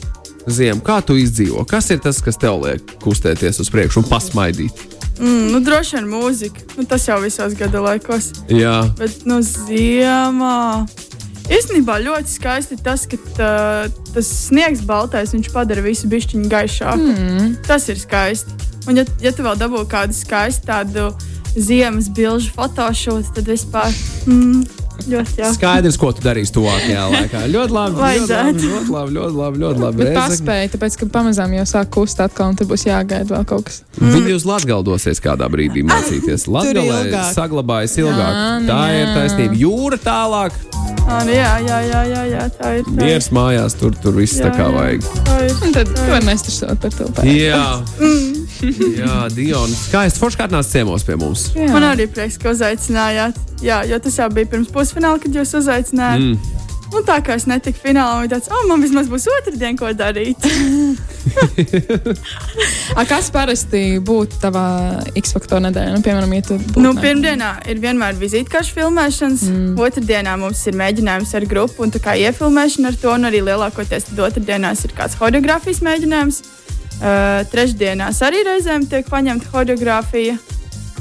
ziemu? 0.50 0.82
Kā 0.82 1.04
tu 1.06 1.14
izdzīvo? 1.14 1.68
Kas 1.68 1.92
ir 1.92 2.00
tas, 2.00 2.20
kas 2.22 2.36
tev 2.38 2.64
liek 2.64 2.82
kustēties 3.00 3.60
uz 3.62 3.70
priekšu 3.70 3.98
un 3.98 4.10
pasmaidīt? 4.10 4.72
Mm, 5.20 5.52
nu, 5.52 5.60
droši 5.62 6.00
vien 6.00 6.08
mūzika. 6.10 6.66
Nu, 6.78 6.84
tas 6.86 7.06
jau 7.06 7.20
visos 7.22 7.54
gada 7.54 7.78
laikos. 7.78 8.32
Jā, 8.50 8.90
Bet, 8.98 9.22
nu, 9.26 9.38
ziemā. 9.44 10.88
Īstenībā 11.52 11.98
ļoti 12.04 12.36
skaisti 12.36 12.78
tas, 12.84 13.08
ka 13.10 13.18
tā, 13.38 13.54
tas 14.14 14.28
sniegs 14.48 14.84
baltais, 14.88 15.34
viņš 15.36 15.50
padara 15.54 15.84
visu 15.86 16.10
bišķiņu 16.12 16.52
gaišāku. 16.52 17.16
Mm. 17.16 17.56
Tas 17.68 17.90
ir 17.92 18.00
skaisti. 18.02 18.54
Un, 18.90 18.98
ja, 18.98 19.06
ja 19.22 19.34
tu 19.36 19.46
vēl 19.46 19.58
dabū 19.62 19.84
kādu 19.90 20.16
skaistu 20.18 20.70
tādu 20.70 21.10
ziemas 21.58 22.08
bilžu 22.14 22.54
fotošūtu, 22.56 23.34
tad 23.36 23.50
vispār 23.52 23.92
mm, 24.26 24.64
ļoti 25.12 25.42
jā. 25.42 25.50
skaidrs, 25.56 25.98
ko 26.00 26.12
tu 26.16 26.24
darīsi 26.24 26.54
tuvākajā 26.56 27.04
laikā. 27.16 27.44
Ļoti 27.52 27.76
labi, 27.76 28.00
ļoti 28.00 28.32
labi, 28.32 28.64
ļoti 28.66 28.92
labi, 28.92 29.16
ļoti 29.18 29.38
labi. 29.42 29.62
Ļoti 29.64 29.84
labi. 29.84 30.02
Bet 30.02 30.18
paspēja, 30.18 30.72
tāpēc, 30.76 30.98
ka 31.02 31.10
pamazām 31.14 31.56
jau 31.58 31.68
sāk 31.74 31.92
kust 31.94 32.22
atkal, 32.24 32.54
un 32.54 32.60
tur 32.60 32.70
būs 32.72 32.88
jāgaida 32.88 33.36
vēl 33.36 33.48
kaut 33.50 33.68
kas. 33.70 33.82
Viņi 34.00 34.36
uz 34.38 34.48
Latviju 34.50 34.82
dosies 34.88 35.22
kādā 35.24 35.50
brīdī 35.52 35.86
mācīties. 35.88 36.48
Ilgāk. 36.52 37.34
saglabājas 37.36 37.98
ilgāk. 38.02 38.34
Jā, 38.34 38.52
nu 38.64 38.72
Tā 38.72 38.82
ir 38.96 39.04
jā. 39.04 39.14
taisnība. 39.18 39.60
Jūra 39.62 40.00
tālāk, 40.02 40.58
Ah, 41.10 41.26
jā, 41.26 41.52
jā, 41.66 41.78
jā, 41.88 42.02
jā, 42.12 42.22
jā, 42.30 42.44
tā 42.58 42.72
ir. 42.80 42.90
Miers 42.96 43.30
mājās, 43.34 43.76
tur, 43.80 43.96
tur 44.04 44.16
viss 44.20 44.38
tā 44.42 44.52
kā 44.54 44.68
vajag. 44.74 45.06
Tā 45.28 45.38
ir. 45.48 45.56
Un 45.66 45.76
tad 45.76 45.92
tu 45.96 46.08
vari 46.10 46.28
nestresot 46.28 46.82
par 46.84 46.94
to. 46.96 47.08
pārāk. 47.18 47.32
Jā, 47.36 47.66
jā 49.02 49.16
Diona. 49.36 49.78
Skaisti 49.82 50.22
forškārtnās 50.22 50.72
ciemos 50.72 51.06
pie 51.08 51.18
mums. 51.20 51.50
Jā. 51.58 51.72
Man 51.74 51.88
arī 51.90 52.08
prieks, 52.12 52.38
ka 52.42 52.54
uzaicinājāt. 52.54 53.40
Jā, 53.66 53.84
jo 53.90 54.02
tas 54.02 54.18
jau 54.22 54.30
bija 54.34 54.50
pirms 54.54 54.72
pusfināla, 54.74 55.22
kad 55.22 55.36
jūs 55.38 55.56
uzaicinājāt. 55.62 56.28
Mm. 56.32 56.61
Un 56.92 57.06
tā 57.08 57.18
kā 57.24 57.38
es 57.40 57.46
netiku 57.48 57.80
finālā, 57.86 58.26
tāds, 58.32 58.50
oh, 58.52 58.66
man 58.68 58.82
vismaz 58.84 59.08
būs 59.12 59.28
otrdien, 59.32 59.78
ko 59.80 59.88
darīt. 59.96 60.44
A, 63.00 63.06
kas 63.08 63.30
parasti 63.32 64.00
būtu 64.04 64.42
tavā 64.42 64.66
X-faktora 65.22 65.64
nedēļā? 65.70 65.94
Nu, 65.96 66.02
piemēram, 66.04 66.34
ja 66.36 66.46
tu 66.50 66.58
būtu 66.60 66.84
Nu, 66.84 66.92
pirmdienā 67.00 67.52
ir 67.72 67.80
vienmēr 67.84 68.18
vizītkāršu 68.20 68.76
filmēšanas, 68.76 69.46
mm. 69.48 69.74
otrdienā 69.80 70.36
mums 70.42 70.66
ir 70.68 70.80
mēģinājums 70.82 71.36
ar 71.40 71.48
grupu 71.54 71.86
un 71.86 71.94
tā 71.96 72.02
kā 72.04 72.18
iefilmēšana 72.26 72.92
ar 72.92 73.00
to, 73.00 73.14
un 73.16 73.30
arī 73.30 73.44
lielākoties 73.48 74.10
tad 74.10 74.24
otrdienās 74.28 74.84
ir 74.88 74.96
kāds 74.98 75.16
choreogrāfijas 75.20 75.84
mēģinājums. 75.88 76.42
Uh, 77.02 77.42
trešdienās 77.50 78.20
arī 78.28 78.44
reizēm 78.46 78.84
tiek 78.90 79.08
paņemta 79.10 79.48
choreogrāfija. 79.54 80.36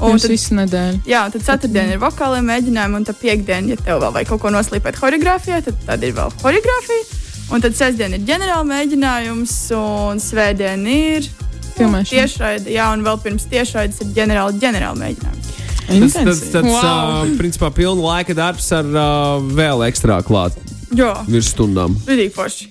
Un 0.01 0.15
Jums 0.15 0.23
tad, 0.25 0.31
visu 0.33 0.55
nedēļu. 0.57 0.99
jā, 1.05 1.19
tad 1.31 1.43
ceturtdiena 1.45 1.93
ir 1.93 1.99
vokālai 2.01 2.39
mēģinājumi, 2.41 2.95
un 2.97 3.03
tad 3.05 3.17
piekdiena, 3.21 3.69
ja 3.69 3.77
tev 3.77 3.99
vēl 4.01 4.13
vajag 4.15 4.29
kaut 4.31 4.41
ko 4.41 4.49
noslīpēt 4.55 4.97
choreogrāfijā, 4.97 5.59
tad, 5.67 5.77
tad 5.85 6.03
ir 6.07 6.15
vēl 6.17 6.31
choreogrāfija. 6.41 7.19
Un 7.51 7.61
tad 7.61 7.75
sestdiena 7.75 8.15
ir 8.17 8.23
ģenerāla 8.25 8.63
mēģinājums, 8.69 9.53
un 9.77 10.21
svētdiena 10.23 10.89
ir 11.17 11.27
Filmēšana. 11.75 12.09
tiešraide. 12.15 12.71
Jā, 12.73 12.89
un 12.95 13.03
vēl 13.05 13.19
pirms 13.23 13.45
tiešraides 13.51 14.01
ir 14.01 14.11
ģenerāla, 14.15 14.57
ģenerāla 14.61 14.97
mēģinājums. 15.03 15.49
Tas, 15.91 16.13
tas, 16.23 16.41
tas 16.53 16.63
Wow. 16.63 17.25
uh, 17.25 17.31
principā 17.37 17.67
pilna 17.75 18.01
laika 18.01 18.33
darbs 18.37 18.71
ar 18.71 18.85
uh, 18.85 19.41
vēl 19.43 19.83
ekstra 19.89 20.21
klāt 20.23 20.55
Jā, 20.95 21.13
virs 21.27 21.49
stundām. 21.51 21.97
rītīgi 22.07 22.31
forši. 22.35 22.69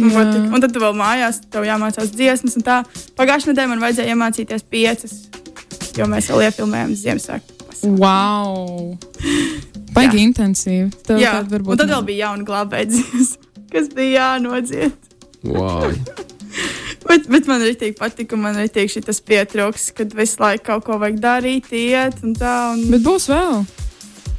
Un 0.00 0.60
tad 0.62 0.70
tu 0.72 0.80
vēl 0.80 0.94
mājās, 0.96 1.40
tev 1.50 1.66
jāmācās 1.66 2.12
dziesmas. 2.14 2.54
un 2.56 2.62
tā. 2.64 2.78
Pagājušajā 3.18 3.52
nedēļā 3.52 3.68
man 3.68 3.82
vajadzēja 3.82 4.14
iemācīties 4.14 4.62
piecas, 4.70 5.12
jo 5.98 6.06
mēs 6.10 6.30
vēl 6.30 6.46
iefilmējām 6.48 6.94
Ziemassvētku. 7.00 7.56
Wow! 8.00 8.96
Baigi 9.94 10.22
intensīvi. 10.22 10.90
Tev 11.06 11.20
Jā, 11.20 11.38
un 11.42 11.48
varbūt 11.50 11.80
tad 11.80 11.88
vēl 11.90 11.96
nav. 11.98 12.08
bija 12.08 12.28
jauna 12.28 12.46
glābēdzības, 12.46 13.30
kas 13.72 13.88
bija 13.96 14.26
jānodziet. 14.34 15.14
Wow. 15.46 15.90
Bet, 17.00 17.24
bet 17.30 17.46
man 17.48 17.62
arī 17.64 17.92
patika, 17.96 18.36
un 18.36 18.42
man 18.44 18.58
arī 18.60 18.84
šis 18.90 19.22
pietrūks, 19.26 19.88
kad 19.96 20.12
visu 20.14 20.42
laiku 20.42 20.66
kaut 20.66 20.84
ko 20.86 20.98
vajag 21.00 21.16
darīt, 21.22 21.70
iet 21.74 22.20
un 22.26 22.34
tā. 22.38 22.54
Un, 22.74 22.84
Bet 22.92 23.02
būs 23.06 23.26
vēl. 23.30 23.62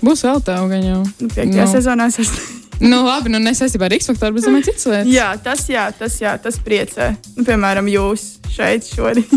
Būs 0.03 0.23
vēl 0.27 0.43
tev, 0.45 0.67
gan 0.69 0.85
jau. 0.85 1.01
nu, 1.01 1.29
piektajā 1.31 1.65
nu. 1.65 1.71
sezonā 1.71 2.07
es 2.11 2.19
esmu. 2.21 2.60
Nu, 2.81 3.03
labi, 3.05 3.29
nu 3.29 3.41
nesaistībā 3.43 3.85
ar 3.85 3.95
X 3.97 4.09
faktoru, 4.09 4.37
bet 4.37 4.47
domāju, 4.47 4.71
citas 4.71 4.87
lietas. 4.89 5.11
Jā, 5.13 5.27
tas, 5.43 5.67
jā, 5.69 5.85
tas, 5.97 6.17
jā, 6.21 6.33
tas 6.41 6.57
priecē. 6.65 7.11
Nu, 7.37 7.45
piemēram, 7.45 7.89
jūs 7.91 8.25
šeit 8.55 8.89
šorīt. 8.89 9.29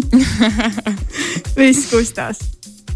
Viss 1.59 1.91
kustās. 1.93 2.41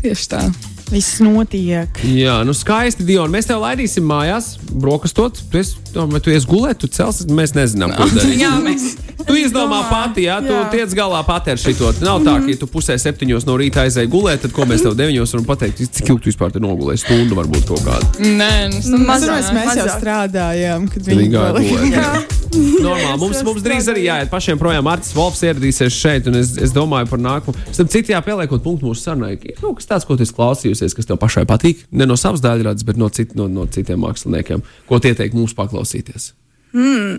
Tieši 0.00 0.32
tā. 0.32 0.42
Viss 0.88 1.18
notiek. 1.20 2.00
Jā, 2.08 2.38
nu 2.48 2.54
skaisti, 2.56 3.04
Dion. 3.08 3.28
Mēs 3.32 3.48
tev 3.50 3.60
laidīsim 3.60 4.06
mājās, 4.08 4.54
brokastot. 4.72 5.42
Tu 5.52 5.60
esi, 5.60 5.76
vai 5.94 6.20
tu 6.24 6.32
esi 6.32 6.48
gulēt, 6.48 6.80
tu 6.80 6.88
celsies, 6.92 7.28
mēs 7.28 7.52
nezinām, 7.56 7.92
ko 7.96 8.08
darīt. 8.14 8.38
Jā, 8.44 8.54
mēs. 8.64 8.94
Tu 9.28 9.34
izdomā 9.42 9.82
pati, 9.90 10.22
jā, 10.24 10.38
tu 10.40 10.54
Jā. 10.54 10.60
tiec 10.72 10.92
galā 10.96 11.18
pati 11.26 11.52
ar 11.52 11.58
šito. 11.60 11.90
Nav 12.00 12.22
tā, 12.24 12.38
ka 12.40 12.48
ja 12.48 12.56
tu 12.60 12.68
pusē 12.70 12.94
septiņos 13.02 13.44
no 13.48 13.58
rīta 13.60 13.82
aizēji 13.84 14.08
gulēt, 14.08 14.40
tad 14.46 14.54
ko 14.56 14.64
mēs 14.70 14.86
tev 14.86 14.94
deviņos 14.96 15.34
varam 15.34 15.48
pateikt, 15.50 15.82
cik 15.98 16.14
ilgi 16.14 16.24
tu 16.24 16.32
vispār 16.32 16.54
te 16.54 16.62
nogulēji 16.64 17.02
stundu, 17.02 17.36
varbūt 17.36 17.68
kaut 17.68 17.84
kādu. 17.84 18.30
Nē, 18.38 18.50
nu, 18.88 19.02
mazāk. 19.04 19.52
Mēs 19.58 19.82
jau 19.82 19.88
strādājām, 19.98 20.88
kad 20.94 21.12
Viņi 21.12 21.32
gāja 21.34 21.56
gulēt. 21.58 22.37
Normāli. 22.86 23.18
Mums, 23.20 23.42
mums 23.46 23.64
drīz 23.64 23.88
arī 23.92 24.06
jāiet 24.06 24.30
pašiem 24.32 24.58
projām. 24.60 24.86
Mārcis 24.88 25.14
Volfs 25.16 25.42
ieradīsies 25.46 25.94
šeit, 25.94 26.28
un 26.30 26.38
es, 26.40 26.54
es 26.56 26.72
domāju 26.76 27.10
par 27.12 27.22
nākamo. 27.22 27.54
Starp 27.70 27.92
citu, 27.92 28.14
jā, 28.14 28.22
pieliekot 28.24 28.64
punktu 28.64 28.88
mūsu 28.88 29.04
sarunai, 29.04 29.34
ir 29.38 29.60
kaut 29.60 29.78
kas 29.80 29.90
tāds, 29.90 30.08
ko 30.08 30.16
tu 30.18 30.26
esi 30.26 30.34
klausījusies, 30.36 30.96
kas 30.96 31.08
tev 31.10 31.20
pašai 31.20 31.44
patīk. 31.48 31.84
Ne 31.92 32.08
no 32.08 32.16
savas 32.20 32.42
daļradas, 32.44 32.86
bet 32.88 33.00
no, 33.00 33.10
cit, 33.12 33.36
no, 33.38 33.48
no 33.52 33.68
citiem 33.70 34.00
māksliniekiem. 34.04 34.64
Ko 34.88 35.00
tie 35.02 35.14
teikt 35.18 35.36
mums 35.38 35.56
paklausīties? 35.58 36.32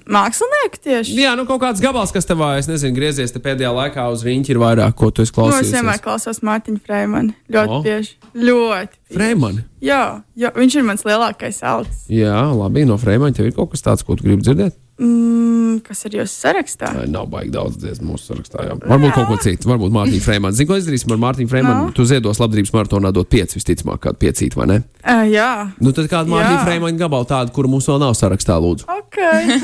Mākslinieki 0.09 0.81
tieši. 0.83 1.15
Jā, 1.17 1.31
nu 1.37 1.45
kaut 1.49 1.61
kāds 1.63 1.81
gabals, 1.81 2.11
kas 2.13 2.27
tevā, 2.29 2.51
es 2.61 2.67
nezinu, 2.69 2.93
griezies 2.95 3.33
te 3.33 3.41
pēdējā 3.41 3.71
laikā 3.73 4.05
uz 4.13 4.21
riņķi, 4.27 4.53
ir 4.53 4.59
vairāk, 4.61 4.93
ko 4.99 5.09
tu 5.09 5.23
esi 5.25 5.33
Nu, 5.33 5.47
es 5.49 5.55
klausījies. 5.55 5.71
vienmēr 5.73 6.01
klausos 6.05 6.41
Mārtiņu 6.45 6.81
Freimanu. 6.85 7.33
Ļoti 7.49 7.73
O. 7.73 7.79
bieži. 7.85 8.13
Ļoti. 8.35 8.93
bieži. 8.93 9.15
Freimani. 9.17 9.63
Jā, 9.81 10.01
jā, 10.37 10.51
viņš 10.53 10.77
ir 10.77 10.85
mans 10.85 11.05
lielākais 11.07 11.63
augs. 11.65 12.05
Jā, 12.13 12.35
labi, 12.53 12.85
no 12.85 12.99
Freimana 13.01 13.33
tev 13.35 13.49
ir 13.49 13.57
kaut 13.57 13.73
kas 13.73 13.81
tāds, 13.85 14.05
ko 14.05 14.15
tu 14.19 14.27
gribi 14.27 14.45
dzirdēt. 14.45 14.77
Mm, 14.99 15.79
kas 15.85 16.01
ir 16.09 16.17
jūsu 16.17 16.33
sarakstā? 16.33 16.89
Ai, 17.03 17.05
nav 17.07 17.29
baigi 17.31 17.53
daudz 17.53 17.77
dziesmu 17.79 18.13
mūsu 18.13 18.33
sarakstā. 18.33 18.65
Jā. 18.67 18.73
Varbūt 18.83 19.13
kaut 19.15 19.29
ko 19.29 19.37
citu, 19.39 19.69
varbūt 19.71 19.93
Mārtiņa 19.95 20.23
Freimana. 20.25 20.55
Zini, 20.57 20.67
ko 20.67 20.75
izdarīsim 20.79 21.13
ar 21.15 21.21
Mārtiņu 21.23 21.51
Freimanu? 21.53 21.85
No. 21.87 21.93
Tu 21.95 22.03
ziedos 22.09 22.41
labdarības 22.41 22.73
maratonā 22.75 23.13
dot 23.15 23.29
pieci, 23.31 23.55
visticamāk, 23.55 24.01
kādu 24.03 24.19
piecīt, 24.25 24.57
vai 24.59 24.67
ne? 24.73 24.77
Uh, 24.99 25.23
jā. 25.31 25.47
Nu, 25.79 25.93
tad 25.95 26.11
kāda 26.11 26.27
Mārtiņa 26.33 26.57
Jā. 26.57 26.65
Freimana 26.67 26.99
gabala 26.99 27.29
tāda, 27.29 27.53
kuru 27.55 27.71
mums 27.71 27.87
vēl 27.87 28.01
nav 28.03 28.11
sarakstā, 28.19 28.59
lūdzu. 28.59 28.89
Ok, 28.91 29.21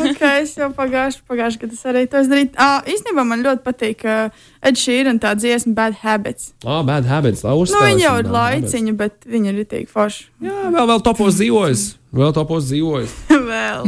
ok, 0.07 0.23
es 0.45 0.55
jau 0.55 0.71
pagājušajā 0.77 1.27
pagājuši, 1.27 1.61
gadā 1.65 1.81
arī 1.91 2.05
to 2.11 2.23
izdarīju. 2.23 2.53
Uh, 2.55 2.79
īstenībā 2.95 3.27
man 3.27 3.43
ļoti 3.43 3.65
patīk 3.67 4.07
uh, 4.07 4.45
Ed 4.65 4.79
Sheeran 4.81 5.19
tā 5.21 5.35
dziesma 5.37 5.75
Bad 5.77 5.93
Habits. 6.01 6.53
Ah, 6.65 6.81
bad 6.81 7.05
habits, 7.05 7.43
lai 7.45 7.51
Nu, 7.53 7.61
uzstājas. 7.63 7.91
viņa 7.93 8.01
jau 8.01 8.13
ir 8.17 8.23
bad 8.23 8.33
habits. 8.33 8.73
laiciņa, 8.73 8.93
bet 8.97 9.27
viņa 9.29 9.53
ir 9.53 9.65
tik 9.69 9.89
forša. 9.93 10.23
Jā, 10.41 10.55
vēl, 10.73 10.87
vēl 10.89 11.03
topos 11.05 11.35
dzīvojas. 11.37 11.83
Vēl 12.15 12.33
topos 12.33 12.65
dzīvojas. 12.71 13.11
Vēl. 13.51 13.85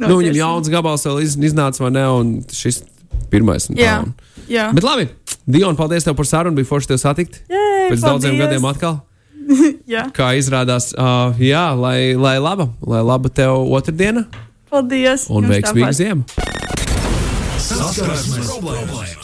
Nu, 0.00 0.16
viņam 0.16 0.36
jauns 0.38 0.68
gabals 0.72 1.04
vēl 1.06 1.20
iz, 1.26 1.36
iznāca, 1.36 1.80
vai 1.84 1.90
ne? 1.94 2.04
Un 2.08 2.30
šis 2.50 2.80
pirmais. 3.30 3.68
un 3.70 3.76
tā, 3.76 3.82
Jā. 3.84 3.98
un- 4.06 4.14
Jā. 4.48 4.68
Bet 4.76 4.84
labi, 4.84 5.08
Dion, 5.46 5.76
paldies 5.76 6.04
tev 6.04 6.16
par 6.16 6.24
sarunu. 6.28 6.56
Bija 6.56 6.68
forši 6.70 6.86
tev 6.94 6.98
satikt. 7.02 7.42
Jē, 7.50 7.90
Pēc 7.92 8.00
daudziem 8.00 8.38
paldies. 8.38 8.46
gadiem 8.46 8.64
atkal. 8.70 9.02
Jā, 9.94 10.06
Kā 10.16 10.30
izrādās, 10.40 10.94
uh, 10.96 11.34
jā, 11.36 11.66
lai, 11.76 12.14
lai 12.16 12.38
laba, 12.40 12.70
lai 12.80 13.02
laba 13.04 13.28
tev 13.28 13.68
otrdiena 13.76 14.24
paldies. 14.70 15.26
un 15.28 15.44
tāpat. 15.44 15.92
ziema. 15.92 16.24
Saskarsmes 17.64 18.48
problēmas. 18.48 19.23